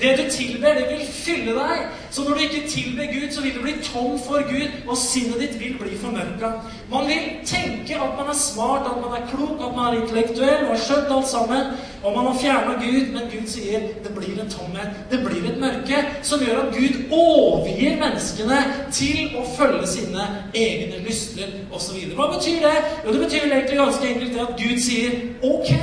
Det 0.00 0.12
du 0.18 0.30
tilber, 0.30 0.74
det 0.74 0.86
vil 0.88 1.06
fylle 1.06 1.52
deg. 1.56 1.80
Så 2.10 2.24
når 2.24 2.34
du 2.34 2.40
ikke 2.40 2.68
tilber 2.68 3.04
Gud, 3.12 3.30
så 3.30 3.42
vil 3.42 3.54
du 3.54 3.62
bli 3.62 3.74
tom 3.84 4.18
for 4.26 4.42
Gud, 4.48 4.70
og 4.88 4.96
sinnet 4.96 5.40
ditt 5.40 5.60
vil 5.60 5.76
bli 5.78 5.98
formørka. 6.00 6.50
Man 6.90 7.06
vil 7.06 7.26
tenke 7.46 7.94
at 7.94 8.16
man 8.18 8.32
er 8.32 8.38
smart, 8.38 8.88
at 8.90 8.98
man 9.04 9.14
er 9.18 9.28
klok, 9.30 9.60
at 9.66 9.76
man 9.76 9.86
er 9.86 10.00
intellektuell 10.00 10.64
og 10.64 10.72
har 10.72 10.82
skjønt 10.86 11.12
alt 11.16 11.28
sammen. 11.28 11.72
Og 12.02 12.16
man 12.16 12.26
har 12.26 12.38
fjerna 12.40 12.72
Gud, 12.80 13.12
men 13.12 13.28
Gud 13.32 13.46
sier 13.52 13.80
det 14.04 14.14
blir 14.16 14.40
en 14.40 14.50
tomhet, 14.50 15.02
det 15.10 15.20
blir 15.24 15.50
et 15.50 15.60
mørke, 15.60 16.04
som 16.22 16.40
gjør 16.40 16.62
at 16.62 16.74
Gud 16.74 17.12
overgir 17.12 17.98
menneskene 18.00 18.60
til 18.92 19.36
å 19.36 19.44
følge 19.58 19.86
sine 19.86 20.28
egne 20.54 21.02
lyster 21.04 21.52
osv. 21.72 21.98
Hva 22.16 22.30
betyr 22.32 22.64
det? 22.64 22.76
Jo, 23.04 23.12
det 23.12 23.20
betyr 23.26 23.50
egentlig 23.50 23.82
ganske 23.82 24.14
enkelt 24.14 24.32
det 24.34 24.46
at 24.46 24.56
Gud 24.62 24.80
sier 24.80 25.20
ok, 25.44 25.74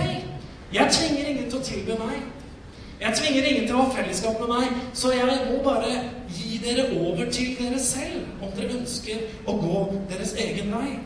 jeg 0.73 0.97
trenger 0.97 1.30
ingen 1.30 1.47
til 1.51 1.62
å 1.62 1.67
tilbe 1.69 2.01
meg. 2.01 2.25
Jeg 3.02 3.14
tvinger 3.18 3.44
ingen 3.44 3.68
til 3.68 3.76
å 3.78 3.84
ha 3.86 3.94
fellesskap 3.94 4.40
med 4.42 4.50
meg, 4.50 4.80
så 4.98 5.12
jeg 5.14 5.42
må 5.52 5.60
bare 5.66 5.92
gi 6.34 6.58
dere 6.64 6.88
over 6.98 7.30
til 7.32 7.54
dere 7.60 7.80
selv 7.82 8.42
om 8.42 8.54
dere 8.58 8.80
ønsker 8.80 9.22
å 9.46 9.58
gå 9.62 9.84
deres 10.10 10.34
egen 10.34 10.74
vei. 10.74 10.98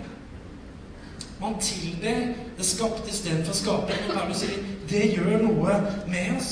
Man 1.41 1.57
tilber 1.59 2.33
det 2.57 2.65
skapte 2.65 3.09
istedenfor 3.09 3.53
skaperen. 3.53 4.09
Og 4.09 4.13
Paulus 4.13 4.45
det 4.89 5.07
gjør 5.15 5.41
noe 5.41 5.77
med 6.07 6.35
oss. 6.37 6.51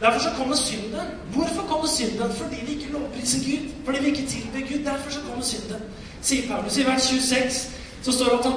Derfor 0.00 0.20
så 0.20 0.30
kommer 0.38 0.56
synden. 0.56 1.08
Hvorfor 1.34 1.66
kommer 1.68 1.88
synden? 1.90 2.32
Fordi 2.32 2.60
vi 2.66 2.76
ikke 2.78 2.92
lovpriser 2.92 3.42
Gud. 3.44 3.72
Fordi 3.84 4.02
vi 4.04 4.06
ikke 4.06 4.26
tilber 4.26 4.68
Gud. 4.68 4.84
Derfor 4.84 5.10
så 5.10 5.20
kommer 5.28 5.44
synden. 5.44 5.82
Sier 6.22 6.48
Paulus 6.48 6.78
i 6.78 6.86
vers 6.86 7.10
26 7.10 7.66
så 8.02 8.12
står 8.12 8.24
det 8.24 8.38
at 8.38 8.52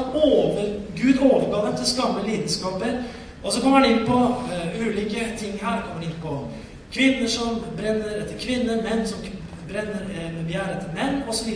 Gud 1.01 1.17
overga 1.31 1.67
dem 1.67 1.77
til 1.77 1.87
skamme 1.87 2.21
lidenskaper 2.27 3.01
og 3.43 3.51
så 3.53 3.61
kommer 3.61 3.81
han 3.81 3.91
inn 3.91 4.05
på 4.07 4.17
uh, 4.17 4.87
ulike 4.87 5.31
ting 5.39 5.57
her. 5.61 5.81
kommer 5.85 6.01
han 6.01 6.09
inn 6.09 6.19
på 6.21 6.35
kvinner 6.91 7.27
som 7.31 7.61
brenner 7.77 8.19
etter 8.21 8.37
kvinner, 8.39 8.81
menn 8.83 9.05
som 9.07 9.23
brenner 9.71 10.07
eh, 10.11 10.29
med 10.35 10.45
begjær 10.49 10.73
etter 10.75 10.95
menn, 10.95 11.21
osv. 11.31 11.51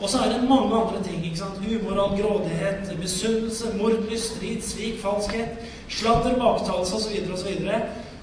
Og 0.00 0.08
så 0.10 0.20
er 0.22 0.34
det 0.34 0.48
mange 0.48 0.74
andre 0.76 1.02
ting. 1.04 1.22
ikke 1.24 1.40
sant? 1.40 1.62
Umoral, 1.64 2.16
grådighet, 2.18 2.90
misunnelse, 3.00 3.72
mordlyst, 3.80 4.34
strid, 4.34 4.62
svik, 4.62 5.00
falskhet, 5.02 5.64
sladder, 5.88 6.36
baktalelse 6.40 7.00
osv. 7.00 7.32
osv. 7.32 7.70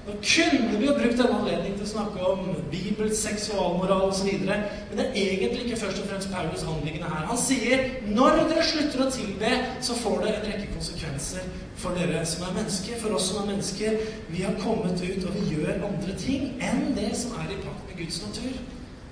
Nå 0.04 0.12
kunne 0.20 0.78
vi 0.78 0.84
jo 0.86 0.92
brukt 0.98 1.16
denne 1.16 1.36
anledningen 1.38 1.78
til 1.78 1.86
å 1.86 1.90
snakke 1.94 2.24
om 2.28 2.40
Bibel, 2.68 3.08
seksualmoral 3.16 4.10
osv., 4.10 4.26
men 4.44 4.98
det 4.98 5.06
er 5.06 5.14
egentlig 5.16 5.62
ikke 5.64 5.78
først 5.80 6.02
og 6.02 6.10
fremst 6.10 6.28
Paulus 6.32 6.64
anliggende 6.68 7.08
her. 7.08 7.22
Han 7.30 7.40
sier 7.40 7.86
når 8.10 8.42
dere 8.50 8.66
slutter 8.68 9.04
å 9.06 9.08
tilbe, 9.14 9.52
så 9.86 9.96
får 10.02 10.18
det 10.20 10.34
en 10.34 10.46
rekke 10.50 10.68
konsekvenser 10.74 11.48
for 11.80 11.96
dere 11.96 12.20
som 12.28 12.44
er 12.44 12.52
mennesker, 12.58 13.00
for 13.00 13.16
oss 13.16 13.30
som 13.30 13.40
er 13.42 13.54
mennesker. 13.54 13.96
Vi 14.28 14.44
har 14.44 14.60
kommet 14.60 15.00
ut, 15.00 15.24
og 15.24 15.38
vi 15.38 15.56
gjør 15.56 15.88
andre 15.88 16.20
ting 16.20 16.52
enn 16.60 16.92
det 17.00 17.14
som 17.16 17.32
er 17.40 17.56
i 17.56 17.60
pakt 17.64 17.88
med 17.88 18.02
Guds 18.04 18.20
natur. 18.26 18.60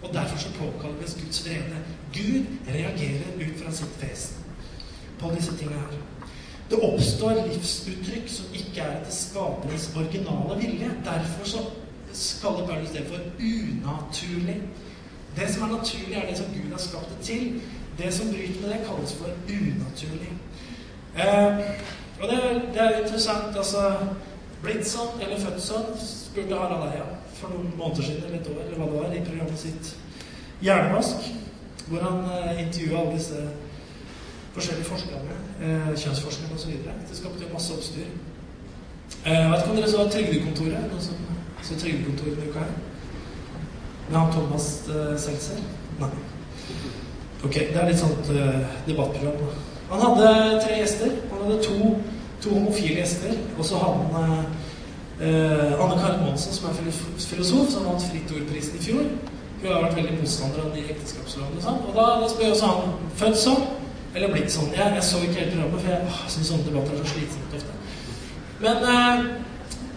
Og 0.02 0.12
derfor 0.12 0.44
så 0.44 0.52
påkalles 0.58 1.16
Guds 1.22 1.44
vrede. 1.46 1.82
Gud 2.12 2.68
reagerer 2.68 3.32
ut 3.40 3.60
fra 3.64 3.72
sitt 3.72 3.96
vesen 4.02 4.44
på 5.22 5.32
disse 5.32 5.56
tingene 5.56 5.80
her. 5.80 6.28
Det 6.72 6.78
oppstår 6.80 7.42
livsuttrykk 7.46 8.28
som 8.32 8.54
ikke 8.56 8.61
er 8.80 8.96
etter 9.00 9.12
skaperens 9.12 9.90
originale 9.96 10.56
vilje. 10.60 10.90
Derfor 11.04 11.44
så 11.44 11.58
kaller 12.42 12.66
Paulus 12.66 12.90
det 12.90 13.06
for 13.08 13.18
unaturlig. 13.40 14.62
Det 15.36 15.48
som 15.54 15.62
er 15.62 15.76
naturlig, 15.76 16.16
er 16.16 16.28
det 16.28 16.38
som 16.38 16.46
Gud 16.54 16.72
har 16.72 16.78
skapt 16.78 17.08
det 17.10 17.24
til. 17.26 17.62
Det 17.98 18.14
som 18.14 18.28
bryter 18.28 18.60
med 18.60 18.68
det, 18.70 18.84
kalles 18.88 19.14
for 19.14 19.28
unaturlig. 19.48 20.32
Eh, 21.16 21.58
og 22.20 22.28
det, 22.30 22.38
det, 22.74 22.82
er 22.82 23.02
interessant. 23.02 23.56
altså 23.56 23.90
Blitt 24.62 24.86
sånn 24.86 25.18
eller 25.18 25.40
født 25.42 25.58
sånn, 25.58 25.88
spurte 25.98 26.54
Harald 26.54 26.84
Eia 26.92 27.06
for 27.34 27.50
noen 27.50 27.72
måneder 27.74 28.06
siden 28.06 28.28
eller 28.28 28.38
et 28.38 28.50
år 28.52 28.60
eller 28.62 28.78
hva 28.78 28.86
det 28.86 28.98
var, 29.00 29.14
i 29.16 29.22
programmet 29.26 29.58
sitt 29.58 29.88
Hjernevask, 30.62 31.24
hvor 31.88 32.04
han 32.06 32.20
eh, 32.30 32.60
intervjua 32.62 33.00
alle 33.00 33.16
disse 33.16 33.40
forskjellige 34.54 34.86
forskerne, 34.86 35.38
eh, 35.66 35.88
kjønnsforskerne 35.98 36.54
osv. 36.54 36.76
Det 37.08 37.18
skapte 37.18 37.42
jo 37.42 37.50
masse 37.50 37.74
oppstyr. 37.74 38.12
Eh, 39.24 39.38
jeg 39.38 39.50
vet 39.50 39.60
ikke 39.62 39.70
om 39.70 39.76
dere 39.80 39.90
så 39.90 40.06
Trygdekontoret? 40.12 40.88
Noen 40.90 41.04
som 41.04 41.20
så 41.62 41.78
Trygdekontoret 41.78 42.36
denne 42.36 42.50
uka 42.50 42.64
her? 42.64 42.72
Med 44.08 44.18
han 44.18 44.32
Thomas 44.34 44.68
eh, 44.90 45.12
Seltzer? 45.20 45.60
Nei. 46.00 46.10
Ok, 47.44 47.54
det 47.54 47.78
er 47.78 47.88
litt 47.88 48.00
sånt 48.00 48.32
eh, 48.34 48.74
debattprogram. 48.86 49.54
Han 49.92 50.02
hadde 50.06 50.32
tre 50.64 50.80
gjester. 50.80 51.14
Han 51.30 51.44
hadde 51.44 51.60
to, 51.64 51.92
to 52.42 52.54
homofile 52.54 53.00
gjester. 53.00 53.36
Og 53.58 53.66
så 53.66 53.80
hadde 53.82 54.08
han 54.14 54.46
eh, 55.20 55.82
Anne 55.82 56.00
Karin 56.00 56.24
Monsen, 56.26 56.54
som 56.54 56.70
er 56.70 56.78
filosof, 57.18 57.70
som 57.70 57.86
vant 57.88 58.08
Fritt 58.10 58.34
Ordprisen 58.36 58.78
i 58.78 58.84
fjor. 58.86 59.06
Hun 59.62 59.70
har 59.70 59.84
vært 59.84 59.98
veldig 60.00 60.16
motstander 60.18 60.64
av 60.64 60.72
de 60.74 60.82
ekteskapslovene. 60.90 61.62
Sånn. 61.62 61.82
og 61.86 61.94
da, 61.94 62.06
da 62.22 62.30
spør 62.30 62.48
jeg 62.48 62.56
også 62.56 62.70
han 62.72 62.96
født 63.20 63.38
sånn. 63.44 63.68
Eller 64.12 64.32
blitt 64.34 64.52
sånn. 64.52 64.72
Jeg, 64.76 64.96
jeg 64.98 65.06
så 65.08 65.22
ikke 65.24 65.38
helt 65.40 65.54
programmet, 65.54 65.84
for 65.84 65.94
jeg 65.94 66.32
syns 66.34 66.50
sånne 66.52 66.66
debatter 66.68 66.98
er 66.98 67.06
så 67.06 67.14
slitsomt 67.14 67.54
ofte. 67.58 67.71
Men 68.62 68.76
eh, 68.76 69.24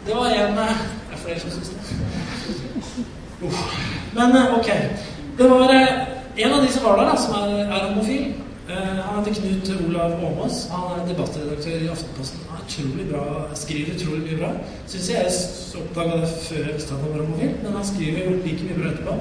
det 0.06 0.15
var 0.15 0.25
en 0.25 0.58
eh, 0.58 0.78
Det 1.10 1.13
er 1.13 1.17
flere 1.23 1.39
som 1.39 1.51
syns 1.51 1.69
det. 1.69 1.80
Uh. 3.41 3.54
Men 4.13 4.36
eh, 4.36 4.58
ok. 4.60 4.69
Det 5.38 5.49
var 5.49 5.73
en 6.38 6.54
av 6.54 6.63
de 6.63 6.71
som 6.71 6.84
var 6.84 6.97
der, 6.97 7.10
da, 7.10 7.17
som 7.21 7.34
er, 7.34 7.60
er 7.65 7.93
homofil. 7.93 8.34
Han 8.67 9.25
heter 9.25 9.41
Knut 9.41 9.69
Olav 9.88 10.12
Åmås. 10.25 10.69
Han 10.71 10.99
er 10.99 11.08
debattredaktør 11.08 11.84
i 11.86 11.88
Aftenposten. 11.88 12.39
Han 12.49 12.58
er 12.58 12.65
utrolig 12.65 13.06
bra, 13.12 13.25
skriver 13.54 13.93
utrolig 13.95 14.23
mye 14.23 14.39
bra. 14.39 14.49
Syns 14.88 15.10
jeg 15.10 15.28
jeg 15.28 15.84
oppdaga 15.84 16.17
det 16.23 16.32
før 16.47 16.63
jeg 16.63 16.73
visste 16.73 16.95
at 16.95 17.04
han 17.04 17.13
var 17.13 17.25
homofil, 17.25 17.54
men 17.63 17.78
han 17.78 17.86
skriver 17.91 18.25
jo 18.25 18.39
like 18.45 18.69
mye 18.69 18.80
bra 18.80 18.93
etterpå. 18.93 19.19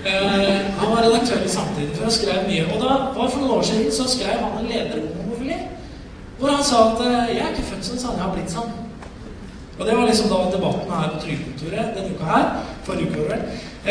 Uh, 0.00 0.60
han 0.80 0.92
var 0.92 1.02
redaktør 1.02 1.42
i 1.44 1.48
Samtidig 1.48 1.96
for 1.96 2.06
han 2.06 2.14
skrev 2.14 2.46
mye. 2.46 2.68
Og 2.70 2.84
da 2.84 2.94
For 3.16 3.40
noen 3.40 3.56
år 3.58 3.66
siden 3.72 3.90
så 3.92 4.06
skrev 4.14 4.38
han 4.44 4.62
en 4.62 4.70
leder 4.70 5.02
om. 5.02 5.29
Hvor 6.40 6.50
han 6.56 6.64
sa 6.64 6.76
at 6.90 7.00
eh, 7.06 7.34
'jeg 7.34 7.42
er 7.44 7.50
ikke 7.52 7.70
født 7.70 7.84
sånn, 7.84 7.98
sånn, 7.98 8.16
jeg 8.18 8.24
har 8.24 8.34
blitt 8.34 8.52
sånn'. 8.56 8.72
Og 9.78 9.86
det 9.86 9.96
var 9.96 10.06
liksom 10.06 10.28
da 10.28 10.38
debatten 10.56 10.92
her 10.92 11.08
på 11.12 11.20
Trygdekontoret 11.22 11.94
denne 11.96 12.12
uka 12.14 12.24
her. 12.34 12.46
Forrige 12.84 13.10
uke, 13.10 13.28
vel. 13.30 13.42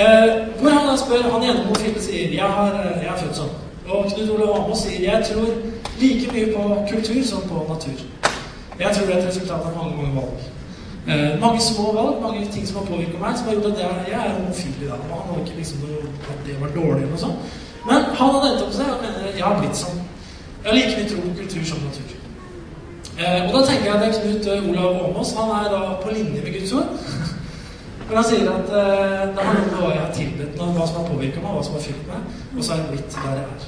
Eh, 0.02 0.28
hvor 0.60 0.70
han 0.70 0.88
da 0.88 0.96
spør 0.98 1.32
Han 1.34 1.44
ene 1.44 1.64
homofile 1.64 2.02
sier 2.02 2.30
'jeg, 2.30 2.50
har, 2.58 2.72
eh, 2.84 3.04
jeg 3.04 3.12
er 3.14 3.22
født 3.24 3.40
sånn'. 3.40 3.56
Og 3.90 4.06
Knut 4.12 4.30
Olav 4.30 4.56
Amos 4.56 4.78
sier 4.78 5.00
'jeg 5.02 5.26
tror 5.28 5.48
like 6.02 6.32
mye 6.34 6.48
på 6.56 6.62
kultur 6.92 7.24
som 7.26 7.42
på 7.42 7.56
natur'. 7.70 8.06
Jeg 8.80 8.96
tror 8.96 9.06
det 9.06 9.16
er 9.16 9.20
et 9.20 9.28
resultat 9.28 9.62
av 9.68 9.76
mange, 9.78 9.98
mange 9.98 10.16
valg. 10.16 10.40
Eh, 11.08 11.40
mange 11.42 11.62
små 11.62 11.86
valg, 12.00 12.22
mange 12.22 12.48
ting 12.54 12.68
som 12.68 12.76
har 12.78 12.86
påvirka 12.86 13.18
meg, 13.20 13.38
som 13.38 13.48
har 13.48 13.54
gjort 13.54 13.72
at 13.72 13.80
jeg, 13.80 13.90
jeg 14.12 14.20
er 14.26 14.38
homofil 14.40 14.76
i 14.84 14.90
dag. 14.92 15.00
Han 15.12 15.28
har 15.30 15.40
ikke 15.46 15.58
liksom 15.58 15.78
noe, 15.84 16.00
at 16.32 16.40
det 16.48 16.56
var 16.62 16.70
dårlig 16.80 17.02
eller 17.02 17.14
noe 17.16 17.26
sånt. 17.26 17.40
Men 17.88 18.00
han 18.20 18.30
hadde 18.34 18.48
endt 18.52 18.64
opp 18.66 18.74
seg 18.74 18.86
og 18.94 19.02
mener 19.04 19.20
jeg 19.38 19.46
har 19.50 19.60
blitt 19.62 19.78
sånn. 19.84 20.00
Jeg 20.64 20.68
har 20.70 20.76
like 20.78 20.96
mye 20.98 21.10
tro 21.10 21.20
på 21.26 21.38
kultur 21.42 21.64
som 21.66 21.78
natur. 21.88 22.09
Eh, 23.20 23.42
og 23.48 23.52
da 23.52 23.62
tenker 23.68 23.90
jeg 23.90 23.96
at 23.96 24.04
det 24.06 24.22
Knut 24.22 24.46
eh, 24.48 24.70
Olav 24.70 25.02
Åmås. 25.10 25.34
Han 25.36 25.50
er 25.58 25.66
da 25.74 25.80
på 26.04 26.14
linje 26.16 26.44
med 26.44 26.54
Guds 26.56 26.72
ord. 26.74 26.94
Men 28.08 28.16
han 28.18 28.28
sier 28.30 28.48
at 28.54 28.72
eh, 28.82 29.26
det 29.36 29.50
noe 29.50 29.66
med 29.66 29.76
hva 29.76 29.90
jeg 29.92 30.06
har 30.06 30.14
tilbedt, 30.16 30.56
hva 30.62 30.86
som 30.88 31.02
har 31.02 31.10
påvirka 31.10 31.44
meg, 31.44 31.58
hva 31.58 31.66
som 31.68 31.76
har 31.76 31.84
fylt 31.84 32.08
meg, 32.08 32.40
og 32.56 32.64
så 32.64 32.74
er 32.74 32.82
jeg 32.82 32.94
blitt 32.94 33.20
der 33.20 33.36
jeg 33.42 33.50
er. 33.58 33.68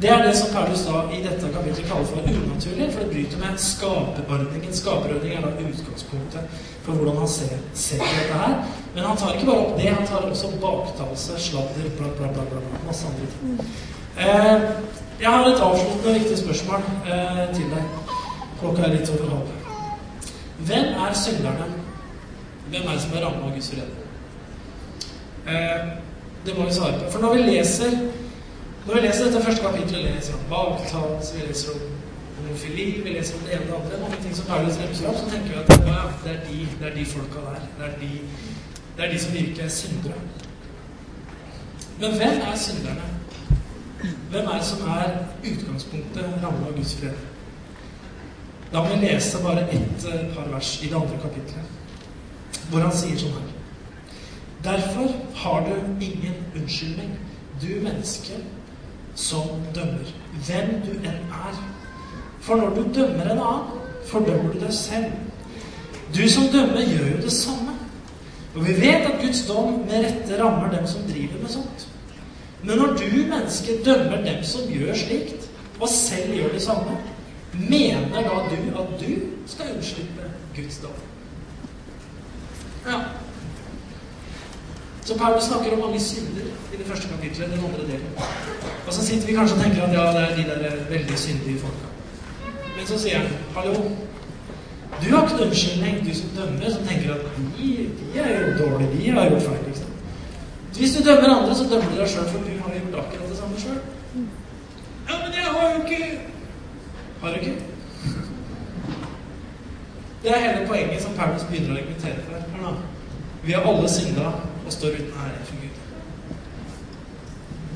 Det 0.00 0.10
er 0.10 0.22
det 0.24 0.36
som 0.36 0.52
Paulus 0.54 0.82
da 0.88 1.00
i 1.12 1.18
dette 1.22 1.48
kapitlet 1.54 1.88
kaller 1.88 2.06
for 2.08 2.28
unaturlig, 2.32 2.86
for 2.92 3.02
det 3.02 3.10
bryter 3.12 3.40
med 3.40 3.58
skaperordningen. 3.60 4.76
Skaperordningen 4.78 5.38
er 5.38 5.46
da 5.46 5.66
utgangspunktet 5.70 6.60
for 6.84 6.92
hvordan 6.92 7.18
han 7.20 7.28
ser, 7.28 7.58
ser 7.76 8.04
dette 8.04 8.38
her. 8.42 8.54
Men 8.94 9.04
han 9.04 9.20
tar 9.20 9.34
ikke 9.34 9.50
bare 9.50 9.66
opp 9.66 9.74
det, 9.76 9.90
han 9.92 10.08
tar 10.08 10.24
også 10.30 10.54
baktalelse, 10.62 11.36
sladder, 11.46 11.90
bla, 11.98 12.14
bla, 12.16 12.32
bla, 12.32 12.46
bla, 12.52 12.80
masse 12.86 13.12
andre 13.12 13.28
ting. 13.34 13.60
Eh, 14.16 14.70
jeg 15.20 15.28
har 15.30 15.44
et 15.46 15.66
avsluttende 15.68 16.16
viktig 16.18 16.38
spørsmål 16.38 16.88
eh, 17.04 17.44
til 17.54 17.68
deg. 17.76 18.16
Klokka 18.60 18.86
er 18.86 18.94
litt 18.94 19.10
over 19.10 19.34
halv. 19.34 19.52
Hvem 20.68 20.94
er 21.04 21.14
synderne? 21.16 21.68
Hvem 22.70 22.82
er 22.86 22.92
det 22.92 23.02
som 23.02 23.16
er 23.16 23.24
rammet 23.26 23.46
av 23.46 23.54
Guds 23.56 23.70
fred? 23.72 23.94
Eh, 25.50 25.86
det 26.46 26.56
må 26.56 26.66
vi 26.66 26.74
svare 26.76 26.98
på. 26.98 27.10
For 27.12 27.24
når 27.24 27.34
vi 27.34 27.46
leser 27.48 27.96
når 28.86 28.94
vi 28.94 29.00
leser 29.00 29.24
dette 29.24 29.44
første 29.44 29.62
kapitlet, 29.62 30.04
leser 30.04 30.34
om 30.34 30.44
baktalelse, 30.50 31.34
vi 31.36 31.46
leser 31.48 31.72
om 31.74 31.80
homofili, 32.36 32.86
vi 33.04 33.10
leser 33.16 33.36
om 33.36 33.42
det 33.46 33.56
ene 33.56 33.74
og 33.74 33.82
det 33.84 33.96
andre. 33.96 33.98
Mange 34.02 34.20
ting 34.22 34.36
som 34.36 34.46
Paulus 34.48 34.78
remser 34.80 35.08
opp, 35.08 35.18
så 35.20 35.26
tenker 35.30 35.50
vi 35.52 35.58
at 35.60 35.70
ja, 35.88 36.04
det, 36.24 36.32
er 36.32 36.40
de, 36.46 36.60
det 36.80 36.88
er 36.88 36.94
de 36.94 37.04
folka 37.06 37.42
der. 37.48 37.66
Det 37.78 37.88
er 37.88 37.98
de, 38.00 38.10
det 38.96 39.04
er 39.04 39.12
de 39.12 39.18
som 39.24 39.34
virkelig 39.34 39.64
er 39.64 39.68
syndere. 39.68 40.22
Men 42.00 42.16
hvem 42.16 42.40
er 42.48 42.56
synderne? 42.56 43.06
Hvem 44.30 44.46
er 44.46 44.56
det 44.56 44.64
som 44.70 44.88
er 44.96 45.06
utgangspunktet 45.52 46.32
rammet 46.44 46.70
av 46.70 46.76
Guds 46.78 46.96
fred? 47.02 47.29
Da 48.72 48.84
meg 48.86 49.02
lese 49.02 49.40
bare 49.42 49.66
ett 49.66 50.04
eh, 50.06 50.28
par 50.34 50.46
vers 50.52 50.76
i 50.82 50.88
det 50.88 50.94
andre 50.94 51.18
kapitlet, 51.22 51.64
hvor 52.70 52.84
han 52.84 52.94
sier 52.94 53.18
sånn 53.18 53.34
her. 53.34 53.48
Derfor 54.62 55.10
har 55.42 55.66
du 55.66 56.04
ingen 56.04 56.36
unnskyldning, 56.54 57.16
du 57.62 57.72
menneske 57.82 58.38
som 59.18 59.64
dømmer, 59.74 60.12
hvem 60.46 60.70
du 60.84 60.92
enn 61.00 61.34
er. 61.34 61.58
For 62.40 62.60
når 62.60 62.76
du 62.76 62.94
dømmer 62.94 63.32
en 63.32 63.42
annen, 63.42 63.76
fordømmer 64.06 64.54
du 64.54 64.62
deg 64.62 64.72
selv. 64.74 65.10
Du 66.14 66.22
som 66.30 66.46
dømmer, 66.52 66.80
gjør 66.86 67.10
jo 67.16 67.20
det 67.26 67.32
samme. 67.34 67.74
Og 68.54 68.64
vi 68.66 68.74
vet 68.80 69.06
at 69.06 69.20
Guds 69.22 69.44
dom 69.46 69.80
med 69.86 70.04
rette 70.06 70.38
rammer 70.38 70.70
dem 70.72 70.86
som 70.86 71.02
driver 71.10 71.42
med 71.42 71.52
sånt. 71.52 71.86
Men 72.62 72.78
når 72.78 72.96
du, 72.98 73.06
menneske, 73.30 73.78
dømmer 73.84 74.22
dem 74.24 74.42
som 74.44 74.70
gjør 74.70 74.94
slikt, 74.94 75.46
og 75.80 75.88
selv 75.88 76.34
gjør 76.36 76.52
det 76.52 76.62
samme, 76.62 76.96
mener 77.52 78.10
da 78.14 78.20
du 78.50 78.80
at 78.82 79.00
du 79.00 79.14
skal 79.46 79.74
unnslippe 79.76 80.30
Guds 80.56 80.78
dom? 80.78 80.98
Ja. 82.86 83.00
Så 85.04 85.18
Paulus 85.18 85.44
snakker 85.44 85.72
om 85.72 85.78
mange 85.78 86.00
synder 86.00 86.46
i 86.74 86.76
det 86.76 86.86
første 86.86 87.08
kapitlet, 87.08 87.50
den 87.50 87.58
andre 87.58 87.86
delen. 87.86 88.12
Og 88.86 88.92
så 88.92 89.06
sitter 89.06 89.26
vi 89.26 89.32
kanskje 89.32 89.56
og 89.56 89.62
tenker 89.62 89.82
at 89.82 89.94
ja, 89.94 90.06
det 90.12 90.22
er 90.30 90.36
de 90.36 90.44
der 90.50 90.76
veldig 90.90 91.18
syndige 91.18 91.58
folka. 91.58 91.86
Men 92.76 92.86
så 92.86 92.98
sier 92.98 93.18
han, 93.18 93.28
hallo, 93.56 93.74
du 95.02 95.06
har 95.10 95.22
ikke 95.22 95.36
noen 95.36 95.48
unnskyldning, 95.48 96.00
du 96.06 96.14
som 96.14 96.32
dømmer, 96.36 96.70
som 96.74 96.86
tenker 96.88 97.14
at 97.14 97.22
de, 97.58 97.68
de 98.00 98.20
er 98.20 98.30
jo 98.40 98.50
dårlige, 98.58 98.90
de 98.98 99.10
har 99.10 99.30
gjort 99.30 99.42
feil. 99.42 99.62
liksom. 99.66 99.86
Hvis 100.76 100.96
du 100.96 101.04
dømmer 101.04 101.34
andre, 101.36 101.54
så 101.56 101.64
dømmer 101.70 101.92
du 101.92 101.98
deg 102.00 102.08
sjøl, 102.08 102.28
for 102.32 102.44
du 102.46 102.52
har 102.64 102.76
gjort 102.76 102.98
akkurat 103.02 103.30
det 103.32 103.38
samme 103.38 103.60
sjøl. 103.64 103.80
Ja, 105.08 105.14
men 105.22 105.32
jeg 105.38 105.46
har 105.54 105.72
jo 105.74 105.82
ikke 105.82 106.29
Har 107.20 107.28
du 107.28 107.34
ikke? 107.34 107.54
Det 110.22 110.30
er 110.30 110.38
hele 110.38 110.66
poenget 110.66 111.02
som 111.02 111.16
Paulus 111.16 111.44
begynner 111.48 111.74
å 111.74 111.78
argumentere 111.78 112.22
for. 112.26 112.32
her 112.52 112.62
nå. 112.62 112.72
Vi 113.44 113.52
har 113.52 113.66
alle 113.68 113.88
synda 113.88 114.32
og 114.66 114.72
står 114.72 114.96
uten 114.98 115.20
ære 115.24 115.44
for 115.48 115.62
Gud. 115.62 115.76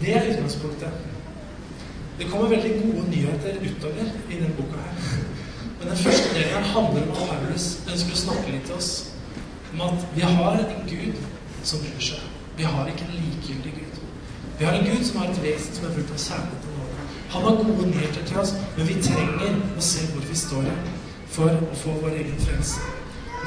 Det 0.01 0.17
er 0.17 0.31
utgangspunktet. 0.31 0.91
Det 2.19 2.29
kommer 2.31 2.49
veldig 2.49 2.73
gode 2.83 3.11
nyheter 3.11 3.57
utover 3.61 4.11
i 4.31 4.35
denne 4.35 4.55
boka 4.57 4.85
her. 4.87 5.23
Men 5.79 5.89
den 5.89 5.97
første 5.97 6.35
delen 6.35 6.53
her 6.55 6.69
handler 6.75 7.03
om 7.03 7.11
at 7.11 7.29
Paulus 7.31 7.67
ønsker 7.93 8.13
å 8.17 8.23
snakke 8.25 8.53
litt 8.53 8.69
til 8.69 8.77
oss 8.81 8.93
om 9.73 9.81
at 9.89 10.05
vi 10.15 10.21
har 10.21 10.61
en 10.61 10.85
Gud 10.89 11.25
som 11.63 11.81
bryr 11.85 12.05
seg. 12.11 12.29
Vi 12.57 12.69
har 12.69 12.89
ikke 12.89 13.09
en 13.09 13.17
likegyldig 13.19 13.73
Gud. 13.81 14.05
Vi 14.59 14.65
har 14.65 14.79
en 14.79 14.87
Gud 14.87 15.05
som 15.05 15.21
har 15.21 15.33
et 15.33 15.43
vesen 15.43 15.75
som 15.75 15.89
er 15.89 15.97
fullt 15.97 16.15
av 16.15 16.23
kjærlighet. 16.29 16.64
Han 17.35 17.43
har 17.43 17.57
gode 17.65 17.87
nyheter 17.91 18.27
til 18.27 18.39
oss, 18.39 18.55
men 18.77 18.89
vi 18.89 18.95
trenger 19.03 19.57
å 19.75 19.83
se 19.83 20.07
hvor 20.13 20.23
vi 20.23 20.37
står 20.39 20.69
for 21.35 21.51
å 21.51 21.79
få 21.81 21.95
vår 22.05 22.15
egen 22.21 22.37
frelse. 22.39 22.83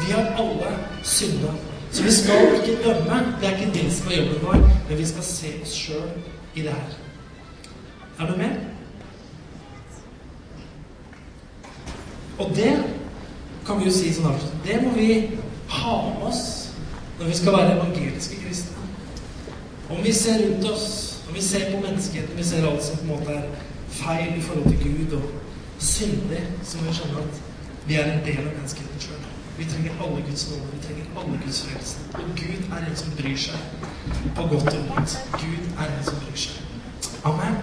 Vi 0.01 0.11
har 0.11 0.33
alle 0.37 0.73
synda. 1.07 1.53
Så 1.91 2.03
vi 2.03 2.11
skal 2.11 2.57
ikke 2.57 2.81
dømme. 2.83 3.19
Det 3.39 3.47
er 3.47 3.55
ikke 3.55 3.73
det 3.73 3.85
som 3.95 4.11
er 4.11 4.17
jobben 4.17 4.43
vår, 4.43 4.57
men 4.89 4.99
vi 4.99 5.05
skal 5.07 5.23
se 5.23 5.53
oss 5.61 5.75
sjøl 5.75 6.09
i 6.55 6.65
det 6.65 6.73
her. 6.75 6.97
Er 8.19 8.31
du 8.31 8.37
med? 8.37 8.49
Og 12.37 12.51
det 12.55 12.73
kan 13.65 13.79
vi 13.79 13.87
jo 13.87 13.93
si 13.95 14.11
sånn 14.13 14.27
avslutning. 14.33 14.65
Det 14.67 14.81
må 14.83 14.91
vi 14.97 15.39
ha 15.79 15.95
med 16.09 16.27
oss 16.27 16.43
når 17.17 17.31
vi 17.31 17.39
skal 17.39 17.55
være 17.55 17.77
evangeliske 17.77 18.41
kristne. 18.43 18.83
Om 19.89 20.03
vi 20.03 20.13
ser 20.13 20.43
rundt 20.43 20.67
oss, 20.69 20.89
om 21.27 21.33
vi 21.35 21.41
ser 21.41 21.71
på 21.71 21.81
menneskeheten, 21.81 22.37
vi 22.37 22.45
ser 22.45 22.67
alt 22.67 22.83
som 22.83 22.99
på 22.99 23.07
en 23.07 23.13
måte 23.15 23.39
er 23.39 23.47
feil 23.89 24.37
i 24.37 24.41
forhold 24.41 24.69
til 24.69 24.79
Gud 24.83 25.17
og 25.17 25.29
syndig, 25.79 26.43
så 26.63 26.77
må 26.77 26.89
vi 26.89 26.93
skjønne 26.93 27.23
at 27.23 27.41
vi 27.87 27.95
er 27.95 28.11
en 28.11 28.25
del 28.25 28.39
av 28.43 28.53
menneskeheten 28.53 28.99
sjøl. 28.99 29.27
Vi 29.57 29.65
trenger 29.65 29.91
alle 30.03 30.21
Guds 30.29 30.49
nåde. 30.49 30.61
Vi 30.73 30.79
trenger 30.87 31.05
alle 31.19 31.39
Guds 31.45 31.61
frelse. 31.65 31.97
Og 32.13 32.21
Gud 32.35 32.77
er 32.77 32.89
en 32.89 32.95
som 32.95 33.11
bryr 33.21 33.37
seg 33.37 33.55
på 34.35 34.41
godt 34.41 34.73
og 34.73 34.89
vondt. 34.89 35.19
Gud 35.31 35.63
er 35.77 35.85
en 35.85 36.03
som 36.05 36.19
bryr 36.25 36.35
seg. 36.35 36.53
Amen. 37.23 37.55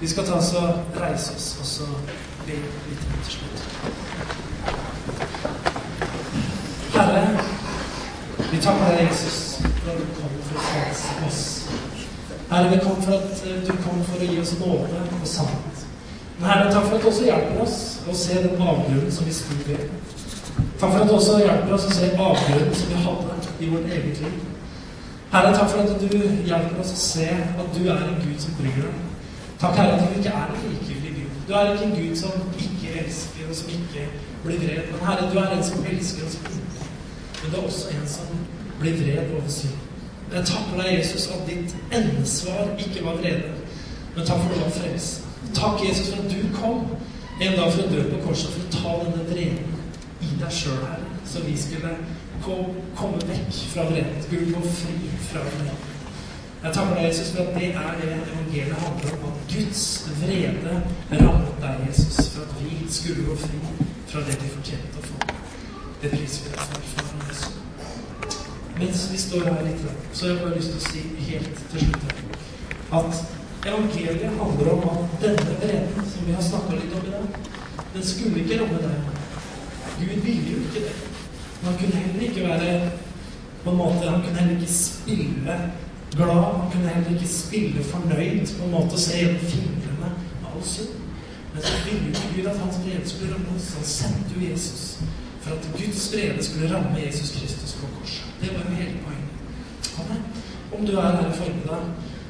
Vi 0.00 0.08
skal 0.08 0.26
ta 0.26 0.32
oss 0.32 0.52
og 0.54 0.68
reise 1.00 1.34
oss, 1.34 1.56
og 1.60 1.66
så 1.66 1.86
be 2.46 2.52
litt 2.88 3.06
til 3.24 3.32
slutt. 3.32 3.58
Herre, 6.94 7.38
vi 8.52 8.60
takker 8.60 8.96
deg, 8.96 9.06
Jesus, 9.08 9.60
for 9.82 9.90
at 9.90 9.98
du 9.98 10.04
kom 10.20 10.42
for 10.42 10.58
å 10.58 10.66
frelse 10.72 11.26
oss. 11.26 11.57
Herre, 12.50 12.70
vi 12.70 12.78
kommer 12.78 13.02
for 13.02 13.12
at 13.12 13.42
eh, 13.46 13.60
du 13.66 13.72
kommer 13.84 14.04
for 14.08 14.22
å 14.24 14.26
gi 14.30 14.38
oss 14.40 14.54
nåde 14.60 15.00
og 15.20 15.26
sannhet. 15.28 15.82
Men 16.38 16.50
Herre, 16.50 16.70
takk 16.72 16.86
for 16.86 16.96
at 16.96 17.02
du 17.02 17.08
også 17.10 17.26
hjelper 17.26 17.58
oss 17.64 17.80
å 18.08 18.14
se 18.16 18.38
den 18.44 18.62
avgrunnen 18.62 19.10
som 19.12 19.26
vi 19.28 19.34
skulle 19.36 19.74
i. 19.74 19.88
Takk 20.80 20.94
for 20.94 21.00
at 21.02 21.10
du 21.10 21.14
også 21.18 21.40
hjelper 21.42 21.74
oss 21.76 21.84
å 21.90 21.96
se 21.98 22.08
avgrunnen 22.14 22.78
som 22.78 22.94
vi 22.94 23.02
hadde 23.04 23.36
i 23.58 23.68
vårt 23.72 23.90
eget 23.98 24.22
liv. 24.24 24.38
Herre, 25.34 25.50
takk 25.58 25.74
for 25.74 25.82
at 25.82 26.00
du 26.00 26.16
hjelper 26.48 26.80
oss 26.80 26.94
å 26.94 27.02
se 27.02 27.26
at 27.36 27.74
du 27.74 27.82
er 27.84 28.06
en 28.06 28.16
Gud 28.22 28.38
som 28.40 28.56
bryr 28.62 28.78
deg. 28.80 29.02
Takk, 29.60 29.76
Herre, 29.82 29.98
at 29.98 30.06
du 30.06 30.16
ikke 30.22 30.32
er 30.32 30.54
en 30.54 30.64
likegyldig 30.70 31.12
Gud. 31.18 31.36
Du 31.48 31.52
er 31.52 31.74
ikke 31.74 31.90
en 31.90 31.96
Gud 31.98 32.16
som 32.16 32.48
ikke 32.56 32.94
elsker, 33.02 33.50
og 33.50 33.58
som 33.60 33.74
ikke 33.74 34.06
blir 34.46 34.62
vred. 34.62 34.88
Men 34.94 35.04
Herre, 35.10 35.28
du 35.34 35.36
er 35.42 35.52
en 35.52 35.68
som 35.68 35.84
elsker 35.92 36.30
oss 36.30 36.40
inne. 36.46 36.88
Men 37.42 37.52
du 37.52 37.60
er 37.60 37.68
også 37.68 37.92
en 37.92 38.08
som 38.14 38.40
blir 38.80 38.96
vred 39.02 39.36
over 39.36 39.52
synd. 39.52 39.87
Jeg 40.32 40.44
takker 40.44 40.82
deg, 40.82 40.98
Jesus, 40.98 41.26
at 41.32 41.46
ditt 41.48 41.76
endesvar 41.92 42.74
ikke 42.78 43.04
var 43.04 43.16
vrede, 43.16 43.52
men 44.16 44.26
takk 44.26 44.42
for 44.42 44.50
at 44.50 44.58
du 44.58 44.60
var 44.60 44.74
frelst. 44.76 45.22
Takk, 45.56 45.80
Jesus, 45.88 46.10
for 46.12 46.22
at 46.22 46.30
du 46.30 46.40
kom 46.56 46.82
en 47.40 47.56
dag 47.56 47.72
for 47.72 47.84
å 47.86 47.92
dø 47.92 48.02
på 48.10 48.18
korset 48.26 48.52
for 48.52 48.66
å 48.66 48.72
ta 48.74 48.92
denne 49.04 49.24
vreden 49.30 49.76
i 50.20 50.32
deg 50.40 50.52
sjøl, 50.52 50.82
her, 50.84 51.06
så 51.24 51.40
vi 51.46 51.54
skulle 51.56 51.94
komme 52.52 53.22
vekk 53.30 53.60
fra 53.72 53.86
vreden. 53.88 54.18
Skulle 54.26 54.52
gå 54.52 54.72
fri 54.80 55.12
fra 55.30 55.44
vreden. 55.46 55.86
Jeg 56.64 56.74
takker 56.74 56.94
deg, 56.98 57.04
Jesus, 57.06 57.30
for 57.32 57.46
at 57.46 57.56
det 57.56 57.70
er 57.70 58.00
det 58.02 58.12
evangeliet 58.18 58.82
handler 58.82 59.14
om. 59.16 59.28
At 59.30 59.54
Guds 59.54 59.84
vrede 60.18 60.82
rammet 61.12 61.62
deg, 61.62 61.86
Jesus, 61.86 62.34
for 62.34 62.44
at 62.44 62.60
vi 62.64 62.82
skulle 62.90 63.24
gå 63.30 63.38
fri 63.46 63.62
fra 64.10 64.26
det 64.28 64.36
vi 64.42 64.52
fortjente 64.58 65.00
å 65.00 65.08
få. 65.08 65.38
Det 66.02 66.12
priser 66.12 66.50
vi 66.50 66.58
deg 66.58 66.60
for. 66.66 66.78
Mens 68.78 69.08
vi 69.12 69.18
står 69.18 69.48
her 69.48 69.64
litt, 69.66 69.82
så 70.12 70.26
har 70.26 70.34
jeg 70.34 70.42
bare 70.42 70.56
lyst 70.56 70.74
til 70.74 70.78
å 70.78 70.86
si 70.86 71.00
helt 71.30 71.62
til 71.72 71.86
slutt 71.88 72.04
at 72.98 73.22
evangeliet 73.66 74.38
handler 74.38 74.70
om 74.72 74.84
at 74.92 75.16
denne 75.22 75.56
vreden 75.58 76.06
som 76.12 76.28
vi 76.28 76.36
har 76.36 76.44
snakka 76.46 76.78
litt 76.78 76.94
om 76.94 77.08
i 77.08 77.14
dag, 77.16 77.48
den 77.94 78.06
skulle 78.06 78.44
ikke 78.44 78.60
ramme 78.60 78.78
deg. 78.84 79.10
Gud 79.98 80.22
ville 80.22 80.52
jo 80.52 80.62
ikke 80.68 80.84
det. 80.86 80.94
Men 81.58 81.70
han 81.70 81.78
kunne 81.80 82.04
heller 82.04 82.22
ikke 82.28 82.46
være 82.46 82.90
på 83.64 83.70
en 83.70 83.76
måte, 83.76 84.10
Han 84.10 84.22
kunne 84.22 84.38
heller 84.38 84.60
ikke 84.60 84.72
spille 84.72 85.58
glad. 86.14 86.44
Han 86.60 86.70
kunne 86.72 86.88
heller 86.88 87.10
ikke 87.14 87.28
spille 87.28 87.84
fornøyd 87.84 88.46
på 88.58 88.64
en 88.64 88.70
måte 88.70 88.92
og 88.92 88.98
se 88.98 89.18
gjennom 89.18 89.40
fingrene 89.40 90.12
av 90.44 90.54
all 90.54 90.64
synd. 90.64 90.94
Men 91.54 91.62
så 91.62 91.74
ville 91.84 92.12
jo 92.14 92.30
Gud 92.36 92.46
at 92.46 92.58
hans 92.62 92.78
vrede 92.84 93.08
skulle 93.10 93.34
ramme 93.34 93.56
oss. 93.56 93.72
Han 93.74 93.84
sendte 93.84 94.34
jo 94.36 94.50
Jesus 94.50 94.98
for 95.40 95.50
at 95.50 95.68
Guds 95.74 96.12
vrede 96.14 96.44
skulle 96.44 96.74
ramme 96.74 97.06
Jesus 97.06 97.30
Kristus 97.30 97.72
på 97.80 97.86
korset. 97.98 98.17
Det 98.40 98.50
var 98.54 98.62
jo 98.66 98.76
hele 98.80 99.00
poenget. 99.04 99.32
Amen. 100.00 100.22
Om 100.78 100.86
du 100.86 100.92
er 100.96 101.16
her 101.16 101.30
i 101.30 101.38
formiddag 101.38 101.82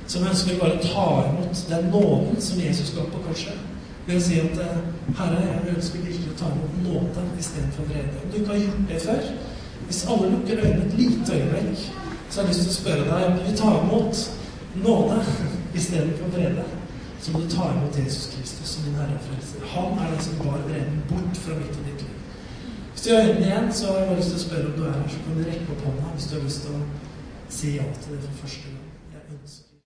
som 0.09 0.25
ønsker 0.25 0.61
bare 0.61 0.79
å 0.79 0.85
ta 0.85 1.09
imot 1.29 1.65
den 1.69 1.91
nåden 1.93 2.41
som 2.41 2.61
Jesus 2.61 2.95
ga 2.97 3.05
på 3.13 3.21
korset, 3.27 3.59
ved 4.07 4.17
å 4.17 4.25
si 4.25 4.39
at 4.41 4.61
eh, 4.65 4.79
Herre, 5.19 5.43
jeg 5.45 5.75
ønsker 5.75 6.05
virkelig 6.07 6.33
å 6.33 6.39
ta 6.41 6.49
imot 6.55 6.79
nåde 6.87 7.25
istedenfor 7.39 7.91
vrede. 7.91 8.23
Om 8.23 8.31
du 8.33 8.39
ikke 8.39 8.55
har 8.55 8.63
gjort 8.63 8.87
det 8.89 9.01
før, 9.05 9.29
hvis 9.89 10.07
alle 10.15 10.31
lukker 10.33 10.63
øynene 10.65 10.87
et 10.87 10.97
lite 10.97 11.37
øyeblikk, 11.37 11.85
så 12.31 12.41
har 12.41 12.49
jeg 12.49 12.55
lyst 12.55 12.65
til 12.65 12.73
å 12.73 12.79
spørre 12.79 13.07
deg 13.11 13.27
om 13.27 13.37
du 13.37 13.45
vil 13.45 13.61
ta 13.61 13.75
imot 13.83 14.25
nåde 14.85 15.21
istedenfor 15.77 16.33
vrede, 16.33 16.65
så 17.21 17.33
må 17.35 17.45
du 17.45 17.53
ta 17.53 17.69
imot 17.75 18.01
Jesus 18.01 18.31
Kristus 18.33 18.75
som 18.75 18.89
din 18.89 18.97
Herre 19.01 19.17
og 19.19 19.29
Frelser. 19.29 19.69
Han 19.75 20.01
er 20.01 20.13
den 20.15 20.25
som 20.25 20.41
bar 20.43 20.61
vreden 20.69 21.01
bort 21.09 21.41
fra 21.45 21.57
mitt 21.61 21.79
liv. 21.85 21.88
Hvis 22.99 23.07
du 23.07 23.15
har 23.15 23.29
øynene 23.29 23.47
igjen, 23.47 23.73
så 23.73 23.87
har 23.87 23.99
jeg 23.99 24.07
bare 24.09 24.17
lyst 24.19 24.29
til 24.33 24.39
å 24.39 24.43
spørre 24.43 24.69
om 24.69 24.73
du 24.75 24.81
er 24.83 24.95
her, 24.97 25.11
så 25.13 25.19
kan 25.23 25.37
du 25.37 25.43
rekke 25.47 25.71
opp 25.71 25.83
hånda 25.87 26.09
hvis 26.15 26.25
du 26.27 26.33
har 26.35 26.41
lyst 26.43 26.65
til 26.65 26.73
å 26.75 26.79
si 27.57 27.69
ja 27.77 27.85
til 27.95 28.17
det 28.17 28.23
for 28.25 28.41
første 28.43 28.68